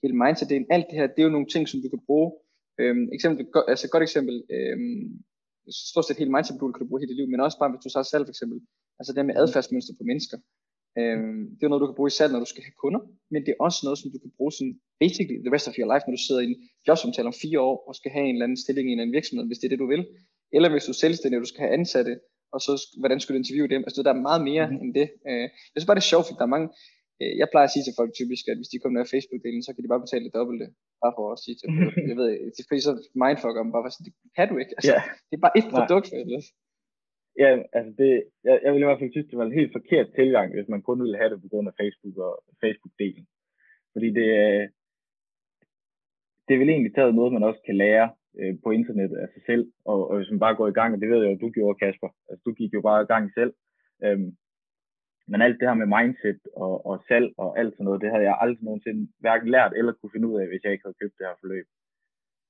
hele 0.02 0.16
mindset, 0.22 0.48
det, 0.50 0.66
alt 0.76 0.86
det 0.90 0.96
her, 0.98 1.06
det 1.06 1.20
er 1.20 1.28
jo 1.28 1.36
nogle 1.36 1.52
ting, 1.54 1.62
som 1.68 1.82
du 1.84 1.88
kan 1.94 2.02
bruge. 2.08 2.28
Øhm, 2.80 3.06
eksempel, 3.16 3.40
altså 3.72 3.86
et 3.86 3.94
godt 3.94 4.06
eksempel, 4.08 4.36
øhm, 4.56 5.04
stort 5.90 6.06
set 6.06 6.20
hele 6.22 6.34
mindset 6.34 6.60
kan 6.60 6.82
du 6.82 6.88
bruge 6.90 7.00
hele 7.00 7.12
dit 7.12 7.20
liv, 7.20 7.28
men 7.28 7.40
også 7.46 7.58
bare 7.58 7.70
hvis 7.70 7.84
du 7.84 7.90
så 7.90 8.02
salg 8.02 8.24
for 8.26 8.34
eksempel, 8.36 8.58
altså 8.98 9.12
det 9.12 9.26
med 9.26 9.34
mm. 9.34 9.42
adfærdsmønster 9.42 9.94
på 9.98 10.04
mennesker. 10.10 10.38
Øhm, 11.00 11.40
det 11.56 11.62
er 11.64 11.70
noget, 11.70 11.84
du 11.84 11.88
kan 11.90 11.98
bruge 12.00 12.12
i 12.12 12.18
salg, 12.18 12.32
når 12.32 12.44
du 12.44 12.50
skal 12.52 12.64
have 12.66 12.76
kunder, 12.82 13.00
men 13.32 13.40
det 13.44 13.50
er 13.52 13.64
også 13.66 13.80
noget, 13.86 13.98
som 13.98 14.10
du 14.14 14.18
kan 14.24 14.32
bruge 14.36 14.52
sådan 14.52 14.74
basically 15.02 15.38
the 15.44 15.52
rest 15.54 15.68
of 15.68 15.78
your 15.78 15.88
life, 15.92 16.04
når 16.06 16.14
du 16.16 16.22
sidder 16.26 16.42
i 16.42 16.50
en 16.52 16.58
jobsamtale 16.88 17.30
om 17.32 17.36
fire 17.44 17.60
år, 17.68 17.76
og 17.88 17.92
skal 18.00 18.10
have 18.14 18.26
en 18.26 18.34
eller 18.34 18.46
anden 18.46 18.62
stilling 18.64 18.86
i 18.88 18.92
en 18.92 19.00
anden 19.00 19.16
virksomhed, 19.18 19.46
hvis 19.46 19.58
det 19.60 19.66
er 19.66 19.72
det, 19.74 19.82
du 19.84 19.88
vil. 19.94 20.02
Eller 20.56 20.68
hvis 20.72 20.84
du 20.86 20.92
er 20.94 21.02
selvstændig, 21.04 21.36
og 21.38 21.44
du 21.46 21.52
skal 21.52 21.64
have 21.64 21.76
ansatte, 21.78 22.12
og 22.54 22.60
så 22.66 22.72
hvordan 23.00 23.18
skulle 23.20 23.34
du 23.36 23.42
interviewe 23.42 23.72
dem. 23.74 23.82
Altså 23.88 24.00
der 24.06 24.12
er 24.12 24.26
meget 24.28 24.42
mere 24.50 24.66
mm. 24.70 24.82
end 24.82 24.92
det. 25.00 25.08
Øh, 25.28 25.46
jeg 25.72 25.78
synes 25.78 25.88
bare, 25.88 25.98
det 25.98 26.04
er 26.06 26.12
sjovt, 26.12 26.26
fordi 26.26 26.38
der 26.40 26.48
er 26.48 26.56
mange, 26.56 26.68
øh, 27.20 27.32
jeg 27.40 27.48
plejer 27.52 27.68
at 27.68 27.74
sige 27.74 27.84
til 27.84 27.98
folk 28.00 28.10
typisk, 28.20 28.44
at 28.50 28.58
hvis 28.60 28.70
de 28.72 28.80
kommer 28.80 28.96
med 28.98 29.12
Facebook-delen, 29.14 29.62
så 29.64 29.70
kan 29.72 29.82
de 29.82 29.92
bare 29.92 30.04
betale 30.04 30.24
det 30.26 30.36
dobbelte, 30.38 30.66
bare 31.02 31.14
for 31.18 31.26
at 31.34 31.40
sige 31.44 31.56
til 31.56 31.66
dem. 31.68 31.76
jeg 32.10 32.16
ved, 32.20 32.28
det 32.54 32.60
er 32.62 32.68
fordi 32.70 32.82
så 32.88 32.92
mindfuck 33.22 33.56
om, 33.60 33.74
bare 33.74 33.92
sådan, 33.94 34.06
det 34.06 34.14
kan 34.38 34.46
du 34.50 34.56
ikke. 34.62 34.74
Altså, 34.78 34.94
yeah. 34.94 35.04
Det 35.28 35.34
er 35.36 35.44
bare 35.46 35.58
et 35.60 35.68
produkt 35.74 36.06
for 36.10 36.18
ellers. 36.24 36.46
Ja, 37.42 37.48
altså 37.76 37.92
det, 38.00 38.10
jeg, 38.46 38.54
jeg 38.64 38.70
vil 38.72 38.82
i 38.82 38.88
hvert 38.88 39.00
fald 39.00 39.14
synes, 39.14 39.30
det 39.30 39.38
var 39.40 39.46
en 39.46 39.60
helt 39.60 39.72
forkert 39.78 40.08
tilgang, 40.18 40.48
hvis 40.54 40.68
man 40.74 40.82
kun 40.88 41.00
ville 41.04 41.20
have 41.20 41.30
det 41.32 41.42
på 41.42 41.48
grund 41.52 41.66
af 41.70 41.78
Facebook 41.80 42.16
og 42.26 42.32
Facebook-delen. 42.62 43.24
Fordi 43.92 44.08
det, 44.18 44.28
det 46.44 46.52
er 46.52 46.60
vel 46.62 46.72
egentlig 46.74 46.94
taget 46.94 47.14
noget, 47.14 47.32
man 47.36 47.48
også 47.48 47.62
kan 47.68 47.76
lære 47.84 48.06
øh, 48.40 48.54
på 48.64 48.68
internettet 48.78 49.16
af 49.24 49.28
sig 49.34 49.42
selv, 49.50 49.64
og, 49.90 49.98
og 50.10 50.16
hvis 50.16 50.30
man 50.30 50.44
bare 50.44 50.58
går 50.60 50.68
i 50.68 50.78
gang, 50.78 50.90
og 50.94 51.00
det 51.00 51.08
ved 51.10 51.20
jeg 51.22 51.32
jo, 51.32 51.42
du 51.44 51.50
gjorde, 51.56 51.78
Kasper, 51.82 52.10
altså 52.30 52.42
du 52.46 52.52
gik 52.60 52.72
jo 52.74 52.80
bare 52.88 53.02
i 53.02 53.10
gang 53.12 53.24
selv, 53.38 53.52
øhm, 54.04 54.30
men 55.30 55.42
alt 55.42 55.56
det 55.58 55.68
her 55.68 55.80
med 55.82 55.88
mindset 55.96 56.40
og, 56.64 56.74
og 56.88 56.94
salg 57.08 57.28
og 57.42 57.58
alt 57.60 57.72
sådan 57.74 57.84
noget, 57.84 58.02
det 58.02 58.10
havde 58.12 58.26
jeg 58.28 58.36
aldrig 58.42 58.64
nogensinde 58.64 59.02
hverken 59.22 59.48
lært 59.54 59.72
eller 59.78 59.92
kunne 59.92 60.14
finde 60.14 60.28
ud 60.30 60.36
af, 60.40 60.46
hvis 60.48 60.64
jeg 60.64 60.72
ikke 60.72 60.86
havde 60.86 61.00
købt 61.00 61.16
det 61.18 61.26
her 61.28 61.40
forløb. 61.42 61.66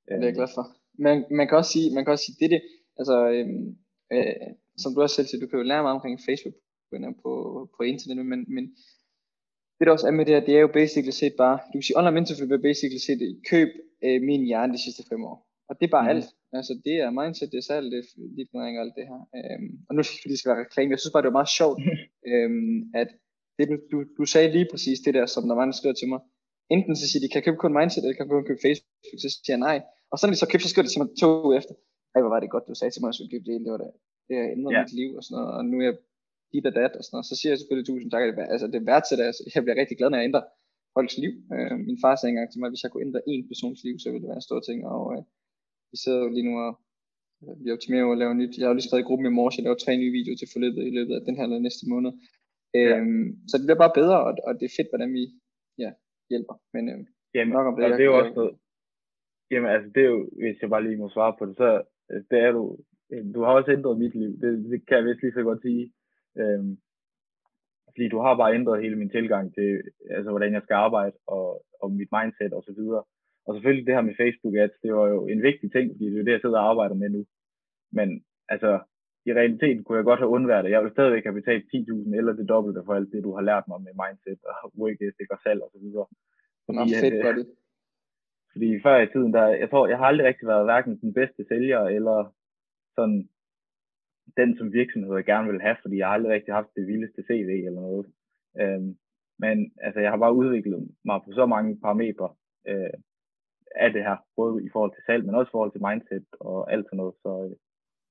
Ja, 0.09 0.15
det 0.15 0.23
er 0.23 0.31
jeg 0.31 0.39
glad 0.41 0.51
for. 0.57 0.65
Men 1.05 1.17
man 1.39 1.47
kan 1.47 1.59
også 1.61 1.73
sige, 1.77 1.95
man 1.97 2.05
kan 2.05 2.13
også 2.15 2.27
sige 2.27 2.41
det, 2.43 2.51
det 2.55 2.63
altså, 3.01 3.17
øhm, 3.35 3.67
øh, 4.15 4.49
som 4.83 4.91
du 4.93 4.99
også 5.01 5.17
selv 5.17 5.29
siger, 5.29 5.41
du 5.43 5.49
kan 5.51 5.61
jo 5.61 5.71
lære 5.71 5.83
meget 5.87 5.99
omkring 5.99 6.17
Facebook 6.29 6.57
på, 7.23 7.33
på 7.77 7.83
internet, 7.83 8.27
men, 8.33 8.41
men 8.55 8.65
det 9.77 9.85
der 9.87 9.93
også 9.93 10.07
er 10.07 10.17
med 10.19 10.25
det 10.27 10.35
her, 10.35 10.45
det 10.49 10.57
er 10.57 10.61
jo 10.67 10.77
basically 10.81 11.15
set 11.21 11.35
bare, 11.45 11.57
du 11.71 11.77
kan 11.77 11.87
sige, 11.87 11.99
online 11.99 12.15
mentorship 12.17 12.51
er 12.51 12.67
basically 12.69 13.03
set, 13.07 13.21
køb 13.51 13.71
øh, 14.07 14.19
min 14.29 14.43
hjerne 14.51 14.73
de 14.73 14.85
sidste 14.85 15.03
fem 15.11 15.25
år. 15.25 15.39
Og 15.69 15.73
det 15.79 15.85
er 15.87 15.95
bare 15.99 16.09
mm. 16.09 16.15
alt. 16.15 16.29
Altså 16.59 16.73
det 16.87 16.97
er 17.05 17.11
mindset, 17.21 17.53
det 17.53 17.59
er 17.59 17.67
salg, 17.71 17.87
det 17.93 17.99
er 17.99 18.07
livsnæring 18.39 18.75
og 18.79 18.83
alt 18.85 18.97
det 18.99 19.07
her. 19.11 19.21
Øhm, 19.39 19.71
og 19.89 19.93
nu 19.95 20.01
fordi 20.03 20.29
det 20.33 20.39
skal 20.39 20.51
være 20.53 20.65
reklame, 20.65 20.93
jeg 20.95 21.01
synes 21.01 21.15
bare, 21.15 21.25
det 21.25 21.33
var 21.33 21.41
meget 21.41 21.57
sjovt, 21.61 21.79
øhm, 22.33 22.79
at 23.03 23.09
det, 23.59 23.65
du, 23.93 23.99
du, 24.19 24.25
sagde 24.33 24.55
lige 24.57 24.69
præcis 24.73 24.99
det 25.07 25.13
der, 25.19 25.27
som 25.35 25.43
når 25.49 25.57
man 25.61 25.79
skriver 25.81 25.97
til 25.99 26.09
mig. 26.13 26.21
Enten 26.75 26.95
så 27.01 27.05
siger 27.09 27.21
de, 27.23 27.29
kan 27.29 27.39
jeg 27.41 27.47
købe 27.49 27.63
kun 27.65 27.77
mindset, 27.79 28.01
eller 28.03 28.17
kan 28.17 28.25
jeg 28.25 28.35
kun 28.35 28.49
købe 28.51 28.65
Facebook, 28.67 28.93
så 29.25 29.29
siger 29.31 29.55
jeg 29.57 29.65
nej. 29.69 29.79
Og 30.11 30.17
så 30.17 30.23
når 30.25 30.35
de 30.35 30.43
så 30.43 30.49
køber, 30.51 30.65
så 30.65 30.71
skriver 30.73 30.87
de 30.87 30.93
til 30.93 31.03
mig 31.03 31.11
to 31.23 31.29
uger 31.47 31.59
efter. 31.61 31.75
Ej, 32.15 32.21
hvor 32.23 32.33
var 32.35 32.41
det 32.41 32.55
godt, 32.55 32.69
du 32.71 32.75
sagde 32.77 32.93
til 32.93 33.01
mig, 33.01 33.09
at 33.09 33.13
jeg 33.13 33.19
skulle 33.19 33.35
købe 33.35 33.47
det, 33.49 33.65
det 33.65 33.73
var 33.75 33.81
det. 33.85 33.91
Det 34.29 34.35
har 34.39 34.47
ændret 34.57 34.73
yeah. 34.73 34.85
mit 34.85 34.95
liv 35.01 35.11
og 35.19 35.23
sådan 35.25 35.37
noget, 35.37 35.51
og 35.57 35.63
nu 35.71 35.77
er 35.81 35.87
jeg 35.89 35.97
dit 36.53 36.67
og 36.71 36.75
dat 36.81 36.93
og 36.99 37.03
sådan 37.05 37.15
noget. 37.17 37.31
Så 37.31 37.35
siger 37.39 37.51
jeg 37.53 37.59
selvfølgelig 37.59 37.89
tusind 37.89 38.11
tak, 38.11 38.23
altså 38.55 38.67
det 38.73 38.79
er 38.79 38.89
værdsætter, 38.93 39.25
altså, 39.31 39.43
jeg 39.55 39.63
bliver 39.65 39.81
rigtig 39.81 39.97
glad, 39.99 40.09
når 40.11 40.19
jeg 40.21 40.29
ændrer 40.31 40.45
folks 40.97 41.17
liv. 41.25 41.33
Øh, 41.55 41.77
min 41.89 41.99
far 42.03 42.15
sagde 42.17 42.31
engang 42.33 42.49
til 42.51 42.59
mig, 42.61 42.67
at 42.69 42.73
hvis 42.75 42.85
jeg 42.85 42.91
kunne 42.91 43.07
ændre 43.09 43.21
en 43.33 43.43
persons 43.49 43.81
liv, 43.87 43.97
så 43.99 44.07
ville 44.11 44.23
det 44.23 44.31
være 44.33 44.41
en 44.43 44.49
stor 44.49 44.61
ting, 44.69 44.79
og 44.95 45.03
øh, 45.15 45.23
vi 45.95 45.99
sidder 46.05 46.23
lige 46.37 46.49
nu 46.49 46.55
og 46.67 46.73
øh, 47.43 47.57
vi 47.65 47.69
optimerer 47.75 48.05
og 48.05 48.21
laver 48.23 48.35
nyt. 48.41 48.55
Jeg 48.57 48.65
har 48.65 48.71
jo 48.73 48.79
lige 48.79 48.89
skrevet 48.89 49.05
i 49.05 49.09
gruppen 49.09 49.27
i 49.27 49.37
morges, 49.39 49.57
jeg 49.57 49.65
laver 49.65 49.83
tre 49.85 49.93
nye 50.03 50.17
videoer 50.19 50.39
til 50.39 50.53
forløbet 50.53 50.83
i 50.87 50.97
løbet 50.99 51.15
af 51.19 51.23
den 51.27 51.37
her 51.37 51.45
eller 51.45 51.67
næste 51.67 51.85
måned. 51.93 52.13
Ja. 52.75 52.97
Øhm, 52.97 53.27
så 53.49 53.55
det 53.59 53.67
bliver 53.67 53.83
bare 53.85 53.99
bedre, 54.01 54.19
og, 54.27 54.33
og 54.47 54.53
det 54.59 54.65
er 54.67 54.77
fedt, 54.79 54.91
hvordan 54.93 55.11
vi 55.19 55.23
ja, 55.83 55.91
hjælper. 56.31 56.55
Men 56.75 56.85
øh, 56.93 57.01
jamen, 57.35 57.53
nok 57.57 57.67
om 57.67 57.75
det, 57.77 57.99
det 57.99 58.05
er 58.07 58.13
jo 58.13 58.19
også 58.23 58.35
noget, 58.41 58.55
jamen 59.53 59.71
altså 59.75 59.89
det 59.95 60.03
er 60.05 60.11
jo, 60.15 60.21
hvis 60.43 60.59
jeg 60.63 60.71
bare 60.71 60.85
lige 60.85 61.03
må 61.03 61.09
svare 61.17 61.35
på 61.39 61.45
det, 61.47 61.55
så 61.57 61.69
altså, 62.13 62.27
det 62.31 62.39
er 62.47 62.53
du, 62.57 62.63
du 63.35 63.41
har 63.45 63.53
også 63.59 63.71
ændret 63.77 64.03
mit 64.03 64.15
liv, 64.21 64.33
det, 64.43 64.51
det 64.73 64.81
kan 64.87 64.97
jeg 64.99 65.07
vist 65.07 65.23
lige 65.23 65.39
så 65.39 65.43
godt 65.51 65.63
sige. 65.67 65.85
Øhm, 66.41 66.73
fordi 67.95 68.07
du 68.15 68.19
har 68.25 68.35
bare 68.37 68.55
ændret 68.59 68.83
hele 68.83 68.97
min 68.97 69.15
tilgang 69.17 69.55
til, 69.57 69.69
altså 70.17 70.31
hvordan 70.31 70.53
jeg 70.57 70.63
skal 70.65 70.75
arbejde, 70.87 71.17
og, 71.27 71.47
og 71.83 71.89
mit 71.99 72.11
mindset 72.17 72.53
og 72.59 72.63
så 72.67 72.73
videre. 72.79 73.05
Og 73.47 73.55
selvfølgelig 73.55 73.87
det 73.87 73.95
her 73.95 74.09
med 74.09 74.21
Facebook 74.23 74.55
ads, 74.55 74.77
det 74.83 74.95
var 74.95 75.07
jo 75.15 75.27
en 75.27 75.43
vigtig 75.43 75.73
ting, 75.73 75.87
fordi 75.93 76.07
det 76.11 76.21
er 76.21 76.25
det, 76.25 76.33
jeg 76.37 76.41
sidder 76.45 76.59
og 76.59 76.69
arbejder 76.71 76.95
med 76.95 77.09
nu. 77.11 77.23
Men 77.93 78.09
altså, 78.49 78.71
i 79.27 79.31
realiteten 79.33 79.85
kunne 79.85 79.99
jeg 79.99 80.05
godt 80.05 80.21
have 80.21 80.35
undværet 80.37 80.65
det. 80.65 80.71
Jeg 80.71 80.83
vil 80.83 80.93
stadigvæk 80.93 81.25
have 81.25 81.41
betalt 81.41 81.65
10.000 81.75 82.17
eller 82.19 82.33
det 82.33 82.49
dobbelte 82.49 82.83
for 82.87 82.95
alt 82.95 83.13
det, 83.13 83.25
du 83.25 83.35
har 83.35 83.43
lært 83.51 83.69
mig 83.69 83.81
med 83.83 83.93
mindset 84.03 84.41
og 84.63 84.73
work 84.79 85.01
ethic 85.07 85.31
og 85.31 85.39
salg 85.43 85.61
og 85.63 85.71
så 85.73 85.79
videre. 85.85 86.07
Fordi, 86.67 86.79
Nå, 86.79 87.01
fedt, 87.03 87.15
at, 87.15 87.39
øh, 87.39 87.45
fordi 88.53 88.69
før 88.83 88.97
i 89.01 89.11
tiden, 89.13 89.33
der, 89.33 89.47
jeg 89.63 89.71
tror, 89.71 89.89
jeg 89.89 89.99
har 89.99 90.05
aldrig 90.05 90.27
rigtig 90.27 90.47
været 90.49 90.65
hverken 90.65 91.01
den 91.01 91.13
bedste 91.15 91.45
sælger, 91.49 91.81
eller 91.81 92.35
sådan 92.97 93.29
den, 94.37 94.57
som 94.59 94.73
virksomheder 94.73 95.23
gerne 95.23 95.51
vil 95.53 95.61
have, 95.61 95.77
fordi 95.83 95.97
jeg 95.99 96.07
har 96.07 96.15
aldrig 96.15 96.33
rigtig 96.33 96.55
haft 96.55 96.77
det 96.77 96.87
vildeste 96.87 97.23
CV 97.29 97.51
eller 97.67 97.81
noget. 97.81 98.07
Øhm, 98.61 98.97
men 99.39 99.73
altså, 99.87 100.01
jeg 100.01 100.11
har 100.11 100.19
bare 100.19 100.35
udviklet 100.35 100.89
mig 101.05 101.21
på 101.25 101.33
så 101.33 101.47
mange 101.47 101.81
parametre, 101.81 102.29
øh, 102.69 102.95
af 103.77 103.93
det 103.93 104.03
her, 104.09 104.17
både 104.37 104.65
i 104.67 104.69
forhold 104.73 104.93
til 104.95 105.03
salg, 105.07 105.25
men 105.25 105.35
også 105.35 105.51
i 105.51 105.57
forhold 105.57 105.73
til 105.73 105.85
mindset 105.89 106.27
og 106.41 106.73
alt 106.73 106.87
sådan 106.87 106.97
noget. 106.97 107.15
Så, 107.23 107.31
øh, 107.45 107.57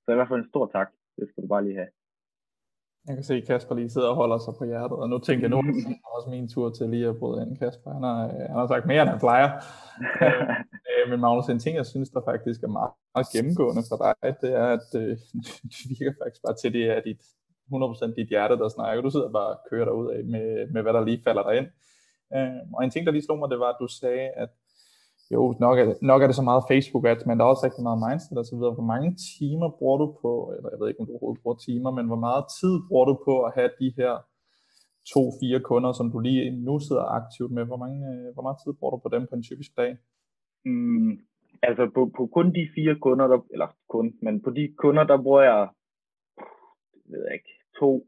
så 0.04 0.08
i 0.12 0.15
hvert 0.15 0.30
fald 0.30 0.39
en 0.39 0.54
stor 0.54 0.65
tak. 0.76 0.89
Det 1.17 1.26
skal 1.30 1.43
du 1.43 1.47
bare 1.47 1.63
lige 1.63 1.80
have. 1.82 1.91
Jeg 3.08 3.15
kan 3.15 3.23
se, 3.23 3.36
at 3.36 3.47
Kasper 3.47 3.76
lige 3.76 3.89
sidder 3.89 4.10
og 4.10 4.15
holder 4.15 4.38
sig 4.38 4.54
på 4.58 4.65
hjertet, 4.65 4.97
og 4.97 5.10
nu 5.10 5.17
tænker 5.19 5.43
jeg, 5.43 5.49
nu 5.49 5.58
er 5.58 6.12
også 6.15 6.30
min 6.30 6.47
tur 6.54 6.69
til 6.69 6.89
lige 6.89 7.08
at 7.08 7.19
bryde 7.19 7.41
ind, 7.41 7.58
Kasper. 7.58 7.93
Han 7.93 8.04
har, 8.04 8.19
øh, 8.28 8.45
han 8.52 8.58
har 8.62 8.67
sagt 8.67 8.86
mere, 8.86 9.02
end 9.02 9.10
han 9.10 9.19
plejer. 9.19 9.49
Øh, 10.93 11.10
men 11.12 11.19
Magnus, 11.19 11.49
en 11.49 11.60
ting, 11.60 11.76
jeg 11.78 11.86
synes, 11.86 12.10
der 12.10 12.21
faktisk 12.26 12.63
er 12.63 12.67
meget, 12.67 12.91
meget 13.15 13.28
gennemgående 13.36 13.84
for 13.89 13.97
dig, 14.04 14.13
det 14.41 14.52
er, 14.63 14.67
at 14.78 14.88
øh, 15.02 15.17
det 15.73 15.86
virker 15.99 16.13
faktisk 16.21 16.43
bare 16.45 16.56
til, 16.62 16.73
det 16.73 16.86
er 16.95 17.02
dit, 17.10 17.21
100% 17.73 18.15
dit 18.19 18.30
hjerte, 18.30 18.58
der 18.58 18.69
snakker. 18.69 19.02
Du 19.02 19.10
sidder 19.10 19.32
bare 19.32 19.52
og 19.56 19.60
kører 19.69 19.86
dig 19.86 19.93
ud 19.93 20.08
af 20.15 20.23
med, 20.34 20.67
med, 20.73 20.82
hvad 20.82 20.93
der 20.93 21.06
lige 21.06 21.23
falder 21.23 21.43
dig 21.47 21.56
ind. 21.60 21.67
og 22.76 22.84
en 22.84 22.89
ting, 22.91 23.06
der 23.06 23.12
lige 23.12 23.26
slog 23.26 23.39
mig, 23.39 23.49
det 23.49 23.60
var, 23.60 23.71
at 23.73 23.82
du 23.84 23.88
sagde, 23.88 24.28
at 24.43 24.49
jo, 25.34 25.56
nok 25.60 25.80
er, 25.80 25.86
det, 25.86 25.96
nok 26.02 26.22
er 26.22 26.28
det 26.28 26.36
så 26.36 26.46
meget 26.50 26.67
Facebook 26.72 27.06
ads, 27.06 27.26
men 27.26 27.38
der 27.38 27.43
er 27.43 27.50
også 27.50 27.65
rigtig 27.65 27.84
meget 27.88 28.04
mindset 28.08 28.38
og 28.41 28.46
så 28.46 28.56
videre. 28.56 28.74
Hvor 28.78 28.89
mange 28.93 29.10
timer 29.32 29.69
bruger 29.80 29.98
du 30.04 30.08
på, 30.22 30.32
eller 30.56 30.69
jeg 30.72 30.80
ved 30.80 30.88
ikke, 30.89 31.02
om 31.02 31.08
du 31.08 31.13
overhovedet 31.13 31.43
bruger 31.43 31.58
timer, 31.67 31.91
men 31.98 32.06
hvor 32.12 32.22
meget 32.28 32.43
tid 32.60 32.74
bruger 32.88 33.06
du 33.12 33.15
på 33.28 33.34
at 33.46 33.54
have 33.58 33.72
de 33.82 33.89
her 34.00 34.13
to-fire 35.13 35.60
kunder, 35.69 35.91
som 36.00 36.08
du 36.13 36.19
lige 36.19 36.43
nu 36.67 36.74
sidder 36.80 37.06
aktivt 37.19 37.52
med? 37.52 37.63
Hvor, 37.69 37.80
mange, 37.84 38.00
øh, 38.12 38.34
hvor 38.34 38.43
meget 38.46 38.58
tid 38.63 38.72
bruger 38.78 38.93
du 38.96 39.00
på 39.04 39.10
dem 39.15 39.24
på 39.30 39.36
en 39.36 39.48
typisk 39.50 39.72
dag? 39.82 39.91
Mm, 40.65 41.12
altså 41.67 41.84
på, 41.96 42.02
på 42.17 42.22
kun 42.36 42.48
de 42.58 42.63
fire 42.76 42.96
kunder, 43.06 43.28
der, 43.28 43.39
eller 43.54 43.69
kun, 43.93 44.13
men 44.22 44.41
på 44.41 44.50
de 44.50 44.74
kunder, 44.78 45.04
der 45.04 45.17
bruger 45.24 45.41
jeg, 45.41 45.69
jeg 47.10 47.19
ved 47.19 47.32
ikke, 47.38 47.52
to, 47.80 48.08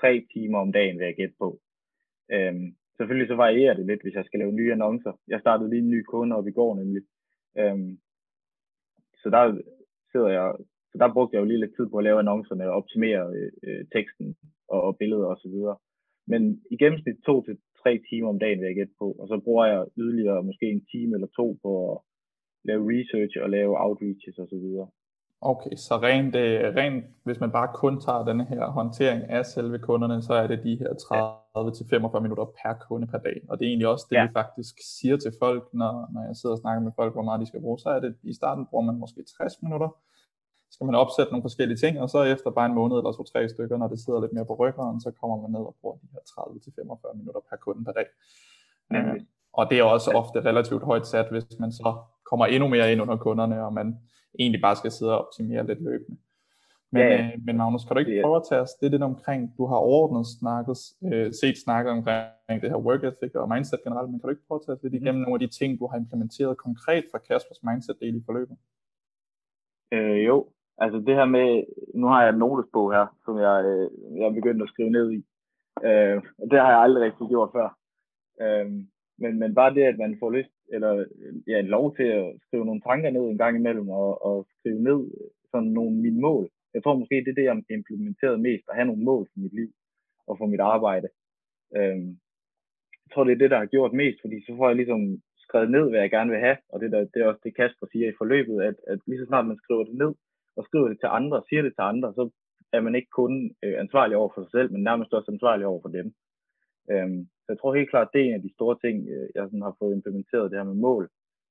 tre 0.00 0.12
timer 0.32 0.58
om 0.58 0.72
dagen, 0.72 0.98
vil 0.98 1.04
jeg 1.04 1.16
gætte 1.16 1.34
på. 1.38 1.48
Øhm, 2.32 2.76
selvfølgelig 2.96 3.28
så 3.28 3.34
varierer 3.34 3.74
det 3.74 3.86
lidt, 3.86 4.02
hvis 4.02 4.14
jeg 4.14 4.24
skal 4.24 4.38
lave 4.40 4.52
nye 4.52 4.72
annoncer. 4.72 5.12
Jeg 5.28 5.40
startede 5.40 5.70
lige 5.70 5.82
en 5.82 5.90
ny 5.90 6.02
kunde 6.02 6.36
op 6.36 6.46
i 6.46 6.56
går 6.58 6.74
nemlig. 6.76 7.02
Øhm, 7.58 7.98
så 9.22 9.30
der 9.30 9.42
sidder 10.12 10.28
jeg, 10.28 10.54
så 10.90 10.98
der 10.98 11.12
brugte 11.12 11.34
jeg 11.34 11.40
jo 11.40 11.48
lige 11.48 11.60
lidt 11.60 11.76
tid 11.76 11.86
på 11.88 11.96
at 11.98 12.04
lave 12.04 12.18
annoncerne 12.18 12.64
og 12.70 12.76
optimere 12.80 13.22
øh, 13.36 13.52
øh 13.66 13.84
teksten 13.94 14.36
og, 14.68 14.80
og 14.82 14.96
billeder 14.98 15.26
og 15.26 15.38
så 15.42 15.48
videre. 15.48 15.76
Men 16.26 16.42
i 16.70 16.76
gennemsnit 16.76 17.18
to 17.26 17.42
til 17.42 17.56
tre 17.82 17.92
timer 18.08 18.28
om 18.28 18.38
dagen 18.38 18.60
vil 18.60 18.66
jeg 18.66 18.74
gætte 18.76 18.94
på, 18.98 19.08
og 19.20 19.28
så 19.28 19.40
bruger 19.44 19.66
jeg 19.66 19.86
yderligere 19.98 20.42
måske 20.42 20.66
en 20.66 20.84
time 20.92 21.14
eller 21.14 21.30
to 21.36 21.58
på 21.62 21.70
at 21.92 21.98
lave 22.64 22.82
research 22.92 23.34
og 23.42 23.50
lave 23.50 23.80
outreaches 23.84 24.38
og 24.38 24.48
så 24.48 24.56
videre. 24.64 24.88
Okay, 25.44 25.76
så 25.76 25.94
rent, 25.96 26.34
øh, 26.36 26.74
rent, 26.76 27.04
hvis 27.24 27.40
man 27.40 27.50
bare 27.50 27.68
kun 27.74 28.00
tager 28.00 28.24
den 28.24 28.40
her 28.40 28.64
håndtering 28.66 29.30
af 29.30 29.46
selve 29.46 29.78
kunderne, 29.78 30.22
så 30.22 30.34
er 30.34 30.46
det 30.46 30.64
de 30.64 30.76
her 30.76 30.92
30-45 32.16 32.20
minutter 32.20 32.44
per 32.44 32.74
kunde 32.88 33.06
per 33.06 33.18
dag. 33.18 33.40
Og 33.48 33.58
det 33.58 33.64
er 33.64 33.68
egentlig 33.68 33.88
også 33.88 34.06
det, 34.10 34.16
ja. 34.16 34.26
vi 34.26 34.32
faktisk 34.32 34.74
siger 34.98 35.16
til 35.16 35.32
folk, 35.38 35.64
når, 35.72 36.08
når 36.12 36.22
jeg 36.26 36.36
sidder 36.36 36.54
og 36.54 36.60
snakker 36.60 36.82
med 36.82 36.92
folk, 36.96 37.12
hvor 37.12 37.22
meget 37.22 37.40
de 37.40 37.46
skal 37.46 37.60
bruge. 37.60 37.78
Så 37.78 37.88
er 37.88 38.00
det, 38.00 38.16
i 38.22 38.34
starten 38.34 38.66
bruger 38.66 38.84
man 38.84 38.98
måske 38.98 39.24
60 39.38 39.62
minutter, 39.62 39.88
skal 40.70 40.84
man 40.84 40.94
opsætte 40.94 41.32
nogle 41.32 41.42
forskellige 41.42 41.78
ting, 41.84 42.00
og 42.00 42.10
så 42.10 42.22
efter 42.22 42.50
bare 42.50 42.66
en 42.66 42.74
måned 42.74 42.96
eller 42.96 43.12
to-tre 43.12 43.48
stykker, 43.48 43.76
når 43.76 43.88
det 43.88 43.98
sidder 44.04 44.20
lidt 44.20 44.32
mere 44.32 44.46
på 44.46 44.54
ryggeren, 44.54 45.00
så 45.00 45.10
kommer 45.20 45.36
man 45.42 45.50
ned 45.50 45.64
og 45.70 45.76
bruger 45.80 45.96
de 45.96 46.08
her 46.12 46.18
30-45 46.18 47.16
minutter 47.16 47.40
per 47.50 47.56
kunde 47.56 47.84
per 47.84 47.92
dag. 47.92 48.06
Mm. 48.90 49.26
og 49.52 49.70
det 49.70 49.78
er 49.78 49.84
også 49.84 50.10
ofte 50.10 50.40
relativt 50.40 50.82
højt 50.82 51.06
sat, 51.06 51.30
hvis 51.30 51.58
man 51.58 51.72
så 51.72 51.94
kommer 52.32 52.46
endnu 52.46 52.68
mere 52.68 52.92
ind 52.92 53.02
under 53.02 53.16
kunderne, 53.16 53.64
og 53.66 53.72
man 53.72 53.88
egentlig 54.38 54.60
bare 54.60 54.76
skal 54.76 54.90
sidde 54.90 55.12
og 55.14 55.20
optimere 55.24 55.66
lidt 55.66 55.82
løbende. 55.88 56.16
Men, 56.92 57.02
ja, 57.02 57.08
ja. 57.08 57.24
Øh, 57.24 57.32
men 57.46 57.56
Magnus, 57.56 57.84
kan 57.84 57.94
du 57.94 58.00
ikke 58.00 58.22
prøve 58.24 58.36
at 58.36 58.46
tage 58.48 58.60
os 58.60 58.74
lidt 58.82 59.02
omkring, 59.02 59.40
du 59.58 59.66
har 59.66 59.76
overordnet 59.76 60.26
snakket, 60.38 60.78
øh, 61.12 61.32
set 61.40 61.56
snakket 61.64 61.90
omkring 61.96 62.56
det 62.62 62.70
her 62.72 62.86
work 62.88 63.02
ethic 63.04 63.34
og 63.34 63.48
mindset 63.48 63.84
generelt, 63.84 64.10
men 64.10 64.20
kan 64.20 64.26
du 64.26 64.34
ikke 64.34 64.48
prøve 64.48 64.60
at 64.60 64.64
tage 64.66 64.76
os 64.76 64.82
lidt 64.82 64.94
mhm. 64.94 65.02
igennem 65.02 65.22
nogle 65.22 65.36
af 65.38 65.42
de 65.44 65.56
ting, 65.58 65.70
du 65.80 65.86
har 65.86 65.96
implementeret 65.98 66.62
konkret 66.66 67.04
fra 67.10 67.18
Kaspers 67.28 67.62
mindset-del 67.68 68.16
i 68.16 68.22
forløbet? 68.26 68.56
Øh, 69.94 70.26
jo, 70.28 70.36
altså 70.78 70.98
det 71.06 71.14
her 71.18 71.28
med, 71.36 71.48
nu 71.94 72.06
har 72.06 72.20
jeg 72.22 72.32
en 72.32 72.42
notesbog 72.44 72.92
her, 72.96 73.06
som 73.24 73.34
jeg, 73.46 73.56
øh, 73.70 73.86
jeg 74.18 74.26
er 74.26 74.38
begyndt 74.38 74.62
at 74.62 74.68
skrive 74.72 74.90
ned 74.90 75.06
i. 75.18 75.20
Øh, 75.86 76.16
og 76.40 76.46
det 76.50 76.58
har 76.60 76.70
jeg 76.74 76.80
aldrig 76.80 77.02
rigtig 77.04 77.28
gjort 77.28 77.50
før. 77.56 77.68
Øh, 78.42 78.66
men, 79.22 79.32
men 79.38 79.54
bare 79.54 79.74
det, 79.74 79.82
at 79.82 79.98
man 79.98 80.16
får 80.20 80.30
lyst, 80.30 80.52
eller 80.72 81.04
ja, 81.46 81.60
lov 81.60 81.96
til 81.96 82.02
at 82.02 82.34
skrive 82.46 82.64
nogle 82.64 82.80
tanker 82.80 83.10
ned 83.10 83.24
en 83.28 83.38
gang 83.38 83.56
imellem, 83.56 83.88
og, 83.88 84.24
og 84.26 84.46
skrive 84.58 84.80
ned 84.82 85.00
sådan 85.52 85.68
nogle 85.68 85.96
mine 85.96 86.20
mål, 86.20 86.50
jeg 86.74 86.82
tror 86.82 86.96
måske, 86.96 87.14
det 87.14 87.28
er 87.28 87.34
det, 87.34 87.44
jeg 87.44 87.54
har 87.54 87.62
implementeret 87.70 88.40
mest, 88.40 88.64
at 88.68 88.76
have 88.76 88.86
nogle 88.86 89.04
mål 89.04 89.26
for 89.32 89.40
mit 89.40 89.54
liv 89.54 89.70
og 90.26 90.38
for 90.38 90.46
mit 90.46 90.60
arbejde. 90.60 91.08
Øhm, 91.76 92.08
jeg 93.04 93.10
tror, 93.12 93.24
det 93.24 93.32
er 93.32 93.42
det, 93.42 93.50
der 93.50 93.58
har 93.58 93.74
gjort 93.74 93.92
mest, 93.92 94.18
fordi 94.20 94.44
så 94.46 94.56
får 94.56 94.68
jeg 94.68 94.76
ligesom 94.76 95.22
skrevet 95.36 95.70
ned, 95.70 95.88
hvad 95.90 96.00
jeg 96.00 96.10
gerne 96.10 96.30
vil 96.30 96.40
have, 96.40 96.56
og 96.68 96.80
det, 96.80 96.92
der, 96.92 97.00
det 97.12 97.22
er 97.22 97.26
også 97.26 97.40
det, 97.44 97.56
Kasper 97.56 97.86
siger 97.92 98.08
i 98.08 98.18
forløbet, 98.18 98.62
at, 98.62 98.76
at 98.86 98.98
lige 99.06 99.20
så 99.20 99.26
snart 99.26 99.46
man 99.46 99.62
skriver 99.62 99.84
det 99.84 99.94
ned, 99.94 100.12
og 100.56 100.64
skriver 100.64 100.88
det 100.88 101.00
til 101.00 101.08
andre, 101.18 101.36
og 101.40 101.46
siger 101.48 101.62
det 101.62 101.72
til 101.74 101.82
andre, 101.92 102.14
så 102.14 102.30
er 102.72 102.80
man 102.80 102.94
ikke 102.94 103.10
kun 103.10 103.54
øh, 103.62 103.80
ansvarlig 103.80 104.16
over 104.16 104.30
for 104.34 104.42
sig 104.42 104.50
selv, 104.50 104.72
men 104.72 104.82
nærmest 104.82 105.12
også 105.12 105.30
ansvarlig 105.32 105.66
over 105.66 105.80
for 105.82 105.88
dem. 105.88 106.14
Øhm, 106.90 107.28
så 107.42 107.48
jeg 107.52 107.58
tror 107.58 107.74
helt 107.74 107.90
klart, 107.90 108.12
det 108.12 108.20
er 108.20 108.24
en 108.24 108.38
af 108.38 108.42
de 108.46 108.54
store 108.56 108.76
ting, 108.84 108.96
øh, 109.14 109.28
jeg 109.34 109.42
sådan 109.44 109.66
har 109.68 109.76
fået 109.78 109.94
implementeret, 109.94 110.50
det 110.50 110.58
her 110.58 110.70
med 110.72 110.82
mål. 110.88 111.04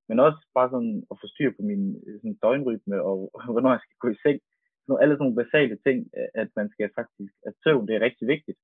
Men 0.09 0.19
også 0.19 0.41
bare 0.57 0.69
sådan 0.73 0.95
at 1.11 1.15
få 1.21 1.27
styr 1.27 1.51
på 1.57 1.61
min 1.69 1.83
øh, 2.05 2.15
sådan 2.19 2.39
døgnrytme, 2.43 2.97
og, 3.09 3.17
og 3.33 3.39
hvornår 3.53 3.71
jeg 3.75 3.83
skal 3.83 4.01
gå 4.03 4.07
i 4.11 4.21
seng 4.23 4.39
Så 4.85 4.95
alle 5.01 5.13
sådan 5.13 5.23
nogle 5.25 5.41
basale 5.43 5.77
ting, 5.85 5.99
øh, 6.17 6.29
at 6.41 6.49
man 6.59 6.67
skal 6.73 6.89
faktisk, 6.99 7.33
at 7.47 7.53
søvn 7.63 7.87
det 7.87 7.95
er 7.95 8.05
rigtig 8.07 8.27
vigtigt. 8.27 8.59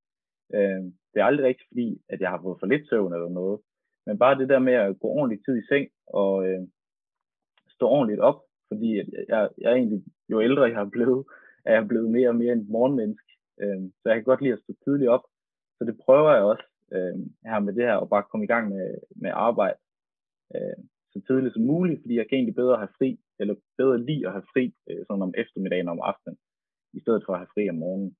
Øh, 0.55 0.83
det 1.11 1.17
er 1.19 1.29
aldrig 1.29 1.45
rigtigt, 1.45 1.69
fordi 1.71 1.87
at 2.13 2.19
jeg 2.21 2.29
har 2.29 2.41
fået 2.41 2.59
for 2.59 2.67
lidt 2.67 2.89
søvn 2.89 3.13
eller 3.13 3.29
noget, 3.29 3.59
men 4.05 4.17
bare 4.23 4.39
det 4.39 4.49
der 4.49 4.59
med 4.59 4.73
at 4.73 4.99
gå 4.99 5.07
ordentligt 5.07 5.45
tid 5.45 5.55
i 5.57 5.67
seng 5.69 5.87
og 6.07 6.47
øh, 6.47 6.61
stå 7.75 7.85
ordentligt 7.87 8.21
op, 8.29 8.39
fordi 8.69 8.89
jeg, 8.97 9.49
jeg 9.61 9.69
er 9.71 9.75
egentlig, 9.75 10.03
jo 10.31 10.41
ældre 10.41 10.63
jeg 10.63 10.81
er 10.81 10.89
blevet, 10.97 11.25
er 11.65 11.73
jeg 11.73 11.87
blevet 11.87 12.09
mere 12.11 12.29
og 12.29 12.35
mere 12.35 12.53
en 12.53 12.71
morgenmenneske. 12.71 13.33
Øh, 13.61 13.81
så 13.99 14.05
jeg 14.09 14.15
kan 14.15 14.23
godt 14.23 14.41
lide 14.41 14.53
at 14.53 14.63
stå 14.63 14.73
tidligt 14.83 15.09
op, 15.09 15.25
så 15.77 15.81
det 15.85 15.97
prøver 16.05 16.33
jeg 16.33 16.43
også 16.43 16.65
øh, 16.95 17.15
her 17.49 17.59
med 17.59 17.73
det 17.73 17.85
her, 17.89 17.95
og 17.95 18.09
bare 18.09 18.29
komme 18.31 18.43
i 18.45 18.51
gang 18.53 18.69
med, 18.69 18.87
med 19.21 19.31
arbejde. 19.33 19.77
Øh, 20.55 20.77
så 21.13 21.17
tidligt 21.27 21.53
som 21.53 21.63
muligt, 21.73 22.01
fordi 22.01 22.15
jeg 22.17 22.25
kan 22.27 22.35
egentlig 22.37 22.55
bedre 22.55 22.77
have 22.77 22.93
fri, 22.97 23.19
eller 23.39 23.55
bedre 23.77 24.05
lide 24.07 24.27
at 24.27 24.31
have 24.31 24.47
fri 24.53 24.65
øh, 24.89 25.01
sådan 25.07 25.21
om 25.27 25.33
eftermiddagen 25.37 25.87
og 25.87 25.91
om 25.97 26.01
aftenen, 26.11 26.37
i 26.93 26.99
stedet 27.03 27.23
for 27.25 27.33
at 27.33 27.39
have 27.39 27.53
fri 27.55 27.69
om 27.69 27.75
morgenen. 27.75 28.15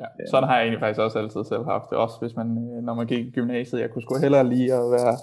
Ja, 0.00 0.08
øh. 0.20 0.26
sådan 0.30 0.48
har 0.48 0.56
jeg 0.56 0.64
egentlig 0.64 0.82
faktisk 0.84 1.00
også 1.06 1.18
altid 1.18 1.44
selv 1.44 1.64
haft 1.74 1.90
det, 1.90 1.98
også 2.04 2.16
hvis 2.20 2.36
man, 2.40 2.48
øh, 2.70 2.82
når 2.86 2.94
man 2.94 3.06
gik 3.06 3.24
i 3.26 3.36
gymnasiet, 3.38 3.80
jeg 3.80 3.90
kunne 3.90 4.02
sgu 4.02 4.14
hellere 4.26 4.48
lige 4.54 4.72
at 4.80 4.86
være 4.98 5.14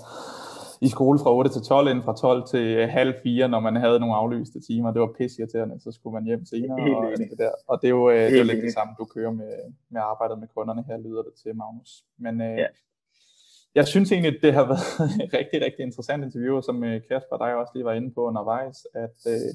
i 0.81 0.87
skole 0.87 1.19
fra 1.19 1.33
8 1.33 1.51
til 1.51 1.61
12, 1.61 1.87
inden 1.87 2.03
fra 2.03 2.15
12 2.15 2.43
til 2.51 2.87
halv 2.87 3.13
4, 3.23 3.47
når 3.47 3.59
man 3.59 3.75
havde 3.75 3.99
nogle 3.99 4.15
aflyste 4.15 4.59
timer. 4.67 4.91
Det 4.91 5.01
var 5.01 5.13
pissirriterende, 5.17 5.79
så 5.79 5.91
skulle 5.91 6.13
man 6.13 6.25
hjem 6.25 6.45
senere. 6.45 6.97
Og, 6.97 7.17
det 7.17 7.37
der. 7.37 7.51
og 7.67 7.81
det 7.81 7.87
er 7.87 7.91
jo, 7.91 8.09
det 8.09 8.33
er 8.33 8.37
jo 8.37 8.43
lidt 8.43 8.63
det 8.63 8.73
samme, 8.73 8.93
du 8.99 9.05
kører 9.05 9.31
med, 9.31 9.53
med 9.89 10.01
arbejdet 10.01 10.39
med 10.39 10.47
kunderne 10.55 10.83
her, 10.87 10.97
lyder 10.97 11.21
det 11.21 11.33
til, 11.43 11.55
Magnus. 11.55 12.03
Men 12.17 12.41
ja 12.41 12.67
jeg 13.75 13.87
synes 13.87 14.11
egentlig, 14.11 14.41
det 14.41 14.53
har 14.53 14.65
været 14.71 15.23
et 15.23 15.33
rigtig, 15.33 15.61
rigtig 15.65 15.83
interessant 15.85 16.23
interview, 16.23 16.61
som 16.61 16.83
øh, 16.83 17.01
Kasper 17.09 17.35
og 17.35 17.39
dig 17.39 17.55
også 17.55 17.71
lige 17.75 17.85
var 17.85 17.93
inde 17.93 18.11
på 18.13 18.21
undervejs, 18.29 18.87
at 18.93 19.19
øh, 19.27 19.51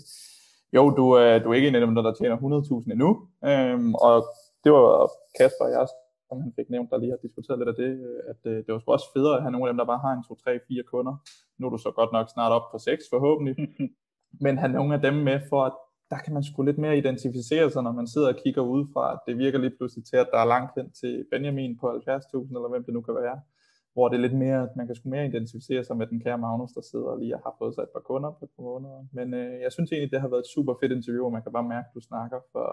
jo, 0.72 0.90
du, 0.90 1.18
øh, 1.18 1.44
du 1.44 1.50
er 1.50 1.54
ikke 1.54 1.68
en 1.68 1.74
af 1.74 1.80
dem, 1.80 1.94
der 1.94 2.14
tjener 2.14 2.36
100.000 2.36 2.92
endnu, 2.92 3.10
øhm, 3.44 3.94
og 3.94 4.16
det 4.64 4.72
var 4.72 5.10
Kasper 5.38 5.64
og 5.64 5.70
jeg, 5.70 5.86
som 6.34 6.42
han 6.46 6.52
fik 6.58 6.70
nævnt, 6.70 6.90
der 6.90 6.98
lige 6.98 7.14
har 7.14 7.22
diskuteret 7.26 7.58
lidt 7.58 7.72
af 7.74 7.78
det, 7.84 7.92
øh, 8.06 8.20
at 8.32 8.40
øh, 8.50 8.56
det 8.64 8.70
var 8.72 8.78
sgu 8.78 8.92
også 8.92 9.08
federe 9.16 9.36
at 9.36 9.42
have 9.44 9.52
nogle 9.54 9.66
af 9.66 9.72
dem, 9.72 9.78
der 9.78 9.92
bare 9.92 10.04
har 10.06 10.12
en 10.12 10.24
2, 10.28 10.34
3, 10.34 10.60
4 10.68 10.82
kunder. 10.92 11.14
Nu 11.58 11.62
er 11.66 11.70
du 11.70 11.78
så 11.86 11.90
godt 11.98 12.12
nok 12.16 12.26
snart 12.34 12.52
op 12.58 12.66
på 12.72 12.78
6 12.78 13.04
forhåbentlig, 13.12 13.54
men 14.44 14.58
have 14.62 14.72
nogle 14.78 14.94
af 14.96 15.00
dem 15.06 15.14
med 15.28 15.38
for, 15.50 15.60
at 15.68 15.76
der 16.12 16.18
kan 16.24 16.34
man 16.34 16.44
sgu 16.44 16.62
lidt 16.62 16.78
mere 16.84 16.98
identificere 16.98 17.70
sig, 17.70 17.82
når 17.82 17.92
man 18.00 18.06
sidder 18.06 18.28
og 18.32 18.38
kigger 18.42 18.62
udefra, 18.62 19.04
at 19.14 19.20
det 19.26 19.34
virker 19.44 19.58
lige 19.58 19.76
pludselig 19.78 20.04
til, 20.06 20.16
at 20.16 20.28
der 20.32 20.38
er 20.38 20.52
langt 20.54 20.72
hen 20.76 20.90
til 21.00 21.24
Benjamin 21.32 21.78
på 21.80 21.86
70.000, 21.90 22.56
eller 22.56 22.70
hvem 22.72 22.84
det 22.84 22.94
nu 22.94 23.00
kan 23.00 23.14
være 23.14 23.40
hvor 23.94 24.08
det 24.08 24.16
er 24.16 24.24
lidt 24.26 24.38
mere, 24.44 24.58
at 24.66 24.72
man 24.78 24.86
kan 24.86 24.96
sgu 24.96 25.08
mere 25.08 25.26
identificere 25.26 25.84
sig 25.84 25.96
med 25.96 26.06
den 26.06 26.20
kære 26.24 26.38
Magnus, 26.38 26.72
der 26.76 26.82
sidder 26.90 27.10
og 27.14 27.18
lige 27.18 27.34
har 27.46 27.54
fået 27.60 27.74
sig 27.74 27.82
et 27.82 27.94
par 27.96 28.04
kunder 28.10 28.30
på 28.38 28.42
et 28.46 28.52
par 28.56 28.62
måneder. 28.70 28.98
Men 29.18 29.26
øh, 29.40 29.54
jeg 29.64 29.72
synes 29.72 29.88
egentlig, 29.92 30.12
det 30.12 30.20
har 30.20 30.30
været 30.32 30.44
et 30.46 30.54
super 30.54 30.74
fedt 30.80 30.92
interview, 30.98 31.24
og 31.28 31.32
man 31.36 31.42
kan 31.42 31.52
bare 31.56 31.68
mærke, 31.74 31.86
at 31.90 31.94
du 31.96 32.02
snakker 32.10 32.38
fra, 32.52 32.64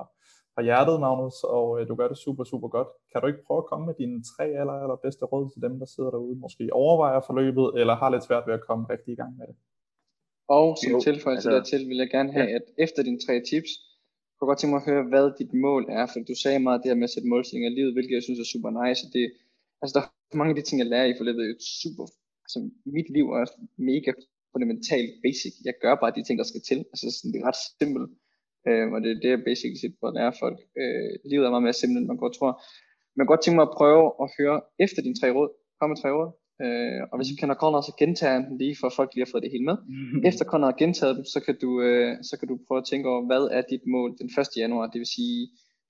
fra 0.54 0.62
hjertet, 0.68 0.98
Magnus, 1.06 1.38
og 1.58 1.68
øh, 1.78 1.88
du 1.90 1.94
gør 2.00 2.08
det 2.12 2.18
super, 2.26 2.44
super 2.52 2.70
godt. 2.76 2.90
Kan 3.12 3.22
du 3.22 3.28
ikke 3.28 3.44
prøve 3.48 3.62
at 3.64 3.70
komme 3.72 3.86
med 3.90 3.96
dine 4.02 4.18
tre 4.32 4.46
aller, 4.62 4.78
aller 4.84 5.00
bedste 5.06 5.24
råd 5.32 5.46
til 5.54 5.62
dem, 5.66 5.74
der 5.82 5.88
sidder 5.94 6.12
derude, 6.16 6.36
måske 6.46 6.64
overvejer 6.84 7.20
forløbet, 7.30 7.68
eller 7.82 7.96
har 8.02 8.10
lidt 8.10 8.28
svært 8.28 8.46
ved 8.48 8.54
at 8.60 8.66
komme 8.70 8.84
rigtig 8.94 9.12
i 9.14 9.20
gang 9.22 9.34
med 9.40 9.46
det? 9.50 9.56
Og 10.58 10.68
som 10.82 11.02
tilføjelse 11.10 11.48
altså, 11.50 11.58
dertil 11.58 11.84
vil 11.90 11.98
jeg 12.04 12.10
gerne 12.18 12.32
have, 12.38 12.50
at 12.58 12.66
efter 12.86 13.00
dine 13.08 13.20
tre 13.26 13.36
tips, 13.52 13.72
kunne 14.36 14.52
godt 14.52 14.60
tænke 14.60 14.74
mig 14.74 14.84
at 14.84 14.90
høre, 14.92 15.04
hvad 15.12 15.26
dit 15.42 15.54
mål 15.68 15.84
er, 16.00 16.06
for 16.12 16.20
du 16.30 16.36
sagde 16.44 16.60
meget 16.68 16.82
det 16.82 16.90
her 16.92 17.00
med 17.02 17.10
at 17.10 17.14
sætte 17.16 17.30
målstillinger 17.34 17.70
i 17.72 17.76
livet, 17.80 17.94
hvilket 17.96 18.16
jeg 18.18 18.24
synes 18.28 18.40
er 18.40 18.52
super 18.54 18.72
nice, 18.82 19.02
og 19.06 19.10
det, 19.16 19.26
altså 19.82 19.94
der 19.98 20.04
mange 20.40 20.52
af 20.52 20.58
de 20.58 20.68
ting, 20.68 20.78
jeg 20.80 20.92
lærer 20.94 21.08
i 21.10 21.18
forløbet, 21.20 21.42
er 21.44 21.52
jo 21.54 21.58
super, 21.82 22.06
altså 22.46 22.60
mit 22.98 23.10
liv 23.16 23.26
er 23.40 23.46
mega 23.92 24.12
fundamentalt 24.54 25.12
basic. 25.24 25.54
Jeg 25.68 25.76
gør 25.84 25.94
bare 26.02 26.16
de 26.18 26.24
ting, 26.24 26.38
der 26.42 26.48
skal 26.52 26.64
til. 26.70 26.80
Altså 26.92 27.08
sådan, 27.16 27.32
det 27.32 27.40
er 27.40 27.48
ret 27.50 27.62
simpelt. 27.80 28.10
Øh, 28.68 28.86
og 28.94 28.98
det 29.04 29.10
er 29.12 29.20
det, 29.24 29.32
jeg 29.36 29.44
basically 29.50 29.80
set 29.82 29.96
på 30.00 30.06
at 30.08 30.16
lære 30.18 30.34
folk. 30.44 30.60
Øh, 30.82 31.12
livet 31.32 31.46
er 31.46 31.54
meget 31.54 31.68
mere 31.68 31.80
simpelt, 31.80 32.00
end 32.00 32.08
man 32.12 32.24
godt 32.24 32.36
tror. 32.38 32.54
Men 33.16 33.28
godt 33.32 33.42
tænke 33.42 33.58
mig 33.60 33.68
at 33.68 33.78
prøve 33.80 34.06
at 34.24 34.28
høre 34.38 34.58
efter 34.86 35.00
dine 35.06 35.20
tre 35.20 35.30
råd. 35.38 35.50
Kom 35.80 35.90
med 35.90 36.02
tre 36.02 36.10
råd. 36.18 36.30
Øh, 36.64 37.02
og 37.12 37.16
hvis 37.18 37.32
vi 37.32 37.40
kender 37.40 37.62
Conrad, 37.62 37.84
så 37.84 37.94
gentager 38.02 38.34
jeg 38.38 38.44
lige, 38.62 38.76
for 38.82 38.90
folk 38.98 39.10
lige 39.12 39.26
har 39.26 39.32
fået 39.34 39.46
det 39.46 39.54
hele 39.56 39.68
med. 39.70 39.78
Efter 40.30 40.44
Conrad 40.52 40.70
har 40.72 40.82
gentaget 40.84 41.16
dem, 41.18 41.26
så 41.34 41.40
kan, 41.46 41.56
du, 41.64 41.70
øh, 41.88 42.12
så 42.30 42.34
kan 42.40 42.48
du 42.48 42.56
prøve 42.68 42.82
at 42.82 42.90
tænke 42.92 43.10
over, 43.12 43.22
hvad 43.30 43.44
er 43.58 43.64
dit 43.72 43.84
mål 43.96 44.10
den 44.20 44.30
1. 44.40 44.62
januar, 44.64 44.86
det 44.94 45.00
vil 45.02 45.12
sige 45.18 45.40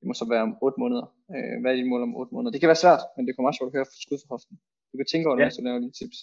det 0.01 0.07
må 0.07 0.13
så 0.13 0.25
være 0.33 0.43
om 0.47 0.57
8 0.61 0.79
måneder. 0.83 1.05
Øh, 1.33 1.55
hvad 1.61 1.69
er 1.71 1.77
dit 1.79 1.91
mål 1.91 2.01
om 2.01 2.15
8 2.15 2.33
måneder? 2.35 2.51
Det 2.51 2.61
kan 2.61 2.71
være 2.73 2.83
svært, 2.85 3.03
men 3.15 3.23
det 3.25 3.31
kommer 3.33 3.49
også 3.49 3.59
sjovt 3.59 3.71
at 3.71 3.77
høre 3.77 3.89
skud 4.05 4.19
for 4.21 4.29
hoften. 4.33 4.55
Du 4.91 4.95
kan 4.97 5.09
tænke 5.09 5.27
over 5.27 5.37
det, 5.37 5.43
ja. 5.43 5.49
så 5.49 5.61
laver 5.65 5.79
lige 5.79 5.97
tips. 5.99 6.19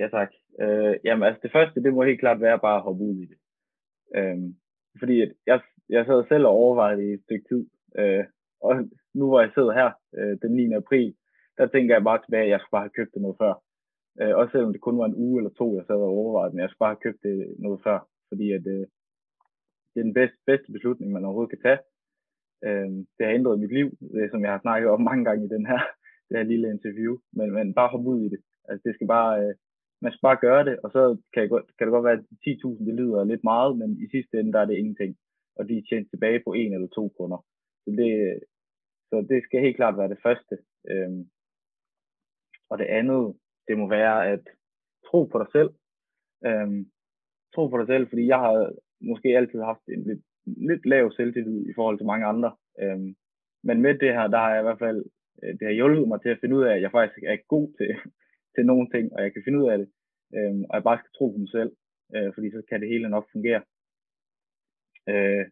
Ja, 0.00 0.06
tak. 0.16 0.30
Øh, 0.62 0.94
jamen, 1.06 1.24
altså 1.28 1.40
det 1.44 1.52
første, 1.56 1.82
det 1.84 1.90
må 1.92 2.00
helt 2.02 2.22
klart 2.24 2.40
være 2.40 2.58
bare 2.66 2.78
at 2.78 2.86
hoppe 2.86 3.02
ud 3.08 3.16
i 3.24 3.26
det. 3.30 3.38
Øh, 4.16 4.38
fordi 5.00 5.14
jeg, 5.50 5.58
jeg 5.94 6.02
sad 6.06 6.20
selv 6.28 6.44
og 6.46 6.52
overvejede 6.62 7.02
i 7.06 7.12
et 7.16 7.22
stykke 7.26 7.46
tid, 7.52 7.62
øh, 8.00 8.24
og 8.66 8.72
nu 9.18 9.24
hvor 9.28 9.40
jeg 9.40 9.50
sidder 9.54 9.72
her 9.80 9.90
øh, 10.18 10.34
den 10.42 10.52
9. 10.56 10.74
april, 10.82 11.14
der 11.58 11.66
tænker 11.66 11.94
jeg 11.94 12.04
bare 12.04 12.22
tilbage, 12.22 12.46
at 12.46 12.52
jeg 12.52 12.60
skulle 12.60 12.76
bare 12.76 12.86
have 12.86 12.98
købt 12.98 13.14
det 13.14 13.22
noget 13.22 13.40
før. 13.42 13.54
Øh, 14.20 14.34
også 14.40 14.52
selvom 14.52 14.72
det 14.72 14.86
kun 14.86 14.98
var 14.98 15.06
en 15.08 15.20
uge 15.24 15.38
eller 15.40 15.50
to, 15.50 15.66
jeg 15.76 15.84
sad 15.86 16.00
og 16.06 16.14
overvejede, 16.20 16.52
men 16.52 16.60
jeg 16.62 16.70
skulle 16.70 16.84
bare 16.84 16.96
have 16.96 17.06
købt 17.06 17.22
det 17.22 17.36
noget 17.58 17.80
før, 17.86 17.98
fordi 18.30 18.46
at, 18.58 18.66
øh, 18.66 18.84
det 19.92 19.98
er 20.00 20.08
den 20.10 20.18
bedste, 20.20 20.38
bedste 20.46 20.72
beslutning, 20.72 21.12
man 21.12 21.24
overhovedet 21.24 21.54
kan 21.54 21.64
tage. 21.66 21.80
Øh, 22.66 22.90
det 23.16 23.22
har 23.26 23.32
ændret 23.38 23.60
mit 23.60 23.72
liv, 23.78 23.88
det, 24.14 24.30
som 24.30 24.42
jeg 24.44 24.52
har 24.52 24.60
snakket 24.62 24.90
om 24.90 25.00
mange 25.00 25.24
gange 25.24 25.44
i 25.44 25.54
den 25.54 25.66
her, 25.66 25.80
det 26.28 26.38
her 26.38 26.50
lille 26.52 26.70
interview. 26.70 27.12
Men, 27.36 27.52
men 27.56 27.74
bare 27.74 27.92
hoppe 27.94 28.08
ud 28.10 28.20
i 28.26 28.28
det. 28.28 28.40
Altså, 28.68 28.82
det 28.86 28.94
skal 28.94 29.06
bare, 29.06 29.32
øh, 29.42 29.54
man 30.02 30.12
skal 30.12 30.26
bare 30.28 30.44
gøre 30.46 30.64
det, 30.68 30.76
og 30.84 30.90
så 30.90 31.02
kan, 31.34 31.42
det, 31.42 31.50
kan 31.76 31.86
det 31.86 31.94
godt 31.96 32.08
være, 32.08 32.18
at 32.20 32.26
10.000 32.46 32.86
det 32.86 32.94
lyder 32.94 33.24
lidt 33.24 33.44
meget, 33.44 33.78
men 33.78 33.90
i 34.04 34.06
sidste 34.14 34.40
ende, 34.40 34.52
der 34.52 34.60
er 34.60 34.68
det 34.68 34.78
ingenting. 34.78 35.16
Og 35.56 35.68
de 35.68 35.78
er 35.78 35.82
tjent 35.88 36.10
tilbage 36.10 36.40
på 36.46 36.52
en 36.52 36.72
eller 36.74 36.88
to 36.88 37.08
kunder. 37.18 37.44
Så 37.84 37.90
det, 38.00 38.40
så 39.08 39.16
det 39.30 39.44
skal 39.44 39.60
helt 39.60 39.76
klart 39.76 39.98
være 39.98 40.08
det 40.08 40.22
første. 40.22 40.54
Øhm, 40.90 41.22
og 42.70 42.78
det 42.78 42.84
andet, 42.84 43.34
det 43.68 43.78
må 43.78 43.88
være 43.88 44.28
at 44.32 44.44
tro 45.06 45.24
på 45.24 45.38
dig 45.38 45.46
selv. 45.52 45.70
Øhm, 46.46 46.80
tro 47.54 47.68
på 47.68 47.78
dig 47.78 47.86
selv, 47.86 48.08
fordi 48.08 48.26
jeg 48.26 48.38
har 48.38 48.72
måske 49.00 49.28
altid 49.38 49.60
haft 49.60 49.84
en 49.88 50.02
lidt 50.02 50.22
lidt 50.46 50.86
lav 50.86 51.12
selvtillid 51.12 51.66
i 51.70 51.72
forhold 51.74 51.98
til 51.98 52.06
mange 52.06 52.26
andre. 52.26 52.50
Øhm, 52.80 53.14
men 53.64 53.82
med 53.82 53.94
det 53.98 54.12
her, 54.12 54.26
der 54.26 54.38
har 54.38 54.50
jeg 54.50 54.60
i 54.60 54.68
hvert 54.68 54.84
fald, 54.86 55.04
øh, 55.42 55.52
det 55.58 55.66
har 55.66 55.78
hjulpet 55.80 56.08
mig 56.08 56.20
til 56.22 56.28
at 56.28 56.40
finde 56.40 56.56
ud 56.56 56.64
af, 56.64 56.74
at 56.74 56.82
jeg 56.82 56.90
faktisk 56.90 57.22
er 57.22 57.36
god 57.48 57.68
til, 57.78 57.90
til 58.54 58.66
nogle 58.66 58.86
ting, 58.94 59.12
og 59.12 59.22
jeg 59.22 59.32
kan 59.32 59.42
finde 59.44 59.58
ud 59.62 59.68
af 59.72 59.78
det, 59.78 59.88
øhm, 60.36 60.64
og 60.68 60.74
jeg 60.74 60.82
bare 60.82 60.98
skal 60.98 61.12
tro 61.16 61.26
på 61.30 61.38
mig 61.38 61.50
selv, 61.50 61.72
øh, 62.14 62.34
fordi 62.34 62.50
så 62.50 62.62
kan 62.68 62.80
det 62.80 62.88
hele 62.88 63.08
nok 63.08 63.26
fungere. 63.32 63.62
Øh, 65.08 65.44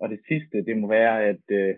og 0.00 0.08
det 0.08 0.20
sidste, 0.28 0.64
det 0.68 0.76
må 0.76 0.88
være, 0.88 1.24
at 1.30 1.44
øh, 1.50 1.74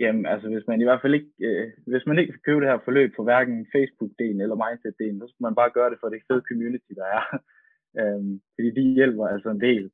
jamen, 0.00 0.26
altså, 0.26 0.48
hvis 0.48 0.66
man 0.68 0.80
i 0.80 0.84
hvert 0.84 1.02
fald 1.02 1.14
ikke, 1.14 1.32
øh, 1.48 1.72
hvis 1.86 2.06
man 2.06 2.18
ikke 2.18 2.32
kan 2.32 2.44
købe 2.44 2.60
det 2.60 2.70
her 2.70 2.84
forløb 2.84 3.10
for 3.16 3.22
hverken 3.22 3.66
Facebook-delen 3.74 4.40
eller 4.42 4.62
Mindset-delen, 4.64 5.18
så 5.20 5.26
skal 5.28 5.44
man 5.46 5.54
bare 5.60 5.74
gøre 5.76 5.90
det 5.90 5.98
for 6.00 6.08
det 6.08 6.22
fede 6.28 6.42
community, 6.48 6.92
der 7.00 7.06
er. 7.18 7.24
øhm, 8.00 8.40
fordi 8.54 8.70
de 8.78 8.94
hjælper 8.98 9.26
altså 9.26 9.50
en 9.50 9.60
del. 9.60 9.90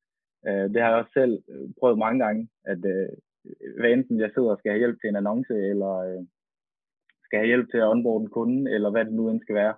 Øh, 0.49 0.67
det 0.73 0.83
har 0.83 0.89
jeg 0.91 0.99
også 0.99 1.15
selv 1.21 1.43
øh, 1.49 1.69
prøvet 1.81 1.99
mange 1.99 2.25
gange, 2.25 2.49
at 2.65 2.81
øh, 2.95 3.09
hvad 3.79 3.91
enten 3.91 4.21
jeg 4.21 4.31
sidder 4.35 4.51
og 4.51 4.59
skal 4.59 4.71
have 4.71 4.83
hjælp 4.83 5.01
til 5.01 5.09
en 5.09 5.17
annonce, 5.17 5.55
eller 5.73 5.95
øh, 6.09 6.23
skal 7.25 7.39
have 7.39 7.47
hjælp 7.53 7.71
til 7.71 7.79
at 7.79 7.91
onboarde 7.93 8.23
en 8.23 8.31
kunde, 8.31 8.71
eller 8.75 8.91
hvad 8.91 9.05
det 9.05 9.15
nu 9.15 9.31
end 9.31 9.41
skal 9.41 9.55
være, 9.55 9.75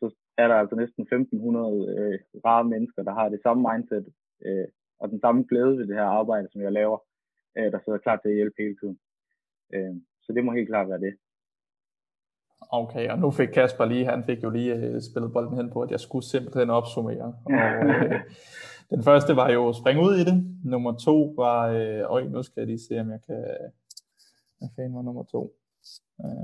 så, 0.00 0.14
er 0.38 0.48
der 0.48 0.54
altså 0.54 0.76
næsten 0.76 1.02
1500 1.02 1.98
øh, 1.98 2.18
rare 2.44 2.64
mennesker, 2.64 3.02
der 3.02 3.14
har 3.14 3.28
det 3.28 3.40
samme 3.42 3.62
mindset 3.70 4.06
øh, 4.46 4.66
og 5.00 5.08
den 5.10 5.20
samme 5.20 5.44
glæde 5.48 5.78
ved 5.78 5.86
det 5.86 5.96
her 5.96 6.10
arbejde, 6.20 6.48
som 6.52 6.60
jeg 6.62 6.72
laver, 6.72 6.98
øh, 7.58 7.72
der 7.72 7.78
sidder 7.84 7.98
klar 7.98 8.16
til 8.16 8.28
at 8.28 8.34
hjælpe 8.34 8.56
hele 8.58 8.76
tiden. 8.80 8.98
Øh, 9.74 9.94
så 10.22 10.32
det 10.32 10.44
må 10.44 10.52
helt 10.52 10.68
klart 10.68 10.88
være 10.88 11.00
det. 11.00 11.14
Okay, 12.70 13.08
og 13.08 13.18
nu 13.18 13.30
fik 13.30 13.48
Kasper 13.48 13.84
lige, 13.84 14.04
han 14.04 14.24
fik 14.24 14.42
jo 14.42 14.50
lige 14.50 15.00
spillet 15.00 15.32
bolden 15.32 15.56
hen 15.56 15.70
på, 15.70 15.82
at 15.82 15.90
jeg 15.90 16.00
skulle 16.00 16.24
simpelthen 16.24 16.70
opsummere. 16.70 17.34
Og, 17.44 17.52
øh, 17.86 18.20
den 18.94 19.02
første 19.02 19.36
var 19.36 19.50
jo 19.50 19.72
springe 19.72 20.02
ud 20.02 20.14
i 20.16 20.24
det. 20.24 20.36
Nummer 20.64 20.92
to 20.92 21.34
var, 21.36 21.68
øh, 21.68 22.02
øj, 22.04 22.22
nu 22.24 22.42
skal 22.42 22.60
jeg 22.60 22.66
lige 22.66 22.86
se, 22.88 23.00
om 23.00 23.10
jeg 23.10 23.20
kan, 23.26 23.44
hvad 24.58 24.68
fanden 24.76 24.94
var 24.94 25.02
nummer 25.02 25.22
to? 25.22 25.52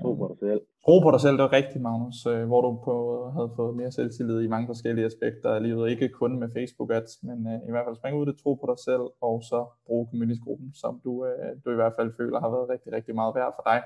Tro 0.02 0.14
på 0.14 0.26
dig 0.30 0.38
selv. 0.48 0.60
Tro 0.84 0.94
på 1.00 1.10
dig 1.10 1.20
selv, 1.20 1.36
det 1.36 1.42
var 1.42 1.52
rigtigt, 1.52 1.82
Magnus, 1.82 2.26
øh, 2.26 2.44
hvor 2.46 2.60
du 2.60 2.70
på, 2.84 2.94
havde 3.36 3.50
fået 3.56 3.76
mere 3.76 3.92
selvtillid 3.92 4.40
i 4.40 4.52
mange 4.54 4.66
forskellige 4.66 5.06
aspekter 5.06 5.50
af 5.54 5.62
livet. 5.62 5.90
Ikke 5.90 6.08
kun 6.08 6.38
med 6.38 6.48
Facebook 6.56 6.90
ads, 6.90 7.22
men 7.22 7.38
uh, 7.46 7.68
i 7.68 7.70
hvert 7.70 7.86
fald 7.86 7.96
springe 7.96 8.20
ud 8.20 8.26
det, 8.26 8.36
tro 8.42 8.54
på 8.54 8.66
dig 8.72 8.78
selv, 8.88 9.04
og 9.28 9.42
så 9.50 9.66
bruge 9.86 10.06
community-gruppen, 10.10 10.74
som 10.74 11.00
du, 11.04 11.12
uh, 11.28 11.50
du 11.64 11.70
i 11.70 11.74
hvert 11.74 11.92
fald 11.98 12.10
føler 12.16 12.40
har 12.40 12.50
været 12.50 12.68
rigtig, 12.68 12.92
rigtig 12.92 13.14
meget 13.14 13.34
værd 13.34 13.52
for 13.56 13.64
dig. 13.70 13.82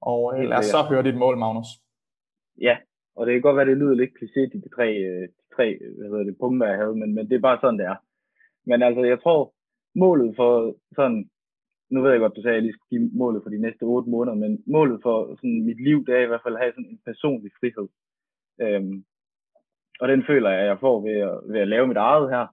Og 0.00 0.20
uh, 0.24 0.44
lad 0.50 0.58
os 0.58 0.66
så 0.66 0.82
høre 0.82 1.02
dit 1.02 1.18
mål, 1.18 1.38
Magnus. 1.38 1.68
Ja, 2.60 2.76
og 3.18 3.26
det 3.26 3.32
kan 3.32 3.42
godt 3.46 3.56
være, 3.56 3.70
det 3.70 3.76
lyder 3.82 3.94
lidt 3.94 4.16
kliché, 4.18 4.42
de 4.52 4.68
tre, 4.76 4.88
øh, 5.08 5.28
de 5.38 5.46
tre 5.56 5.66
øh, 5.82 5.92
hvad 5.96 6.08
hedder 6.08 6.24
det, 6.24 6.40
punkter, 6.40 6.66
jeg 6.68 6.78
havde, 6.82 6.96
men, 7.00 7.14
men 7.14 7.24
det 7.28 7.36
er 7.36 7.48
bare 7.48 7.58
sådan, 7.60 7.78
det 7.78 7.86
er. 7.86 7.98
Men 8.66 8.82
altså, 8.82 9.02
jeg 9.12 9.18
tror, 9.22 9.52
målet 9.94 10.36
for 10.36 10.76
sådan 10.96 11.30
nu 11.90 12.02
ved 12.02 12.10
jeg 12.10 12.20
godt, 12.20 12.36
du 12.36 12.42
sagde, 12.42 12.56
at 12.56 12.60
jeg 12.60 12.62
lige 12.62 12.76
skulle 12.76 12.92
give 12.94 13.10
målet 13.22 13.42
for 13.42 13.50
de 13.50 13.64
næste 13.66 13.82
otte 13.82 14.10
måneder, 14.10 14.36
men 14.36 14.62
målet 14.66 14.98
for 15.02 15.16
sådan 15.36 15.64
mit 15.68 15.80
liv, 15.88 15.98
det 16.06 16.14
er 16.14 16.24
i 16.24 16.30
hvert 16.30 16.44
fald 16.44 16.54
at 16.54 16.60
have 16.62 16.72
sådan 16.72 16.90
en 16.90 17.00
personlig 17.10 17.50
frihed. 17.60 17.88
Øhm, 18.64 19.04
og 20.00 20.08
den 20.08 20.20
føler 20.28 20.50
jeg, 20.50 20.60
at 20.60 20.66
jeg 20.66 20.80
får 20.80 20.96
ved 21.08 21.18
at, 21.30 21.36
ved 21.52 21.60
at 21.60 21.68
lave 21.68 21.86
mit 21.86 21.96
eget 21.96 22.30
her, 22.34 22.46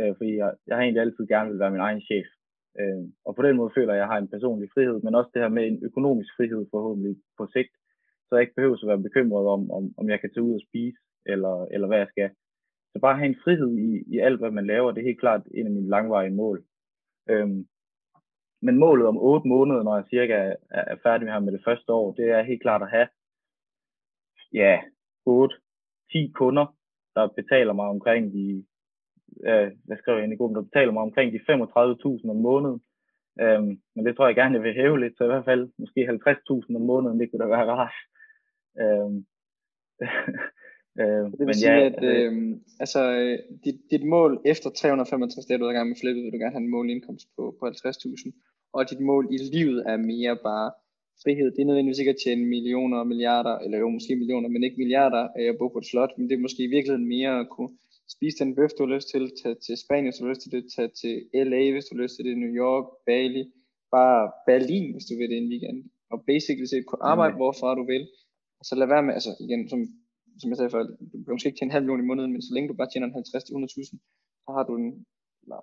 øh, 0.00 0.12
fordi 0.16 0.32
jeg, 0.36 0.50
jeg 0.66 0.76
har 0.76 0.82
egentlig 0.82 1.02
altid 1.02 1.26
gerne 1.26 1.50
vil 1.50 1.62
være 1.62 1.74
min 1.74 1.86
egen 1.88 2.00
chef. 2.08 2.26
Øh, 2.80 3.04
og 3.26 3.32
på 3.36 3.42
den 3.42 3.56
måde 3.56 3.74
føler 3.76 3.92
jeg, 3.92 4.00
at 4.00 4.02
jeg 4.04 4.12
har 4.12 4.18
en 4.18 4.32
personlig 4.34 4.68
frihed, 4.74 4.96
men 5.02 5.14
også 5.14 5.30
det 5.34 5.42
her 5.42 5.48
med 5.56 5.64
en 5.66 5.78
økonomisk 5.88 6.30
frihed 6.36 6.66
forhåbentlig 6.70 7.16
på 7.38 7.44
sigt, 7.54 7.74
så 8.30 8.36
jeg 8.36 8.42
ikke 8.42 8.54
behøver 8.54 8.76
at 8.82 8.88
være 8.88 9.06
bekymret 9.08 9.46
om, 9.46 9.70
om, 9.70 9.94
om 9.98 10.10
jeg 10.10 10.20
kan 10.20 10.30
tage 10.30 10.42
ud 10.42 10.54
og 10.54 10.66
spise, 10.68 10.98
eller, 11.26 11.66
eller 11.74 11.86
hvad 11.86 11.98
jeg 11.98 12.08
skal. 12.10 12.30
Så 12.92 13.00
bare 13.00 13.18
have 13.18 13.28
en 13.28 13.42
frihed 13.44 13.72
i, 13.78 14.14
i 14.14 14.18
alt, 14.18 14.38
hvad 14.40 14.50
man 14.50 14.66
laver, 14.66 14.90
det 14.90 15.00
er 15.00 15.10
helt 15.10 15.20
klart 15.20 15.42
en 15.54 15.66
af 15.66 15.72
mine 15.72 15.88
langvarige 15.88 16.34
mål. 16.34 16.64
Øhm, 17.30 17.66
men 18.62 18.78
målet 18.78 19.06
om 19.06 19.18
8 19.18 19.48
måneder, 19.48 19.82
når 19.82 19.96
jeg 19.96 20.04
cirka 20.10 20.34
er, 20.34 20.56
er 20.70 20.96
færdig 21.02 21.26
med, 21.26 21.40
med 21.40 21.52
det 21.52 21.64
første 21.64 21.92
år, 21.92 22.12
det 22.12 22.30
er 22.30 22.42
helt 22.42 22.62
klart 22.62 22.82
at 22.82 22.90
have 22.90 23.08
ja, 24.52 24.80
8-10 25.28 26.32
kunder, 26.32 26.66
der 27.14 27.28
betaler 27.28 27.72
mig 27.72 27.86
omkring 27.86 28.32
de, 28.32 28.64
øh, 29.48 29.70
hvad 29.84 29.96
skrev 29.96 30.14
jeg 30.14 30.24
ind 30.24 30.32
i 30.32 30.36
gruppen, 30.36 30.56
der 30.56 30.68
betaler 30.68 30.92
mig 30.92 31.02
omkring 31.02 31.32
de 31.32 31.38
35.000 31.38 32.30
om 32.30 32.36
måneden. 32.36 32.80
Øhm, 33.40 33.72
men 33.94 34.06
det 34.06 34.16
tror 34.16 34.26
jeg 34.26 34.36
gerne, 34.36 34.54
jeg 34.54 34.62
vil 34.62 34.74
hæve 34.74 35.00
lidt, 35.00 35.16
så 35.16 35.24
i 35.24 35.26
hvert 35.32 35.44
fald 35.44 35.72
måske 35.78 36.00
50.000 36.08 36.76
om 36.76 36.82
måneden, 36.92 37.20
det 37.20 37.30
kunne 37.30 37.44
da 37.44 37.48
være 37.48 37.70
rart. 37.70 37.92
Øhm, 38.82 39.18
øh, 41.00 41.24
det 41.30 41.38
vil 41.38 41.46
men 41.50 41.54
sige, 41.54 41.72
ja, 41.72 41.86
at 41.90 42.04
øh, 42.12 42.32
altså, 42.82 43.00
dit, 43.64 43.78
dit 43.90 44.04
mål 44.14 44.32
efter 44.52 44.70
365 44.70 45.46
dage, 45.46 45.58
du 45.58 45.64
er 45.64 45.70
i 45.70 45.78
gang 45.78 45.88
med 45.88 46.00
flippet, 46.00 46.22
vil 46.24 46.32
du 46.32 46.38
gerne 46.38 46.56
have 46.56 46.64
en 46.66 46.74
målindkomst 46.76 47.28
på, 47.36 47.42
på 47.58 47.66
50.000 47.66 48.50
og 48.72 48.90
dit 48.90 49.00
mål 49.00 49.24
i 49.34 49.38
livet 49.56 49.78
er 49.92 49.96
mere 49.96 50.36
bare 50.48 50.70
frihed. 51.22 51.48
Det 51.54 51.60
er 51.62 51.70
nødvendigvis 51.70 52.02
ikke 52.02 52.16
at 52.16 52.22
tjene 52.24 52.52
millioner 52.54 52.98
og 52.98 53.06
milliarder, 53.06 53.54
eller 53.64 53.78
jo 53.78 53.88
måske 53.88 54.16
millioner, 54.16 54.48
men 54.48 54.64
ikke 54.64 54.82
milliarder 54.82 55.22
af 55.40 55.44
at 55.52 55.58
bo 55.58 55.68
på 55.68 55.78
et 55.78 55.86
slot, 55.86 56.12
men 56.16 56.24
det 56.28 56.34
er 56.36 56.44
måske 56.46 56.62
i 56.64 56.72
virkeligheden 56.76 57.08
mere 57.16 57.32
at 57.40 57.48
kunne 57.54 57.72
spise 58.14 58.38
den 58.42 58.54
bøf, 58.56 58.70
du 58.72 58.82
har 58.86 58.94
lyst 58.94 59.08
til, 59.14 59.24
tage 59.42 59.56
til 59.66 59.76
Spanien, 59.84 60.06
hvis 60.06 60.18
du 60.18 60.24
har 60.24 60.32
lyst 60.32 60.44
til 60.44 60.52
det, 60.56 60.64
tage 60.76 60.90
til 61.00 61.14
LA, 61.50 61.62
hvis 61.72 61.86
du 61.86 61.92
har 61.94 62.02
lyst 62.02 62.16
til 62.16 62.24
det, 62.24 62.38
New 62.44 62.54
York, 62.64 62.86
Bali, 63.06 63.44
bare 63.96 64.22
Berlin, 64.48 64.86
hvis 64.92 65.06
du 65.08 65.14
vil 65.18 65.30
det 65.30 65.38
en 65.38 65.52
weekend. 65.52 65.78
Og 66.12 66.18
basically 66.30 66.68
set 66.68 66.86
kunne 66.86 67.04
arbejde, 67.12 67.32
okay. 67.32 67.40
hvorfra 67.40 67.68
du 67.80 67.84
vil. 67.92 68.04
Og 68.60 68.64
så 68.68 68.74
lad 68.80 68.88
være 68.94 69.04
med, 69.06 69.14
altså 69.18 69.32
igen, 69.46 69.62
som, 69.72 69.80
som 70.40 70.50
jeg 70.50 70.58
sagde 70.58 70.74
før, 70.74 70.82
du 71.12 71.16
kan 71.24 71.34
måske 71.34 71.48
ikke 71.48 71.58
tjene 71.58 71.70
en 71.70 71.76
halv 71.76 71.84
million 71.84 72.04
i 72.04 72.10
måneden, 72.10 72.32
men 72.32 72.42
så 72.46 72.50
længe 72.52 72.68
du 72.68 72.80
bare 72.80 72.90
tjener 72.90 73.06
en 73.06 73.16
50-100.000, 73.16 73.96
så 74.44 74.48
har 74.56 74.64
du 74.68 74.72
en, 74.80 74.88
eller 75.44 75.60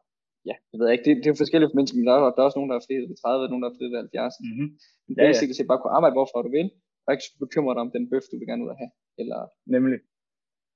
ja, 0.49 0.55
det 0.69 0.75
ved 0.77 0.85
jeg 0.87 0.95
ikke, 0.95 1.07
det, 1.07 1.13
det 1.21 1.27
er 1.27 1.33
jo 1.35 1.43
forskelligt 1.43 1.69
for 1.69 1.77
mennesker, 1.77 1.97
men 1.97 2.07
der 2.07 2.13
er, 2.15 2.21
der 2.35 2.41
er 2.41 2.49
også 2.49 2.59
nogen, 2.59 2.71
der 2.71 2.77
er 2.77 2.87
frihed 2.87 3.05
ved 3.11 3.17
30, 3.17 3.51
nogen, 3.51 3.63
der 3.63 3.69
er 3.69 3.75
frihed 3.77 3.91
ved 3.93 3.99
70. 3.99 4.33
Mm-hmm. 4.45 4.69
Men 5.05 5.13
ja, 5.17 5.21
basic 5.23 5.59
ja. 5.59 5.69
bare 5.71 5.79
kunne 5.81 5.97
arbejde, 5.97 6.17
hvorfor 6.17 6.39
du 6.45 6.51
vil, 6.57 6.69
og 7.05 7.09
ikke 7.13 7.27
bekymre 7.45 7.73
dig 7.75 7.83
om 7.85 7.93
den 7.95 8.05
bøf, 8.11 8.25
du 8.31 8.35
vil 8.37 8.49
gerne 8.49 8.63
ud 8.65 8.73
at 8.73 8.81
have. 8.81 8.93
Eller, 9.21 9.39
Nemlig. 9.75 9.99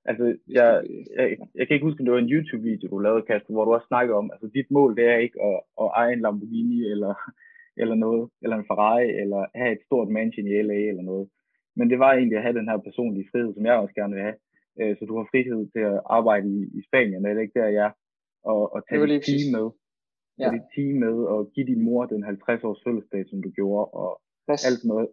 Altså, 0.10 0.26
jeg, 0.58 0.68
jeg, 1.18 1.26
jeg 1.58 1.64
kan 1.64 1.74
ikke 1.76 1.88
huske, 1.88 2.00
om 2.02 2.06
det 2.06 2.14
var 2.14 2.24
en 2.24 2.34
YouTube-video, 2.36 2.86
du 2.88 2.98
lavede, 3.00 3.28
Kasper, 3.28 3.54
hvor 3.54 3.66
du 3.66 3.74
også 3.74 3.92
snakkede 3.92 4.18
om, 4.22 4.32
altså 4.34 4.48
dit 4.58 4.70
mål, 4.78 4.92
det 4.98 5.06
er 5.14 5.18
ikke 5.26 5.40
at, 5.50 5.58
at 5.82 5.88
eje 6.00 6.14
en 6.14 6.24
Lamborghini, 6.26 6.80
eller, 6.94 7.14
eller 7.82 7.96
noget, 8.06 8.24
eller 8.44 8.56
en 8.58 8.70
Ferrari, 8.70 9.10
eller 9.22 9.42
have 9.62 9.72
et 9.76 9.86
stort 9.88 10.10
mansion 10.18 10.48
i 10.48 10.62
LA, 10.68 10.80
eller 10.92 11.04
noget. 11.12 11.26
Men 11.78 11.90
det 11.90 12.00
var 12.00 12.12
egentlig 12.14 12.38
at 12.38 12.44
have 12.44 12.60
den 12.60 12.70
her 12.70 12.78
personlige 12.78 13.30
frihed, 13.32 13.54
som 13.54 13.66
jeg 13.66 13.76
også 13.76 13.96
gerne 13.96 14.14
vil 14.16 14.24
have. 14.24 14.38
Øh, 14.80 14.98
så 14.98 15.06
du 15.06 15.18
har 15.18 15.28
frihed 15.32 15.62
til 15.74 15.84
at 15.92 16.02
arbejde 16.06 16.48
i, 16.58 16.60
i 16.78 16.82
Spanien, 16.88 17.26
er 17.26 17.34
det 17.34 17.42
ikke 17.42 17.60
der, 17.60 17.68
jeg 17.68 17.86
er? 17.86 17.92
og, 18.44 18.74
og 18.74 18.80
tage 18.88 19.08
dit 19.08 19.24
team 19.30 19.48
med. 19.58 19.68
Ja. 20.40 20.44
Tage 20.44 20.56
dit 20.58 20.68
team 20.76 20.94
med 21.06 21.18
og 21.34 21.52
give 21.54 21.68
din 21.72 21.82
mor 21.84 22.06
den 22.06 22.24
50 22.24 22.64
års 22.64 22.82
fødselsdag, 22.86 23.24
som 23.30 23.44
du 23.44 23.50
gjorde, 23.50 23.86
og 23.86 24.22
60. 24.48 24.66
alt 24.66 24.84
noget. 24.84 25.08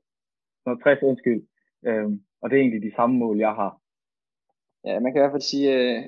Nå, 0.66 0.74
60, 0.74 1.02
undskyld. 1.02 1.42
Øhm, 1.86 2.14
og 2.40 2.50
det 2.50 2.56
er 2.56 2.60
egentlig 2.60 2.82
de 2.82 2.96
samme 2.96 3.16
mål, 3.18 3.38
jeg 3.38 3.54
har. 3.60 3.72
Ja, 4.84 5.00
man 5.00 5.12
kan 5.12 5.20
i 5.20 5.22
hvert 5.22 5.36
fald 5.36 5.50
sige, 5.52 5.68
øh, 5.78 5.98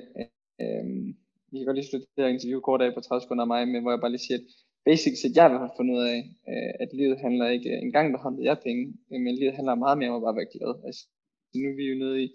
øh, 0.61 0.85
vi 1.51 1.55
kan 1.57 1.67
godt 1.67 1.77
lige 1.77 1.89
slutte 1.89 2.07
det 2.15 2.23
her 2.23 2.35
interview 2.35 2.59
kort 2.59 2.81
af 2.81 2.93
på 2.93 3.01
30 3.01 3.21
sekunder 3.21 3.43
af 3.43 3.51
mig, 3.53 3.67
men 3.67 3.81
hvor 3.81 3.91
jeg 3.91 4.01
bare 4.03 4.13
lige 4.15 4.27
siger, 4.27 4.39
at 4.41 4.49
basic 4.85 5.15
set, 5.21 5.35
jeg 5.35 5.49
har 5.49 5.73
fundet 5.77 5.93
ud 5.97 6.03
af, 6.13 6.19
øh, 6.51 6.71
at 6.83 6.89
livet 6.99 7.17
handler 7.25 7.47
ikke, 7.55 7.69
en 7.85 7.91
gang 7.95 8.07
der 8.13 8.19
handlede 8.25 8.47
jeg 8.49 8.57
penge, 8.67 8.83
men 9.25 9.35
livet 9.41 9.55
handler 9.57 9.75
meget 9.75 9.97
mere 9.97 10.09
om 10.09 10.19
at 10.19 10.25
bare 10.27 10.39
være 10.39 10.53
glad. 10.55 10.73
Altså, 10.87 11.03
nu 11.59 11.65
er 11.69 11.75
vi 11.79 11.85
jo 11.91 11.95
nede 12.03 12.17
i 12.23 12.27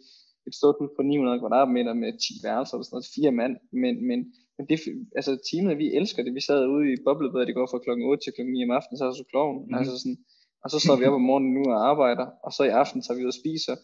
et 0.49 0.55
stort 0.59 0.77
hus 0.81 0.91
på 0.97 1.03
900 1.03 1.41
kvadratmeter 1.41 1.95
med 2.03 2.11
10 2.13 2.47
værelser 2.47 2.77
og 2.77 2.85
sådan 2.85 2.95
noget, 2.97 3.15
fire 3.17 3.33
mand, 3.41 3.55
men, 3.83 3.95
men 4.09 4.21
men 4.59 4.65
det, 4.71 4.79
altså 5.19 5.33
teamet, 5.49 5.79
vi 5.83 5.87
elsker 5.99 6.23
det. 6.23 6.35
Vi 6.35 6.41
sad 6.49 6.67
ude 6.75 6.93
i 6.93 6.97
boblebad, 7.05 7.47
det 7.47 7.55
går 7.59 7.69
fra 7.71 7.85
klokken 7.85 8.05
8 8.07 8.25
til 8.25 8.33
klokken 8.37 8.55
9 8.55 8.65
om 8.65 8.77
aftenen, 8.79 8.99
så 8.99 9.05
er 9.05 9.11
det 9.11 9.21
så 9.23 9.29
kloven. 9.33 9.59
Mm. 9.67 9.75
Altså 9.79 9.95
sådan, 10.01 10.19
og 10.65 10.69
så 10.71 10.79
står 10.85 10.97
vi 10.97 11.05
op 11.09 11.19
om 11.21 11.27
morgenen 11.31 11.55
nu 11.57 11.63
og 11.75 11.79
arbejder, 11.91 12.27
og 12.47 12.51
så 12.57 12.63
i 12.65 12.77
aften 12.83 13.03
tager 13.03 13.17
vi 13.19 13.25
ud 13.25 13.35
og 13.35 13.41
spiser. 13.43 13.75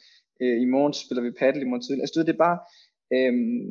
Øh, 0.42 0.56
I 0.64 0.66
morgen 0.74 0.94
spiller 1.02 1.22
vi 1.24 1.38
paddle 1.40 1.62
i 1.62 1.68
morgen 1.70 1.84
tidlig. 1.84 2.02
Altså 2.02 2.20
det 2.26 2.34
er 2.34 2.44
bare, 2.46 2.58
øhm, 3.14 3.66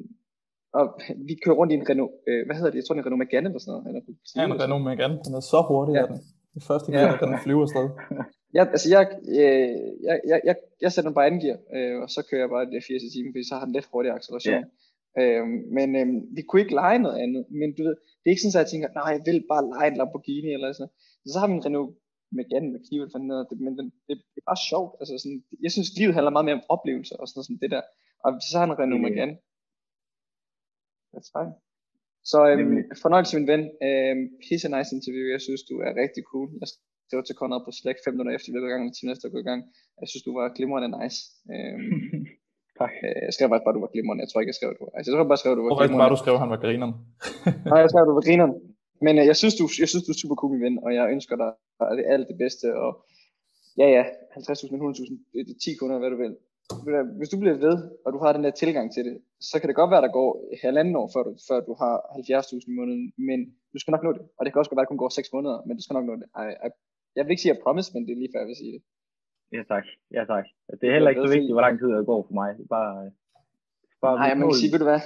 og 0.79 0.86
vi 1.27 1.34
kører 1.43 1.57
rundt 1.60 1.71
i 1.73 1.75
en 1.81 1.86
Renault, 1.89 2.13
øh, 2.29 2.41
hvad 2.45 2.55
hedder 2.57 2.71
det, 2.71 2.79
jeg 2.79 2.86
tror 2.86 2.93
det 2.93 2.99
er 2.99 3.03
en 3.03 3.07
Renault 3.10 3.23
Megane 3.23 3.47
eller 3.49 3.62
sådan 3.63 3.71
noget. 3.73 3.88
Eller, 3.89 4.01
ja, 4.36 4.43
en 4.45 4.62
Renault 4.63 4.84
Megane, 4.89 5.15
den 5.25 5.34
er 5.39 5.43
så 5.53 5.60
hurtig, 5.69 5.93
ja. 5.99 6.05
den. 6.10 6.17
Det 6.55 6.63
første 6.69 6.88
gear, 6.91 7.07
ja. 7.07 7.25
den 7.25 7.39
flyver 7.45 7.65
afsted. 7.67 7.88
Ja, 8.57 8.63
altså 8.75 8.88
jeg, 8.95 9.03
øh, 9.41 9.77
jeg, 10.07 10.15
jeg, 10.31 10.39
jeg, 10.47 10.55
jeg 10.84 10.89
sætter 10.91 11.10
den 11.10 11.17
på 11.17 11.23
anden 11.27 11.41
gear, 11.43 11.57
øh, 11.75 11.95
og 12.03 12.07
så 12.15 12.19
kører 12.27 12.41
jeg 12.43 12.51
bare 12.55 12.65
det 12.73 12.88
80 12.88 13.13
timer, 13.13 13.31
fordi 13.34 13.45
så 13.49 13.55
har 13.57 13.65
den 13.65 13.75
lidt 13.77 13.89
hurtigere 13.91 14.17
acceleration. 14.19 14.62
Yeah. 14.62 14.65
Øhm, 15.19 15.57
men 15.77 15.88
øhm, 15.99 16.17
vi 16.36 16.41
kunne 16.41 16.62
ikke 16.63 16.79
lege 16.81 16.99
noget 17.05 17.17
andet. 17.25 17.43
Men 17.60 17.69
du 17.77 17.81
ved, 17.88 17.95
det 18.19 18.27
er 18.27 18.34
ikke 18.34 18.43
sådan, 18.43 18.57
at 18.60 18.63
jeg 18.63 18.71
tænker, 18.71 18.88
nej, 18.99 19.12
jeg 19.25 19.34
vil 19.34 19.49
bare 19.53 19.67
lege 19.73 19.89
en 19.91 19.97
Lamborghini 19.99 20.49
eller 20.55 20.67
sådan 20.71 20.93
Så, 21.23 21.29
så 21.34 21.38
har 21.39 21.47
vi 21.49 21.55
en 21.55 21.65
Renault 21.65 21.91
Megane 22.38 22.67
med 22.73 22.81
Kiwi 22.86 23.05
for 23.13 23.19
noget, 23.31 23.43
men 23.65 23.73
det, 23.77 23.84
det, 24.07 24.15
det, 24.34 24.39
er 24.43 24.49
bare 24.51 24.65
sjovt. 24.71 24.91
Altså 25.01 25.13
sådan, 25.23 25.39
jeg 25.65 25.71
synes, 25.75 25.89
livet 25.99 26.15
handler 26.15 26.36
meget 26.36 26.47
mere 26.47 26.60
om 26.60 26.67
oplevelser 26.75 27.15
og 27.21 27.25
sådan 27.25 27.38
noget, 27.38 27.47
sådan 27.47 27.62
det 27.63 27.71
der. 27.75 27.84
Og 28.25 28.29
så 28.49 28.53
har 28.57 28.63
han 28.65 28.73
en 28.73 28.79
Renault 28.81 29.03
Megane. 29.05 29.36
That's 31.13 31.32
fine. 31.36 31.54
Så 32.32 32.39
øhm, 32.50 32.78
fornøjelse 33.04 33.34
min 33.38 33.47
ven. 33.52 33.63
Øhm, 33.88 34.24
pisse 34.43 34.67
nice 34.76 34.91
interview. 34.97 35.26
Jeg 35.36 35.41
synes, 35.47 35.62
du 35.71 35.76
er 35.88 35.91
rigtig 36.04 36.24
cool. 36.32 36.47
Jeg 36.62 36.67
skrev 37.08 37.21
til 37.24 37.36
Conrad 37.39 37.62
på 37.65 37.71
Slack 37.80 37.97
5 38.06 38.13
minutter 38.13 38.34
efter, 38.36 38.50
vi 38.50 38.60
var 38.62 38.69
i 38.69 38.74
gang 38.74 38.84
med 38.86 38.93
time 38.93 39.10
næste 39.10 39.34
gå 39.36 39.39
i 39.45 39.50
gang. 39.52 39.62
Jeg 40.02 40.08
synes, 40.10 40.24
du 40.28 40.32
var 40.39 40.45
glimrende 40.58 40.89
nice. 41.00 41.19
Øhm, 41.54 42.26
Tak. 42.82 42.93
Øh, 43.06 43.19
jeg 43.28 43.34
skrev 43.36 43.47
faktisk 43.50 43.65
bare, 43.65 43.76
du 43.78 43.84
var 43.86 43.93
glimrende. 43.95 44.21
Jeg 44.24 44.30
tror 44.30 44.39
ikke, 44.41 44.52
jeg 44.54 44.60
skrev, 44.60 44.69
du 44.78 44.84
var... 44.86 44.91
Altså, 44.97 45.08
jeg 45.08 45.15
tror 45.15 45.26
bare, 45.30 45.38
jeg 45.38 45.43
skrev, 45.43 45.54
du 45.60 45.63
var 45.65 45.71
glimrende. 45.71 46.04
bare, 46.04 46.15
du 46.15 46.21
skrev, 46.24 46.36
han 46.43 46.52
var 46.54 46.60
grineren. 46.63 46.93
Nej, 47.69 47.80
jeg 47.84 47.89
skrev, 47.91 48.04
du 48.10 48.15
var 48.19 48.26
grineren. 48.28 48.54
Men 49.06 49.13
uh, 49.21 49.26
jeg, 49.32 49.38
synes, 49.41 49.56
du, 49.60 49.65
jeg 49.84 49.89
synes, 49.91 50.04
du 50.06 50.12
er 50.13 50.19
super 50.21 50.38
cool, 50.39 50.52
min 50.54 50.63
ven, 50.65 50.76
og 50.86 50.89
jeg 50.97 51.06
ønsker 51.15 51.36
dig 51.41 51.52
alt 52.15 52.28
det 52.32 52.38
bedste. 52.43 52.65
Og 52.84 52.91
ja, 53.82 53.88
ja, 53.97 54.04
50.000, 54.04 54.71
100.000, 55.39 55.65
10 55.65 55.76
kunder, 55.80 55.97
hvad 56.02 56.12
du 56.13 56.17
vil. 56.24 56.34
Hvis 57.19 57.31
du 57.34 57.38
bliver 57.41 57.57
ved, 57.65 57.77
og 58.05 58.10
du 58.13 58.19
har 58.23 58.31
den 58.34 58.43
der 58.45 58.53
tilgang 58.62 58.88
til 58.93 59.03
det, 59.07 59.15
så 59.49 59.55
kan 59.60 59.67
det 59.67 59.79
godt 59.79 59.91
være, 59.91 60.01
at 60.01 60.07
der 60.07 60.17
går 60.19 60.29
halvanden 60.65 60.95
år, 61.01 61.07
før 61.13 61.23
du, 61.27 61.31
før 61.49 61.60
du 61.69 61.73
har 61.81 61.93
70.000 62.15 62.71
i 62.71 62.75
måneden, 62.79 63.05
men 63.29 63.39
du 63.73 63.77
skal 63.79 63.91
nok 63.91 64.03
nå 64.03 64.12
det. 64.17 64.23
Og 64.38 64.41
det 64.41 64.49
kan 64.49 64.60
også 64.60 64.71
godt 64.71 64.79
være, 64.79 64.86
at 64.88 64.89
det 64.89 64.95
kun 64.95 65.03
går 65.03 65.10
6 65.10 65.34
måneder, 65.36 65.57
men 65.65 65.73
du 65.77 65.84
skal 65.84 65.93
nok 65.97 66.07
nå 66.10 66.15
det. 66.21 66.27
I, 66.43 66.45
I, 66.67 66.69
jeg 67.15 67.23
vil 67.23 67.34
ikke 67.34 67.45
sige, 67.45 67.55
at 67.55 67.63
promise, 67.65 67.89
men 67.93 68.01
det 68.05 68.12
er 68.12 68.19
lige 68.21 68.34
før, 68.34 68.43
jeg 68.43 68.51
vil 68.51 68.62
sige 68.63 68.73
det. 68.75 68.81
Ja 69.55 69.62
tak, 69.73 69.86
ja 70.15 70.21
tak. 70.34 70.45
Det 70.79 70.86
er 70.88 70.93
heller 70.97 71.12
ikke 71.12 71.25
så 71.27 71.34
vigtigt, 71.36 71.55
hvor 71.55 71.65
lang 71.67 71.75
tid 71.79 71.88
det 71.88 72.12
går 72.12 72.21
for 72.27 72.36
mig. 72.41 72.49
Det 72.57 72.63
er 72.67 72.73
bare, 72.79 73.12
bare 74.03 74.15
Nej, 74.21 74.34
man 74.38 74.47
kan 74.47 74.62
sige, 74.62 74.71
ved 74.73 74.79
du 74.84 74.89
hvad, 74.91 75.01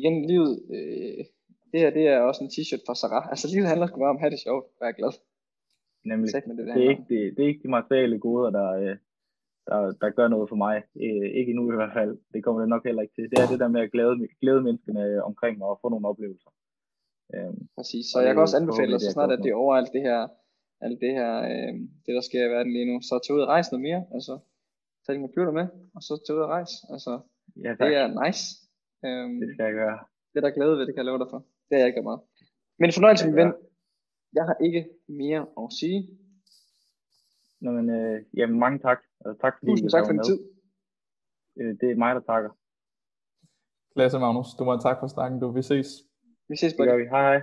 igen 0.00 0.14
livet, 0.32 0.52
øh, 0.76 1.20
det 1.70 1.78
her 1.82 1.90
det 1.98 2.04
er 2.14 2.18
også 2.28 2.40
en 2.44 2.52
t-shirt 2.54 2.82
fra 2.86 2.94
Sarah. 3.00 3.24
Altså 3.32 3.46
livet 3.52 3.68
handler 3.70 3.86
sgu 3.86 3.96
bare 3.98 4.14
om 4.14 4.20
at 4.20 4.24
have 4.24 4.34
det 4.34 4.44
sjovt, 4.46 4.66
være 4.80 4.94
glad. 4.98 5.12
Nemlig, 6.10 6.28
det, 6.34 6.44
det, 6.44 6.66
det, 6.76 6.84
er 6.86 6.90
ikke, 6.94 7.06
det, 7.10 7.18
det 7.36 7.40
er 7.44 7.48
ikke 7.48 7.62
de 7.62 7.74
materielle 7.78 8.18
goder, 8.18 8.50
der, 8.58 8.68
øh, 8.80 8.96
der, 9.66 9.78
der 10.02 10.10
gør 10.18 10.28
noget 10.28 10.48
for 10.48 10.56
mig. 10.66 10.76
Øh, 11.04 11.28
ikke 11.38 11.50
endnu 11.52 11.64
i 11.72 11.78
hvert 11.80 11.94
fald. 11.98 12.12
Det 12.34 12.44
kommer 12.44 12.60
det 12.60 12.68
nok 12.74 12.84
heller 12.84 13.02
ikke 13.02 13.14
til. 13.14 13.30
Det 13.30 13.38
er 13.42 13.48
det 13.52 13.60
der 13.62 13.74
med 13.74 13.80
at 13.86 13.92
glæde, 13.94 14.14
glæde 14.42 14.62
menneskene 14.66 15.24
omkring 15.30 15.58
mig 15.58 15.68
og 15.68 15.78
få 15.82 15.88
nogle 15.88 16.08
oplevelser. 16.10 16.50
Øhm, 17.34 17.58
Præcis, 17.76 18.04
så 18.12 18.18
jeg 18.26 18.32
kan 18.34 18.42
også 18.46 18.56
anbefale 18.60 18.92
dig, 18.92 19.00
så 19.00 19.10
snart 19.12 19.32
at 19.32 19.42
det 19.44 19.50
er 19.50 19.62
over 19.64 19.74
alt 19.80 19.92
det 19.96 20.02
her, 20.08 20.20
alt 20.86 20.98
det 21.04 21.12
her, 21.18 21.30
øh, 21.50 21.72
det 22.04 22.12
der 22.16 22.24
sker 22.28 22.42
i 22.46 22.52
verden 22.54 22.72
lige 22.72 22.88
nu, 22.92 22.96
så 23.08 23.14
tag 23.24 23.34
ud 23.36 23.40
og 23.46 23.48
rejse 23.54 23.72
noget 23.72 23.86
mere, 23.88 24.02
altså 24.16 24.34
tag 25.04 25.14
din 25.14 25.26
computer 25.26 25.52
med, 25.58 25.66
og 25.94 26.00
så 26.06 26.12
tag 26.24 26.36
ud 26.36 26.40
og 26.46 26.50
rejse, 26.56 26.74
altså 26.94 27.12
ja, 27.64 27.70
det 27.80 27.92
er 28.00 28.06
nice. 28.22 28.44
Øhm, 29.06 29.34
det 29.40 29.48
skal 29.52 29.64
jeg 29.68 29.74
gøre. 29.82 29.98
Det 30.30 30.36
er 30.38 30.44
der 30.46 30.56
glæde 30.56 30.76
ved, 30.78 30.86
det 30.86 30.94
kan 30.94 31.02
jeg 31.02 31.10
love 31.10 31.18
dig 31.22 31.30
for. 31.34 31.40
Det 31.68 31.74
er 31.76 31.82
jeg 31.82 31.88
ikke 31.90 32.02
meget. 32.02 32.20
Men 32.80 32.92
fornøjelse, 32.92 33.26
min 33.26 33.36
ven. 33.36 33.52
Jeg 34.38 34.44
har 34.44 34.56
ikke 34.66 34.82
mere 35.08 35.42
at 35.60 35.68
sige. 35.80 35.98
Nå, 37.60 37.70
men, 37.78 37.90
øh, 37.90 38.16
jamen, 38.36 38.58
mange 38.58 38.78
tak. 38.78 39.00
Og 39.24 39.40
tak 39.42 39.52
fordi 39.58 39.70
Tusind 39.70 39.90
tak 39.90 40.04
for 40.06 40.12
din 40.12 40.22
tid. 40.30 40.38
Øh, 41.60 41.72
det 41.80 41.88
er 41.90 41.96
mig, 42.04 42.12
der 42.14 42.24
takker. 42.30 42.50
Klasse, 43.94 44.18
Magnus. 44.24 44.48
Du 44.58 44.64
må 44.64 44.70
have 44.74 44.84
tak 44.88 44.96
for 45.00 45.06
snakken, 45.14 45.36
du. 45.40 45.46
Vi 45.58 45.62
ses. 45.62 45.88
Vi 46.50 46.56
ses, 46.60 46.72
buddy. 46.74 46.88
Det 46.88 46.92
gør 46.92 46.98
vi. 47.02 47.06
Hej 47.14 47.22
hej. 47.30 47.40